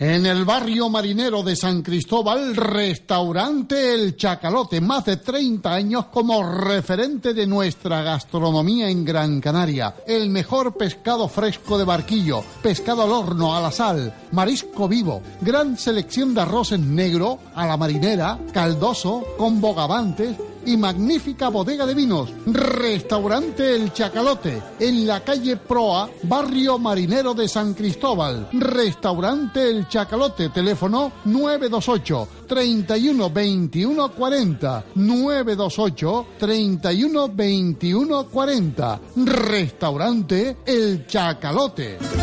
[0.00, 6.42] En el barrio marinero de San Cristóbal, restaurante El Chacalote, más de 30 años como
[6.42, 9.96] referente de nuestra gastronomía en Gran Canaria.
[10.06, 15.76] El mejor pescado fresco de barquillo, pescado al horno, a la sal, marisco vivo, gran
[15.76, 20.34] selección de arroces negro, a la marinera, caldoso, con bogavantes
[20.66, 22.30] y magnífica bodega de vinos.
[22.46, 28.48] Restaurante El Chacalote, en la calle Proa, barrio marinero de San Cristóbal.
[28.52, 34.84] Restaurante El Chacalote, teléfono 928 31 21 40.
[34.94, 39.00] 928 31 21 40.
[39.16, 42.19] Restaurante El Chacalote.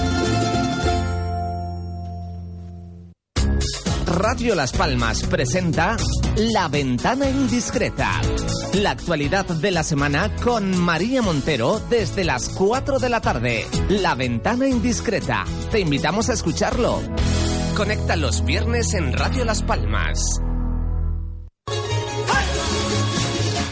[4.17, 5.95] Radio Las Palmas presenta
[6.37, 8.19] La Ventana Indiscreta.
[8.73, 13.67] La actualidad de la semana con María Montero desde las 4 de la tarde.
[13.89, 15.45] La Ventana Indiscreta.
[15.69, 16.99] Te invitamos a escucharlo.
[17.75, 20.41] Conecta los viernes en Radio Las Palmas.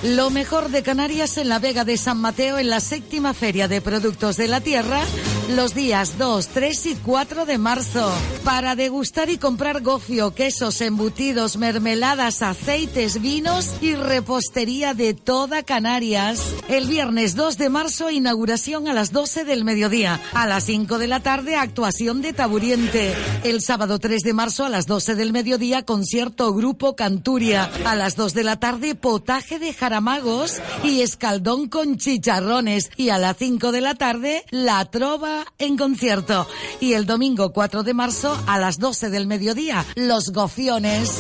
[0.04, 3.82] Lo mejor de Canarias en la Vega de San Mateo en la séptima Feria de
[3.82, 5.02] Productos de la Tierra
[5.50, 8.12] los días 2, 3 y 4 de marzo
[8.44, 16.42] para degustar y comprar gofio, quesos, embutidos, mermeladas, aceites, vinos y repostería de toda Canarias.
[16.68, 20.20] El viernes 2 de marzo inauguración a las 12 del mediodía.
[20.34, 23.14] A las 5 de la tarde actuación de Taburiente.
[23.44, 27.70] El sábado 3 de marzo a las 12 del mediodía concierto Grupo Canturia.
[27.86, 32.92] A las 2 de la tarde potaje de jaramagos y escaldón con chicharrones.
[32.98, 36.48] Y a las 5 de la tarde la trova en concierto.
[36.80, 41.12] Y el domingo 4 de marzo a las 12 del mediodía, Los Gofiones.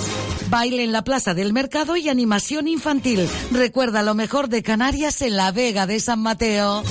[0.49, 3.27] Baile en la Plaza del Mercado y animación infantil.
[3.51, 6.83] Recuerda lo mejor de Canarias en la Vega de San Mateo.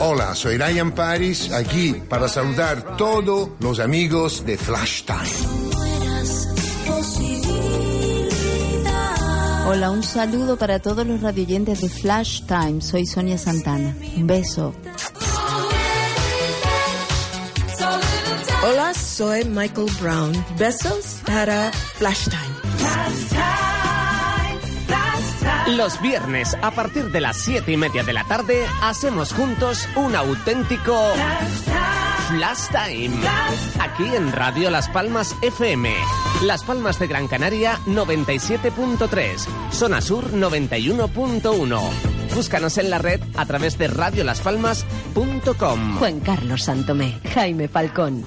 [0.00, 5.65] Hola, soy Ryan Paris, aquí para saludar todos los amigos de Flash Time.
[9.68, 12.80] Hola, un saludo para todos los radioyentes de Flash Time.
[12.80, 13.96] Soy Sonia Santana.
[14.16, 14.72] Un beso.
[18.62, 20.32] Hola, soy Michael Brown.
[20.56, 23.85] Besos para Flash Time.
[25.74, 30.14] Los viernes, a partir de las siete y media de la tarde, hacemos juntos un
[30.14, 30.96] auténtico
[32.28, 33.16] Flash Time.
[33.80, 35.92] Aquí en Radio Las Palmas FM.
[36.44, 39.44] Las Palmas de Gran Canaria 97.3.
[39.72, 41.80] Zona Sur 91.1.
[42.34, 45.98] Búscanos en la red a través de radiolaspalmas.com.
[45.98, 48.24] Juan Carlos Santomé, Jaime Falcón.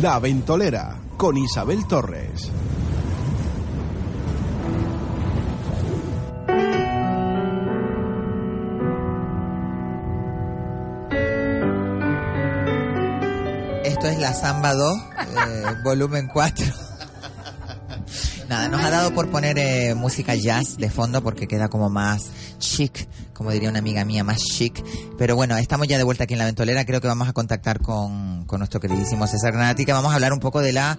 [0.00, 2.50] La Ventolera con Isabel Torres.
[13.84, 16.91] Esto es la Samba 2, eh, volumen 4.
[18.52, 22.32] Nada, nos ha dado por poner eh, música jazz de fondo porque queda como más
[22.58, 24.84] chic, como diría una amiga mía, más chic.
[25.16, 26.84] Pero bueno, estamos ya de vuelta aquí en la ventolera.
[26.84, 29.94] Creo que vamos a contactar con, con nuestro queridísimo César Granatica.
[29.94, 30.98] Vamos a hablar un poco de la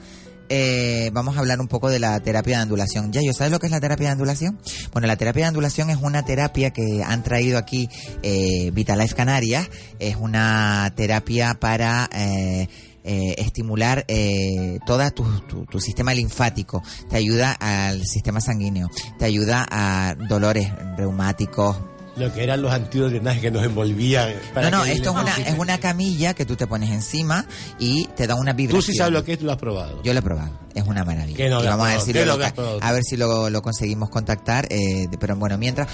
[0.49, 3.11] eh, vamos a hablar un poco de la terapia de andulación.
[3.11, 4.59] ¿Ya sabes lo que es la terapia de andulación?
[4.91, 7.87] Bueno, la terapia de andulación es una terapia que han traído aquí
[8.23, 9.69] eh, Vitalife Canarias.
[9.99, 12.67] Es una terapia para eh,
[13.03, 16.81] eh, estimular eh, todo tu, tu, tu sistema linfático.
[17.09, 18.89] Te ayuda al sistema sanguíneo.
[19.17, 21.77] Te ayuda a dolores reumáticos,
[22.15, 24.33] Lo que eran los antiguos drenajes que nos envolvían.
[24.53, 27.45] para no, no, esto es una, es una camilla que tú te pones encima
[27.79, 28.81] y te da una vibración.
[28.81, 30.01] Tú sí sabes lo que es, tú lo has probado.
[30.03, 31.49] Yo lo he probado, es una maravilla.
[31.49, 32.33] No Y vamos a ver si, lo,
[32.81, 34.67] a ver si lo, lo conseguimos contactar.
[34.69, 35.87] eh, pero bueno, mientras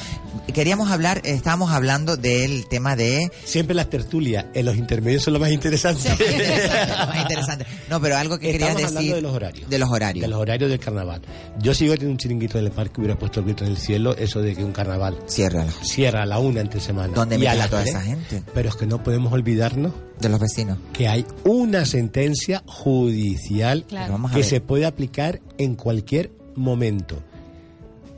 [0.53, 5.33] queríamos hablar, eh, estábamos hablando del tema de Siempre las tertulias en los intermedios son
[5.33, 6.09] lo más interesante.
[6.19, 7.65] lo más interesante.
[7.89, 9.69] No, pero algo que Estamos querías hablando decir de los horarios.
[9.69, 10.21] de los horarios.
[10.21, 11.21] De los horarios del carnaval.
[11.61, 14.15] Yo sigo teniendo un chiringuito en el parque, hubiera puesto el grito en el cielo,
[14.17, 17.13] eso de que un carnaval cierra cierra a la una entre semana.
[17.13, 17.95] ¿Dónde y a a las toda tres.
[17.95, 18.43] esa gente?
[18.53, 24.19] Pero es que no podemos olvidarnos de los vecinos que hay una sentencia judicial Claro.
[24.33, 27.21] Que se puede aplicar en cualquier momento.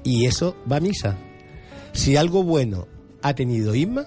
[0.03, 1.15] Y eso va a misa.
[1.93, 2.87] Si algo bueno
[3.21, 4.05] ha tenido Isma,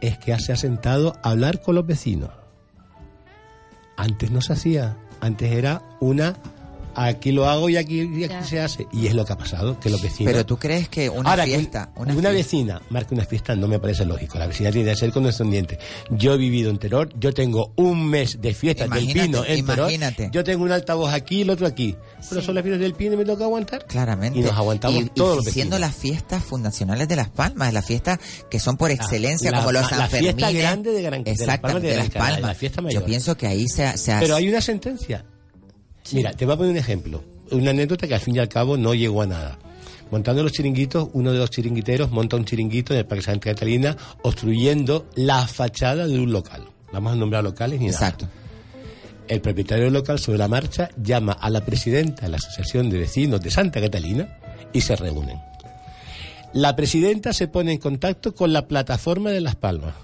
[0.00, 2.30] es que se ha sentado a hablar con los vecinos.
[3.96, 4.96] Antes no se hacía.
[5.20, 6.34] Antes era una
[6.94, 8.86] aquí lo hago y aquí, y aquí se hace.
[8.92, 10.32] Y es lo que ha pasado, que los vecinos...
[10.32, 13.54] Pero tú crees que una Ahora, que fiesta, una, una, fiesta- vecina marque una fiesta
[13.56, 14.38] no me parece lógico.
[14.38, 15.78] La vecina tiene que ser condescendiente.
[16.10, 19.66] Yo he vivido en Teror, yo tengo un mes de fiestas del Imagínate, pino en
[19.66, 19.78] Teror.
[19.90, 20.28] imagínate.
[20.32, 21.96] Yo tengo un altavoz aquí y el otro aquí.
[22.28, 23.86] Pero son las fiestas del pino y me toca aguantar.
[23.86, 24.38] Claramente.
[24.38, 25.80] Y nos aguantamos Y- y todos los siendo vecinos.
[25.80, 28.18] las fiestas fundacionales de Las Palmas, las fiestas
[28.50, 30.54] que son por excelencia, la- como los la San fiesta Fermines.
[30.62, 32.48] grande de Gran- de Las Exactamente, Palmas de de Gran Las Canaria, Palmas.
[32.50, 33.04] la fiesta Yo mayor.
[33.04, 35.24] pienso que ahí se, se Pero hay una sentencia.
[36.12, 37.22] Mira, te voy a poner un ejemplo.
[37.50, 39.58] Una anécdota que al fin y al cabo no llegó a nada.
[40.10, 43.96] Montando los chiringuitos, uno de los chiringuiteros monta un chiringuito en el Parque Santa Catalina,
[44.22, 46.64] obstruyendo la fachada de un local.
[46.92, 48.26] vamos a nombrar locales ni Exacto.
[48.26, 48.36] nada.
[49.28, 52.98] El propietario del local sobre la marcha llama a la presidenta de la Asociación de
[52.98, 54.36] Vecinos de Santa Catalina
[54.74, 55.38] y se reúnen.
[56.52, 59.94] La presidenta se pone en contacto con la plataforma de Las Palmas.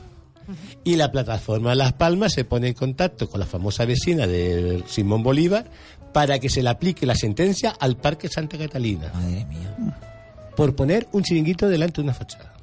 [0.82, 4.82] Y la plataforma de Las Palmas se pone en contacto con la famosa vecina de
[4.86, 5.66] Simón Bolívar
[6.12, 9.10] para que se le aplique la sentencia al Parque Santa Catalina.
[9.14, 9.76] Madre mía.
[10.56, 12.54] Por poner un chiringuito delante de una fachada.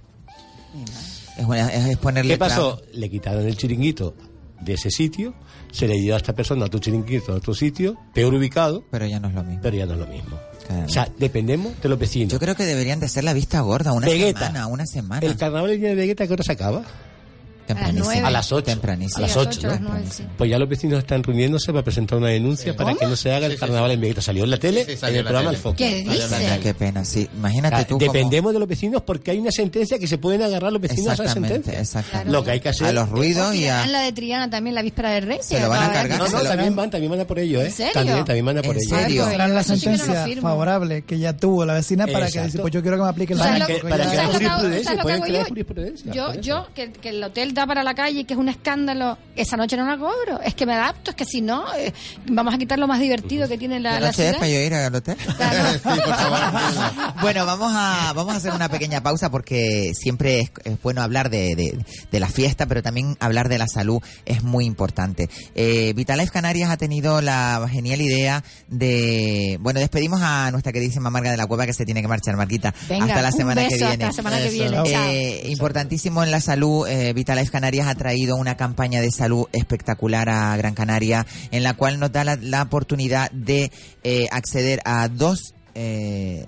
[1.38, 2.82] Es, ponerle ¿Qué pasó?
[2.94, 4.16] Le quitaron el chiringuito
[4.62, 5.34] de ese sitio,
[5.72, 8.84] se le dio a esta persona a otro chiringuito a otro sitio, peor ubicado.
[8.92, 9.62] Pero ya no es lo mismo.
[9.62, 10.40] Pero ya no es lo mismo.
[10.86, 12.32] O sea, dependemos de los vecinos.
[12.32, 14.48] Yo creo que deberían de hacer la vista gorda una Vegeta.
[14.48, 15.26] semana, una semana.
[15.26, 16.84] El carnaval de Vegeta, ¿qué hora se acaba?
[17.68, 18.28] Tempranísimo.
[18.28, 18.64] A las 8.
[18.64, 19.18] Tempranísimo.
[19.18, 20.12] A las Sí, a las 8, ocho, a las ¿no?
[20.12, 20.24] sí.
[20.38, 23.48] Pues ya los vecinos están reuniéndose para presentar una denuncia para que no se haga
[23.48, 24.22] el carnaval en Vegeta.
[24.22, 25.50] Salió en la tele, Sí, en el en la programa.
[25.52, 25.76] El Foco.
[25.76, 26.60] ¿Qué dice?
[26.62, 27.28] Qué pena, sí.
[27.36, 30.72] Imagínate tú cómo- dependemos de los vecinos porque hay una sentencia que se pueden agarrar
[30.72, 31.82] los vecinos a esa Exactamente, sentencia.
[31.82, 32.32] exactamente.
[32.32, 33.84] Lo que hay que hacer A los ruidos y a...
[33.84, 35.40] ¿Tirarán la de Triana también la víspera del rey?
[35.42, 37.66] Se lo van a cargar, No, no, también van, también van a por ello, ¿eh?
[37.66, 37.94] ¿En serio?
[37.94, 38.96] También, también van a por ¿En ello.
[38.98, 39.26] serio?
[39.28, 42.98] Será la sí sentencia favorable que ya tuvo la vecina para que pues yo quiero
[42.98, 44.46] que me apliquen la ¿Sabes ley, lo que- porque para que ¿Sabes haya lo que
[44.46, 46.12] hago- jurisprudencia,
[46.42, 46.68] yo?
[46.76, 49.98] que el hotel para la calle y que es un escándalo, esa noche no la
[49.98, 50.42] cobro.
[50.44, 51.94] Es que me adapto, es que si no, eh,
[52.28, 54.60] vamos a quitar lo más divertido que tiene la, ¿La la noche es para yo
[54.60, 55.18] ir al hotel?
[57.22, 61.30] bueno, vamos a, vamos a hacer una pequeña pausa porque siempre es, es bueno hablar
[61.30, 65.30] de, de- de la fiesta, pero también hablar de la salud es muy importante.
[65.56, 69.58] Eh, Vitalife Canarias ha tenido la genial idea de...
[69.62, 72.74] Bueno, despedimos a nuestra queridísima Marga de la Cueva que se tiene que marchar, Marquita.
[72.90, 74.06] Venga, hasta la un semana beso, que hasta viene.
[74.06, 74.54] la semana que Eso.
[74.54, 74.76] viene.
[74.76, 74.86] Chao.
[75.10, 80.30] Eh, importantísimo en la salud, eh, Vitalife Canarias ha traído una campaña de salud espectacular
[80.30, 83.72] a Gran Canaria, en la cual nos da la, la oportunidad de
[84.04, 86.46] eh, acceder a dos eh,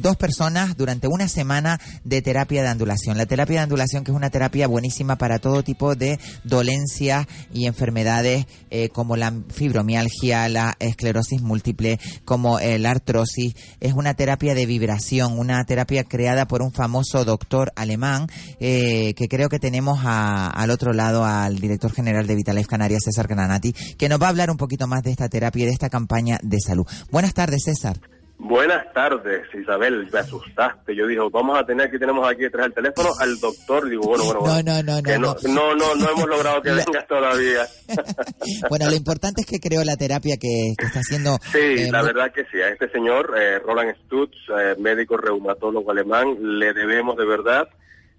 [0.00, 3.16] dos personas durante una semana de terapia de andulación.
[3.16, 7.66] La terapia de andulación que es una terapia buenísima para todo tipo de dolencias y
[7.66, 13.54] enfermedades eh, como la fibromialgia, la esclerosis múltiple, como eh, la artrosis.
[13.80, 18.26] Es una terapia de vibración, una terapia creada por un famoso doctor alemán
[18.60, 23.02] eh, que creo que tenemos a- al otro lado al director general de Vitalife Canarias,
[23.04, 25.72] César Granati, que nos va a hablar un poquito más de esta terapia y de
[25.72, 26.86] esta campaña de salud.
[27.10, 28.00] Buenas tardes, César.
[28.44, 30.08] Buenas tardes, Isabel.
[30.12, 30.96] Me asustaste.
[30.96, 33.88] Yo dije, vamos a tener, aquí tenemos aquí detrás del teléfono al doctor.
[33.88, 34.62] Digo, bueno, bueno, bueno.
[34.64, 37.66] No, no, no, que no, no, no, no hemos logrado que vengas todavía.
[38.68, 41.38] Bueno, lo importante es que creó la terapia que, que está haciendo.
[41.52, 42.60] Sí, eh, la verdad que sí.
[42.60, 47.68] A este señor, eh, Roland Stutz, eh, médico reumatólogo alemán, le debemos de verdad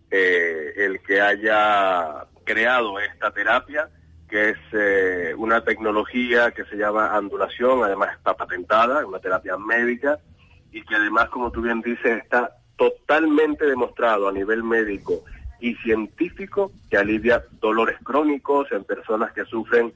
[0.09, 3.89] eh, el que haya creado esta terapia,
[4.33, 10.17] que es eh, una tecnología que se llama andulación, además está patentada, una terapia médica,
[10.71, 15.23] y que además, como tú bien dices, está totalmente demostrado a nivel médico
[15.59, 19.93] y científico que alivia dolores crónicos en personas que sufren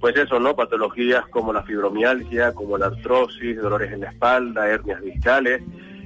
[0.00, 0.54] pues eso, ¿no?
[0.54, 5.62] Patologías como la fibromialgia, como la artrosis, dolores en la espalda, hernias discales.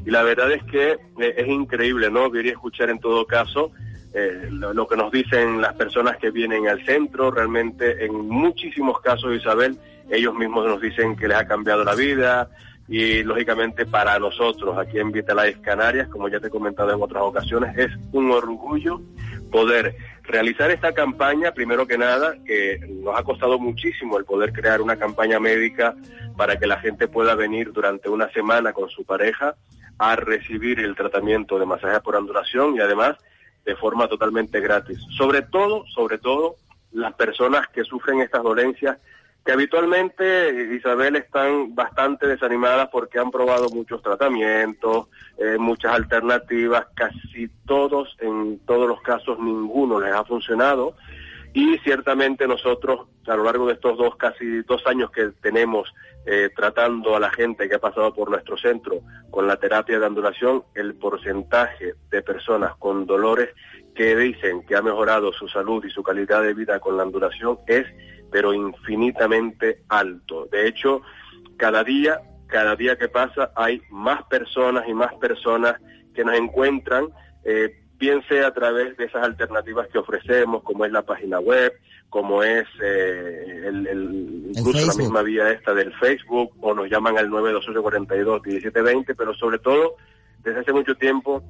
[0.07, 2.31] Y la verdad es que eh, es increíble, ¿no?
[2.33, 3.73] Y escuchar en todo caso
[4.15, 7.31] eh, lo, que nos dicen las personas que vienen al centro.
[7.31, 9.79] Realmente, en muchísimos casos, Isabel,
[10.11, 12.49] ellos mismos nos dicen que les ha cambiado la vida.
[12.89, 17.23] Y lógicamente para nosotros aquí en Vitalife Canarias, como ya te he comentado en otras
[17.23, 19.01] ocasiones, es un orgullo
[19.51, 19.95] poder
[20.25, 24.97] realizar esta campaña, primero que nada, que nos ha costado muchísimo el poder crear una
[24.97, 25.95] campaña médica
[26.37, 29.55] para que la gente pueda venir durante una semana con su pareja
[29.99, 33.17] a recibir el tratamiento de masaje por andulación y además
[33.65, 34.99] de forma totalmente gratis.
[35.17, 36.57] Sobre todo, sobre todo,
[36.93, 38.99] las personas que sufren estas dolencias
[39.45, 47.49] que habitualmente, Isabel, están bastante desanimadas porque han probado muchos tratamientos, eh, muchas alternativas, casi
[47.67, 50.95] todos, en todos los casos, ninguno les ha funcionado.
[51.55, 55.93] Y ciertamente nosotros, a lo largo de estos dos, casi dos años que tenemos
[56.25, 59.01] eh, tratando a la gente que ha pasado por nuestro centro
[59.31, 63.51] con la terapia de andulación, el porcentaje de personas con dolores
[63.95, 67.59] que dicen que ha mejorado su salud y su calidad de vida con la andulación
[67.67, 67.87] es
[68.33, 70.47] pero infinitamente alto.
[70.51, 71.03] De hecho,
[71.59, 75.77] cada día, cada día que pasa hay más personas y más personas
[76.15, 77.09] que nos encuentran,
[77.45, 81.73] eh, bien sea a través de esas alternativas que ofrecemos, como es la página web,
[82.11, 87.17] como es eh, el, el- incluso la misma vía esta del Facebook, o nos llaman
[87.17, 89.95] al 92842-1720, pero sobre todo,
[90.43, 91.45] desde hace mucho tiempo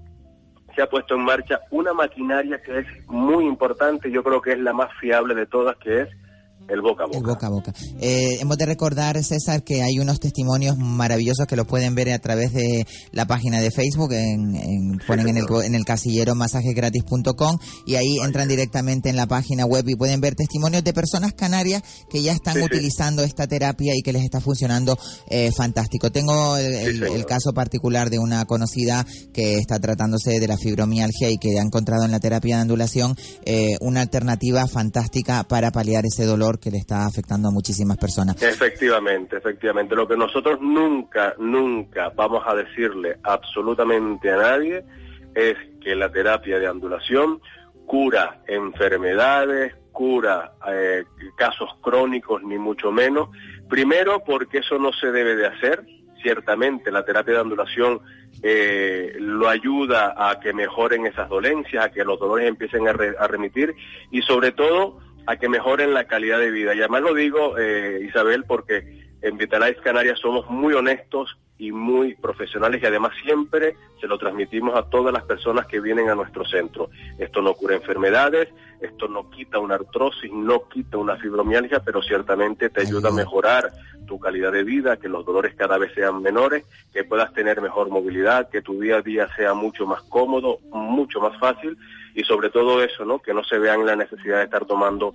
[0.77, 4.59] se ha puesto en marcha una maquinaria que es muy importante, yo creo que es
[4.59, 6.09] la más fiable de todas, que es
[6.69, 7.19] el boca a boca.
[7.19, 7.75] El boca a boca.
[8.01, 12.19] Eh, hemos de recordar, César, que hay unos testimonios maravillosos que lo pueden ver a
[12.19, 17.59] través de la página de Facebook, en, en- ponen en el, en el casillero masajesgratis.com
[17.87, 21.83] y ahí entran directamente en la página web y pueden ver testimonios de personas canarias
[22.11, 22.65] que ya están Sí, sí.
[22.67, 24.99] utilizando esta terapia y que les está funcionando
[25.29, 26.11] eh, fantástico.
[26.11, 27.17] Tengo el, el- señor.
[27.17, 31.63] el caso particular de una conocida que está tratándose de la fibromialgia y que ha
[31.63, 36.71] encontrado en la terapia de ondulación eh, una alternativa fantástica para paliar ese dolor que
[36.71, 38.43] le está afectando a muchísimas personas.
[38.43, 39.95] Efectivamente, efectivamente.
[39.95, 44.85] Lo que nosotros nunca, nunca vamos a decirle absolutamente a nadie
[45.35, 47.41] es que la terapia de ondulación
[47.87, 51.05] cura enfermedades, cura eh,
[51.37, 53.29] casos crónicos, ni mucho menos.
[53.69, 55.85] Primero, porque eso no se debe de hacer.
[56.23, 58.01] Ciertamente, la terapia de ondulación
[58.43, 63.17] eh, lo ayuda a que mejoren esas dolencias, a que los dolores empiecen a, re-
[63.19, 63.75] a remitir
[64.11, 66.75] y sobre todo a que mejoren la calidad de vida.
[66.75, 72.15] Y además lo digo, eh, Isabel, porque en Vitalize Canarias somos muy honestos y muy
[72.17, 76.45] profesionales y además siempre se lo transmitimos a todas las personas que vienen a nuestro
[76.45, 76.91] centro.
[77.19, 78.49] Esto no cura enfermedades,
[78.81, 83.71] esto no quita una artrosis, no quita una fibromialgia, pero ciertamente te ayuda a mejorar
[84.09, 87.91] tu calidad de vida, que los dolores cada vez sean menores, que puedas tener mejor
[87.91, 91.79] movilidad, que tu día a día sea mucho más cómodo, mucho más fácil
[92.15, 93.21] y sobre todo eso, ¿no?
[93.21, 95.15] Que no se vean la necesidad de estar tomando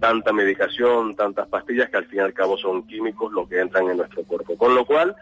[0.00, 3.88] tanta medicación, tantas pastillas que al fin y al cabo son químicos lo que entran
[3.88, 4.56] en nuestro cuerpo.
[4.56, 5.16] Con lo cual,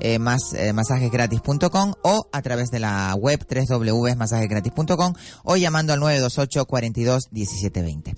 [0.00, 5.14] eh, más, eh, masajesgratis.com o a través de la web www.masajesgratis.com
[5.44, 8.14] o llamando al 928 42 1720.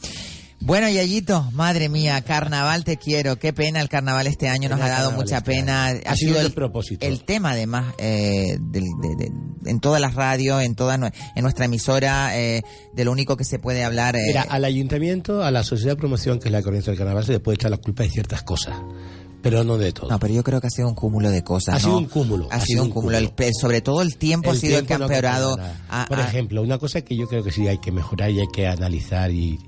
[0.64, 3.34] Bueno, Yayito, madre mía, carnaval te quiero.
[3.36, 5.86] Qué pena el carnaval este año, nos ha dado mucha este pena.
[5.86, 6.00] año.
[6.06, 7.04] Ha sido el, propósito.
[7.04, 9.32] el tema, además, eh, de- de-
[9.68, 12.62] en todas las radios, en toda en nuestra emisora, eh,
[12.94, 14.14] de lo único que se puede hablar.
[14.14, 17.24] eh, Mira, al ayuntamiento, a la sociedad de promoción, que es la corriente del carnaval,
[17.26, 18.76] se le puede echar la culpa de ciertas cosas,
[19.42, 20.08] pero no de todo.
[20.10, 21.74] No, pero yo creo que ha sido un cúmulo de cosas.
[21.74, 21.84] Ha ¿no?
[21.84, 23.18] sido un cúmulo, Ha, sido un cúmulo.
[23.18, 25.48] El sobre todo el tiempo ha sido el que ha no empeorado.
[25.54, 26.02] acompaña nada.
[26.04, 28.40] a- Por a- ejemplo, una cosa que yo creo que sí hay que mejorar y
[28.40, 29.58] hay que analizar y,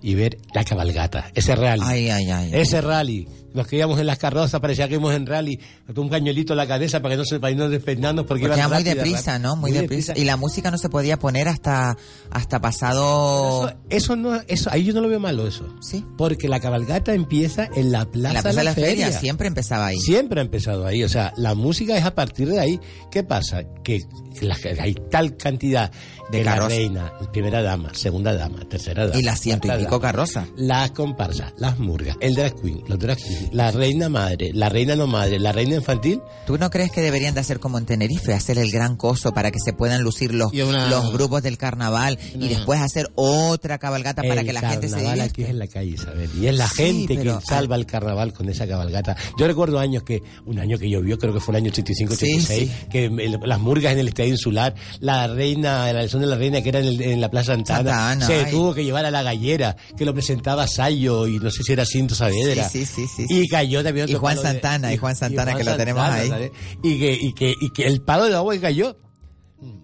[0.00, 1.82] y ver la cabalgata, ese rally.
[1.84, 2.50] Ay, ay, ay.
[2.54, 3.28] Ese rally.
[3.54, 6.66] Nos queríamos en las carrozas, parecía que íbamos en rally, con un cañuelito en la
[6.66, 9.38] cabeza para que no se para no despeinarnos porque, Porque era muy deprisa.
[9.38, 9.56] ¿no?
[9.56, 10.12] Muy, deprisa.
[10.16, 11.96] Y la música no se podía poner hasta,
[12.30, 13.68] hasta pasado...
[13.68, 15.66] Eso, eso no, eso, ahí yo no lo veo malo eso.
[15.80, 16.04] Sí.
[16.18, 19.12] Porque la cabalgata empieza en la plaza, En la plaza de la feria.
[19.12, 19.98] siempre empezaba ahí.
[19.98, 21.02] Siempre ha empezado ahí.
[21.04, 22.80] O sea, la música es a partir de ahí.
[23.10, 23.62] ¿Qué pasa?
[23.82, 24.02] Que
[24.40, 25.92] la- hay tal cantidad
[26.30, 29.20] De la reina, primera dama, segunda dama, tercera dama.
[29.20, 30.48] Y las ciento y pico carrozas.
[30.56, 34.96] Las comparsas, las murgas, el drag queen, los drag queen, la reina madre, la reina
[34.96, 36.20] no madre, la reina infantil.
[36.46, 39.50] ¿Tú no crees que deberían de hacer como en Tenerife, hacer el gran coso para
[39.50, 43.78] que se puedan lucir los, Y una- los grupos del carnaval y después hacer otra
[43.78, 45.24] cabalgata para que la gente se divierta?
[45.24, 46.30] aquí es en la calle, Isabel.
[46.38, 49.16] Y es la Sí, gente pero- que salva el carnaval con esa cabalgata.
[49.38, 52.88] Yo recuerdo años que, un año que llovió, creo que fue el año 85-86, Sí,
[52.90, 56.60] que el- las murgas en el estadio insular, la reina, la elección de la reina
[56.62, 58.50] que era en, el- en la Plaza Santana, Santa Ana, se ay.
[58.50, 61.84] tuvo que llevar a la gallera, que lo presentaba Sayo y no sé si era
[61.86, 62.68] Cinto Saavedra.
[62.68, 65.16] Sí, sí, sí, sí, Y cayó también Y otro Juan palo de- Santana, y Juan
[65.16, 66.50] Santana, Juan que lo tenemos ahí.
[66.82, 68.96] Y que, y, que, y que el palo de agua que cayó,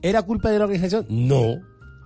[0.03, 1.07] ¿era culpa de la organización?
[1.09, 1.57] No.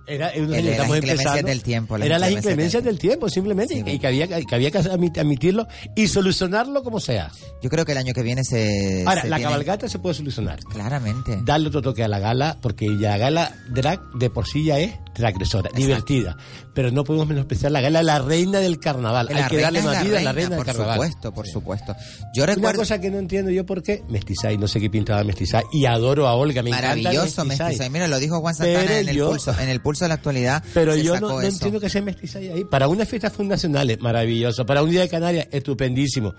[0.07, 3.73] Era, era, Era las inclemencias del tiempo, las Era las inclemencias del tiempo, simplemente.
[3.87, 7.31] y que había, que había que admit- admitirlo y solucionarlo como sea.
[7.63, 9.03] Yo creo que el año que viene se...
[9.07, 10.59] Ahora, se la tiene- cabalgata se puede solucionar.
[10.65, 11.39] Claramente.
[11.43, 14.77] Darle otro toque a la gala, porque ya la gala drag de por sí ya
[14.77, 16.37] es transgresora, divertida.
[16.75, 19.27] Pero no podemos menospreciar la gala, la reina del carnaval.
[19.31, 20.93] La Hay que darle más vida a la reina, del por carnaval.
[20.95, 21.95] supuesto, por supuesto.
[22.35, 22.79] Yo Una recuerdo...
[22.81, 26.27] cosa que no entiendo yo por qué Mestizay, no sé qué pintaba Mestizay, y adoro
[26.27, 27.67] a Olga, me encanta Maravilloso Mestizay.
[27.69, 27.89] Mestizay.
[27.89, 30.15] Mira, lo dijo Juan Santana Pero en el, yo- pulso, en el pulso de la
[30.15, 30.63] actualidad.
[30.73, 32.63] Pero yo no, entiendo que sea Mestizay ahí.
[32.65, 34.65] Para unas fiestas fundacionales, maravilloso.
[34.65, 36.33] Para un día de Canarias, estupendísimo.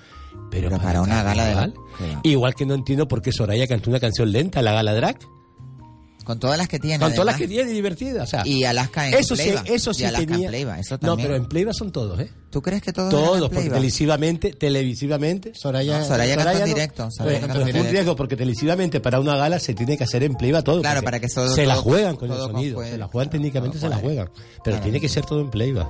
[0.51, 1.73] Pero, Pero para una gala de-
[2.25, 5.19] Igual que no entiendo por qué Soraya cantó una canción lenta, la gala drag.
[6.27, 6.99] Con todas las que tiene.
[6.99, 8.25] Con todas las que tiene, divertida.
[8.25, 10.49] O sea, Y Alaska en eso sí, eso sí Y Alaska en tenía.
[10.49, 11.29] Playba, eso no, también.
[11.29, 12.31] pero en Playba son todos, ¿eh?
[12.51, 16.59] ¿Tú crees que todos eran en Todos, porque televisivamente, televisivamente, Soraya, No, Soraya cantó en
[16.61, 17.93] no- directo, Soraya cantó en fue un directo.
[17.93, 20.81] riesgo, porque televisivamente para una gala se tiene que hacer en Playba todo.
[20.81, 23.79] Claro, para que todo- se la juegan con el sonido, con- se la juegan técnicamente,
[23.79, 24.29] se la juegan,
[24.65, 25.89] pero tiene que ser todo en Playba.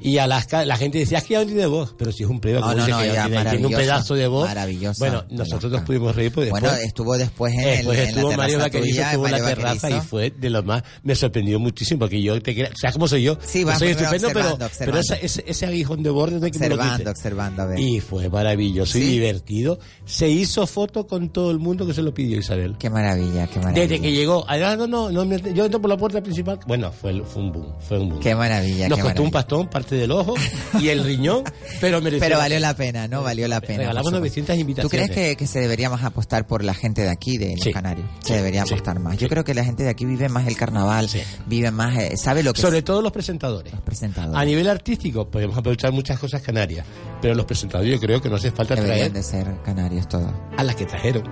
[0.00, 2.40] Y Alaska, la gente decía, es que ya no tiene voz, pero si es un
[2.40, 4.48] playback, No, no, no, que ya tiene, tiene un pedazo de voz.
[4.48, 6.62] maravillosa, Bueno, nosotros nos pudimos reír porque después.
[6.62, 9.44] Bueno, estuvo después en, el, Después en estuvo la Mario terraza Vaquerizo, estuvo en la
[9.44, 10.82] terraza y fue de lo más.
[11.02, 13.38] Me sorprendió muchísimo porque yo te crea- sabes cómo soy yo.
[13.44, 16.50] Sí, vas soy estupendo, pero, observando, pero esa- ese, ese aguijón de borde no hay
[16.50, 17.78] que Observando, observando, a ver.
[17.80, 19.78] Y fue maravilloso y divertido.
[20.04, 22.76] Se hizo foto con todo el mundo que se lo pidió Isabel.
[22.78, 23.82] Qué maravilla, qué maravilla.
[23.86, 26.58] Desde que llegó, ah, no, no, yo entro por la puerta principal.
[26.66, 28.20] Bueno, fue, el- fue un boom, fue un boom.
[28.20, 30.34] Qué maravilla, Nos qué costó un pastón, parte del ojo
[30.80, 31.44] y el riñón,
[31.80, 32.20] pero mereció.
[32.26, 33.22] Pero valió la pena, ¿no?
[33.22, 33.78] Valió la pena.
[33.78, 34.40] Regalamos por supuesto.
[34.40, 35.10] 900 ¿Tú invitaciones.
[35.10, 37.72] crees que, que se debería más apostar por la gente de aquí, de los Sí.
[37.72, 38.06] Canarios?
[38.20, 39.16] Se Sí, debería sí, apostar más.
[39.18, 41.08] Yo creo que la gente de aquí vive más el carnaval,
[41.46, 43.72] vive más, eh, sabe lo que Sobre todo los presentadores.
[43.84, 44.40] presentadores.
[44.40, 46.86] A nivel artístico podemos aprovechar muchas cosas canarias,
[47.20, 50.30] pero los presentadores yo creo que no hace falta deberían traer de ser canarios todos.
[50.56, 51.22] a las que trajeron.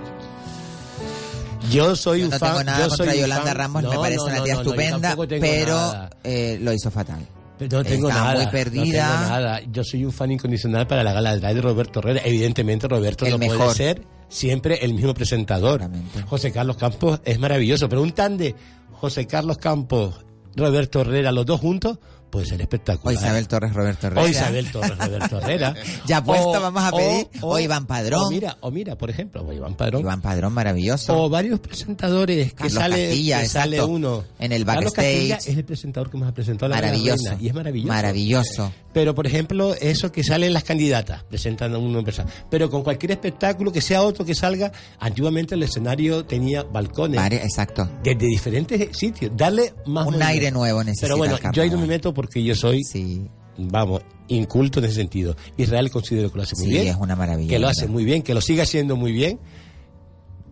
[1.69, 2.39] Yo soy Yo un fan.
[2.39, 5.15] tengo nada yo contra soy Yolanda fan- Ramos, me No, parece no, una tía estupenda,
[5.39, 7.25] pero eh, lo hizo fatal.
[7.69, 8.33] No tengo nada.
[8.33, 9.61] muy no tengo nada.
[9.71, 12.21] Yo soy un fan incondicional para la gala de Roberto Herrera.
[12.25, 13.57] Evidentemente, Roberto El no mejor.
[13.57, 15.89] puede ser siempre el mismo presentador.
[16.27, 18.55] José Carlos Campos es maravilloso, pero un tan de
[18.93, 20.25] José Carlos Campos,
[20.55, 21.99] Roberto Herrera, los dos juntos,
[22.31, 23.13] puede ser O espectacular.
[23.13, 24.21] Isabel Torres Roberto Herrera.
[24.23, 25.75] O Isabel Torres Roberto Herrera.
[26.07, 27.27] Ya puesto, O- vamos a pedir.
[27.41, 28.23] O, Iván Padrón.
[28.23, 30.01] O mira, o mira, por ejemplo, o Iván Padrón.
[30.01, 31.23] Iván Padrón, maravilloso.
[31.25, 34.23] O varios presentadores que sale, Castilla, que sale uno.
[34.39, 35.51] En el Carlos Castilla backstage.
[35.51, 37.23] es el presentador que más ha presentado la Maravilloso.
[37.29, 37.87] Reina, y es maravilloso.
[37.93, 38.73] Maravilloso.
[38.93, 42.29] Pero, por ejemplo, eso que salen las candidatas, presentan a uno en persona.
[42.49, 47.19] Pero con cualquier espectáculo que sea otro que salga, antiguamente el escenario tenía balcones.
[47.31, 47.89] Exacto.
[48.03, 49.31] Desde diferentes sitios.
[49.35, 50.25] Darle más Un movimiento.
[50.27, 52.81] aire nuevo necesita Pero bueno, yo ahí no me meto porque yo soy,
[53.57, 55.35] vamos, inculto en ese sentido.
[55.57, 56.87] Israel considero que lo hace muy Sí, bien.
[56.89, 59.39] es una maravilla, Que lo hace muy bien, que lo siga haciendo muy bien.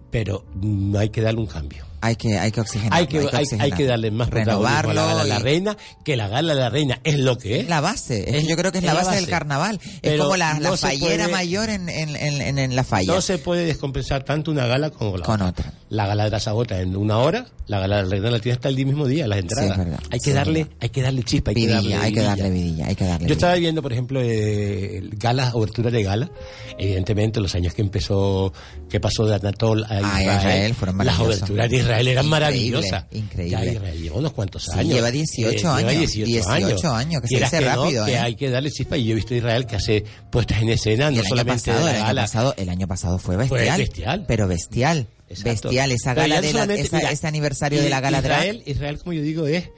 [0.09, 1.85] Pero no hay que darle un cambio.
[2.01, 2.93] Hay que, hay que oxigenar.
[2.97, 3.27] Hay que,
[3.59, 6.53] hay, que darle más protagonismo a la Renovarlo gala de la reina, que la gala
[6.55, 7.67] de la reina es lo que es.
[7.69, 9.79] La base, es que yo creo que es la base, del carnaval.
[10.01, 13.13] Es como la, no fallera puede- mayor en, en, en, en- la falla.
[13.13, 15.73] No se puede descompensar tanto una gala como la Con otra.
[15.89, 18.55] La gala de la Sagota en una hora, la gala de la reina la tierra
[18.55, 19.71] está el mismo día, las entradas.
[19.71, 19.99] es verdad.
[20.11, 22.49] hay que Sí, darle, hay que darle chispa, hay que Vidilla, darle hay que darle
[22.51, 26.29] vidilla, hay que darle Yo estaba viendo, por ejemplo, eh, galas, obertura de gala.
[26.77, 28.53] Evidentemente, los años que empezó,
[28.89, 32.29] que pasó de Anatol a Ah, Israel, Israel fueron las oberturas de Israel eran Increíble,
[32.29, 33.05] maravillosas.
[33.11, 33.51] increíble.
[33.65, 34.93] Ya Israel lleva unos cuantos Sí, años.
[34.93, 38.17] lleva 18 Eh, lleva años, 18, 18 años, que se dice no, rápido, que ¿eh?
[38.17, 38.97] hay que darle chispa.
[38.97, 41.29] Y yo he visto a Israel que hace puestas en escena, Y no el año
[41.29, 42.21] solamente pasado, de el la año gala.
[42.21, 44.25] pasado, el año pasado fue Fue bestial.
[44.27, 45.07] Pero bestial.
[45.29, 45.69] Exacto.
[45.69, 48.39] Bestial, esa gala de la, solamente- esa- mira, ese aniversario de la gala drag.
[48.39, 49.69] Israel, Israel, como yo digo, es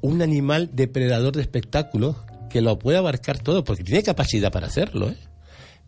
[0.00, 2.16] un animal depredador de espectáculos
[2.48, 5.10] que lo puede abarcar todo, porque tiene capacidad para hacerlo.
[5.10, 5.16] ¿eh?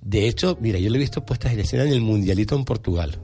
[0.02, 3.18] De hecho, mira, yo lo he visto puestas en escena en el Mundialito en Portugal,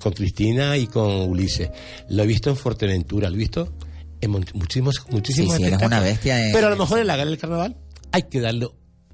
[0.00, 1.70] con Cristina y con Ulises.
[2.08, 3.72] Lo he visto en Fuerteventura, lo he visto
[4.20, 7.16] en muchísimos, muchísimos Sí, sí, eres una bestia en- Pero a lo mejor en la
[7.16, 7.76] gala del carnaval
[8.10, 8.68] hay que darle,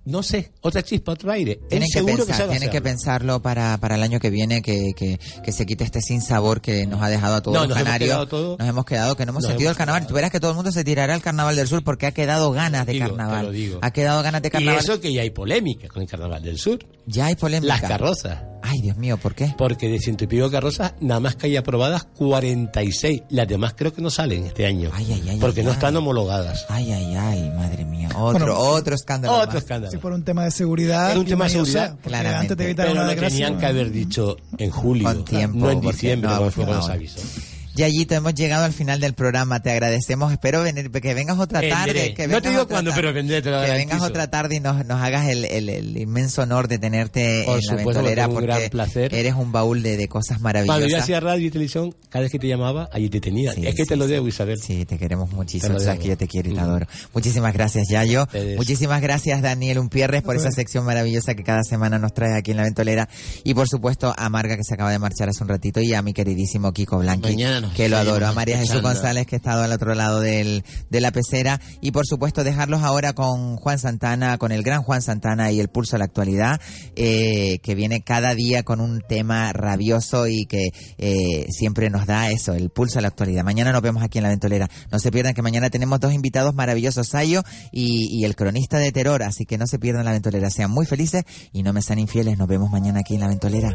[0.07, 1.59] no sé, otra chispa, otro aire.
[1.69, 5.19] Tienen que, pensar, sabe tienen que pensarlo para, para el año que viene, que, que,
[5.43, 7.87] que se quite este sinsabor que nos ha dejado a todos No, los nos hemos
[7.87, 8.09] canarios.
[8.11, 10.07] quedado todos- nos hemos quedado que no hemos sentido hemos el carnaval.
[10.07, 12.51] Tú verás que todo el mundo se tirará al carnaval del sur porque ha quedado
[12.53, 13.47] ganas de Digo, te carnaval.
[13.47, 13.79] lo digo.
[13.83, 14.81] Ha quedado ganas de Y carnaval.
[14.85, 16.79] eso que ya hay polémica con el carnaval del sur.
[17.07, 17.75] Ya hay polémica.
[17.79, 18.39] Las carrozas.
[18.67, 19.55] Ay, Dios mío, ¿por qué?
[19.59, 23.25] Porque de ciento y pico carrozas, nada más que hay aprobadas 46.
[23.29, 24.91] Las demás creo que no salen este año.
[25.39, 25.75] porque no ay.
[25.75, 26.65] están homologadas.
[26.71, 28.09] Ay, ay, ay, madre mía.
[28.17, 29.35] Otro, Bueno, otro escándalo.
[29.35, 29.63] Otro más.
[29.63, 29.91] escándalo.
[29.93, 31.11] Sí, por un tema de seguridad.
[31.11, 32.41] Era un tema de seguridad, sea, claramente.
[32.41, 33.39] Antes te evitar Pero una desgracia.
[33.47, 35.05] tenían que haber dicho en julio.
[35.05, 36.87] Con tiempo, No en diciembre, no, como fue cuando no.
[36.87, 37.21] se avisó.
[37.77, 39.61] Yayito, hemos llegado al final del programa.
[39.61, 40.31] Te agradecemos.
[40.33, 42.15] Espero venir, que vengas otra tarde.
[42.15, 44.61] Que No te vengas digo cuándo, pero vendré, te lo Que vengas otra tarde y
[44.61, 48.47] nos, nos hagas el, el- el inmenso honor de tenerte Por en la ventolera porque
[48.47, 49.13] gran placer.
[49.15, 50.79] eres un baúl de, de cosas maravillosas.
[50.81, 53.53] Cuando yo hacía radio y televisión, cada vez que te llamaba, allí te tenía.
[53.53, 54.57] Sí, es que sí, te lo debo, Isabel.
[54.63, 55.77] Sí, te queremos muchísimo.
[55.77, 56.65] Te sabes que yo te quiero y te Mm.
[56.65, 56.87] adoro.
[57.13, 58.29] Muchísimas gracias, Yayo.
[58.57, 62.59] Muchísimas gracias, Daniel Umpierres, por esa sección maravillosa que cada semana nos trae aquí en
[62.59, 63.09] la ventolera.
[63.43, 66.03] Y por supuesto, a Marga, que se acaba de marchar hace un ratito, y a
[66.03, 68.27] mi queridísimo Kiko Blanqui, Mañana que lo adoro.
[68.27, 68.83] A María Jesús.
[68.83, 71.61] González, que ha estado al otro lado del, de la pecera.
[71.81, 75.69] Y por supuesto, dejarlos ahora con Juan Santana, con el gran Juan Santana y el
[75.69, 76.61] pulso a la actualidad,
[76.97, 80.69] eh, que viene cada día con un tema rabioso y que
[80.99, 83.45] eh, siempre nos da eso, el pulso a la actualidad.
[83.45, 84.69] Mañana nos vemos aquí en la ventolera.
[84.91, 87.43] No se pierdan que mañana tenemos dos invitados maravillosos, Sayo
[87.73, 90.51] y, y el cronista de terror, así que no se pierdan la ventolera.
[90.51, 92.39] Sean muy felices y no me sean infieles.
[92.39, 93.75] Nos vemos mañana aquí en la ventolera.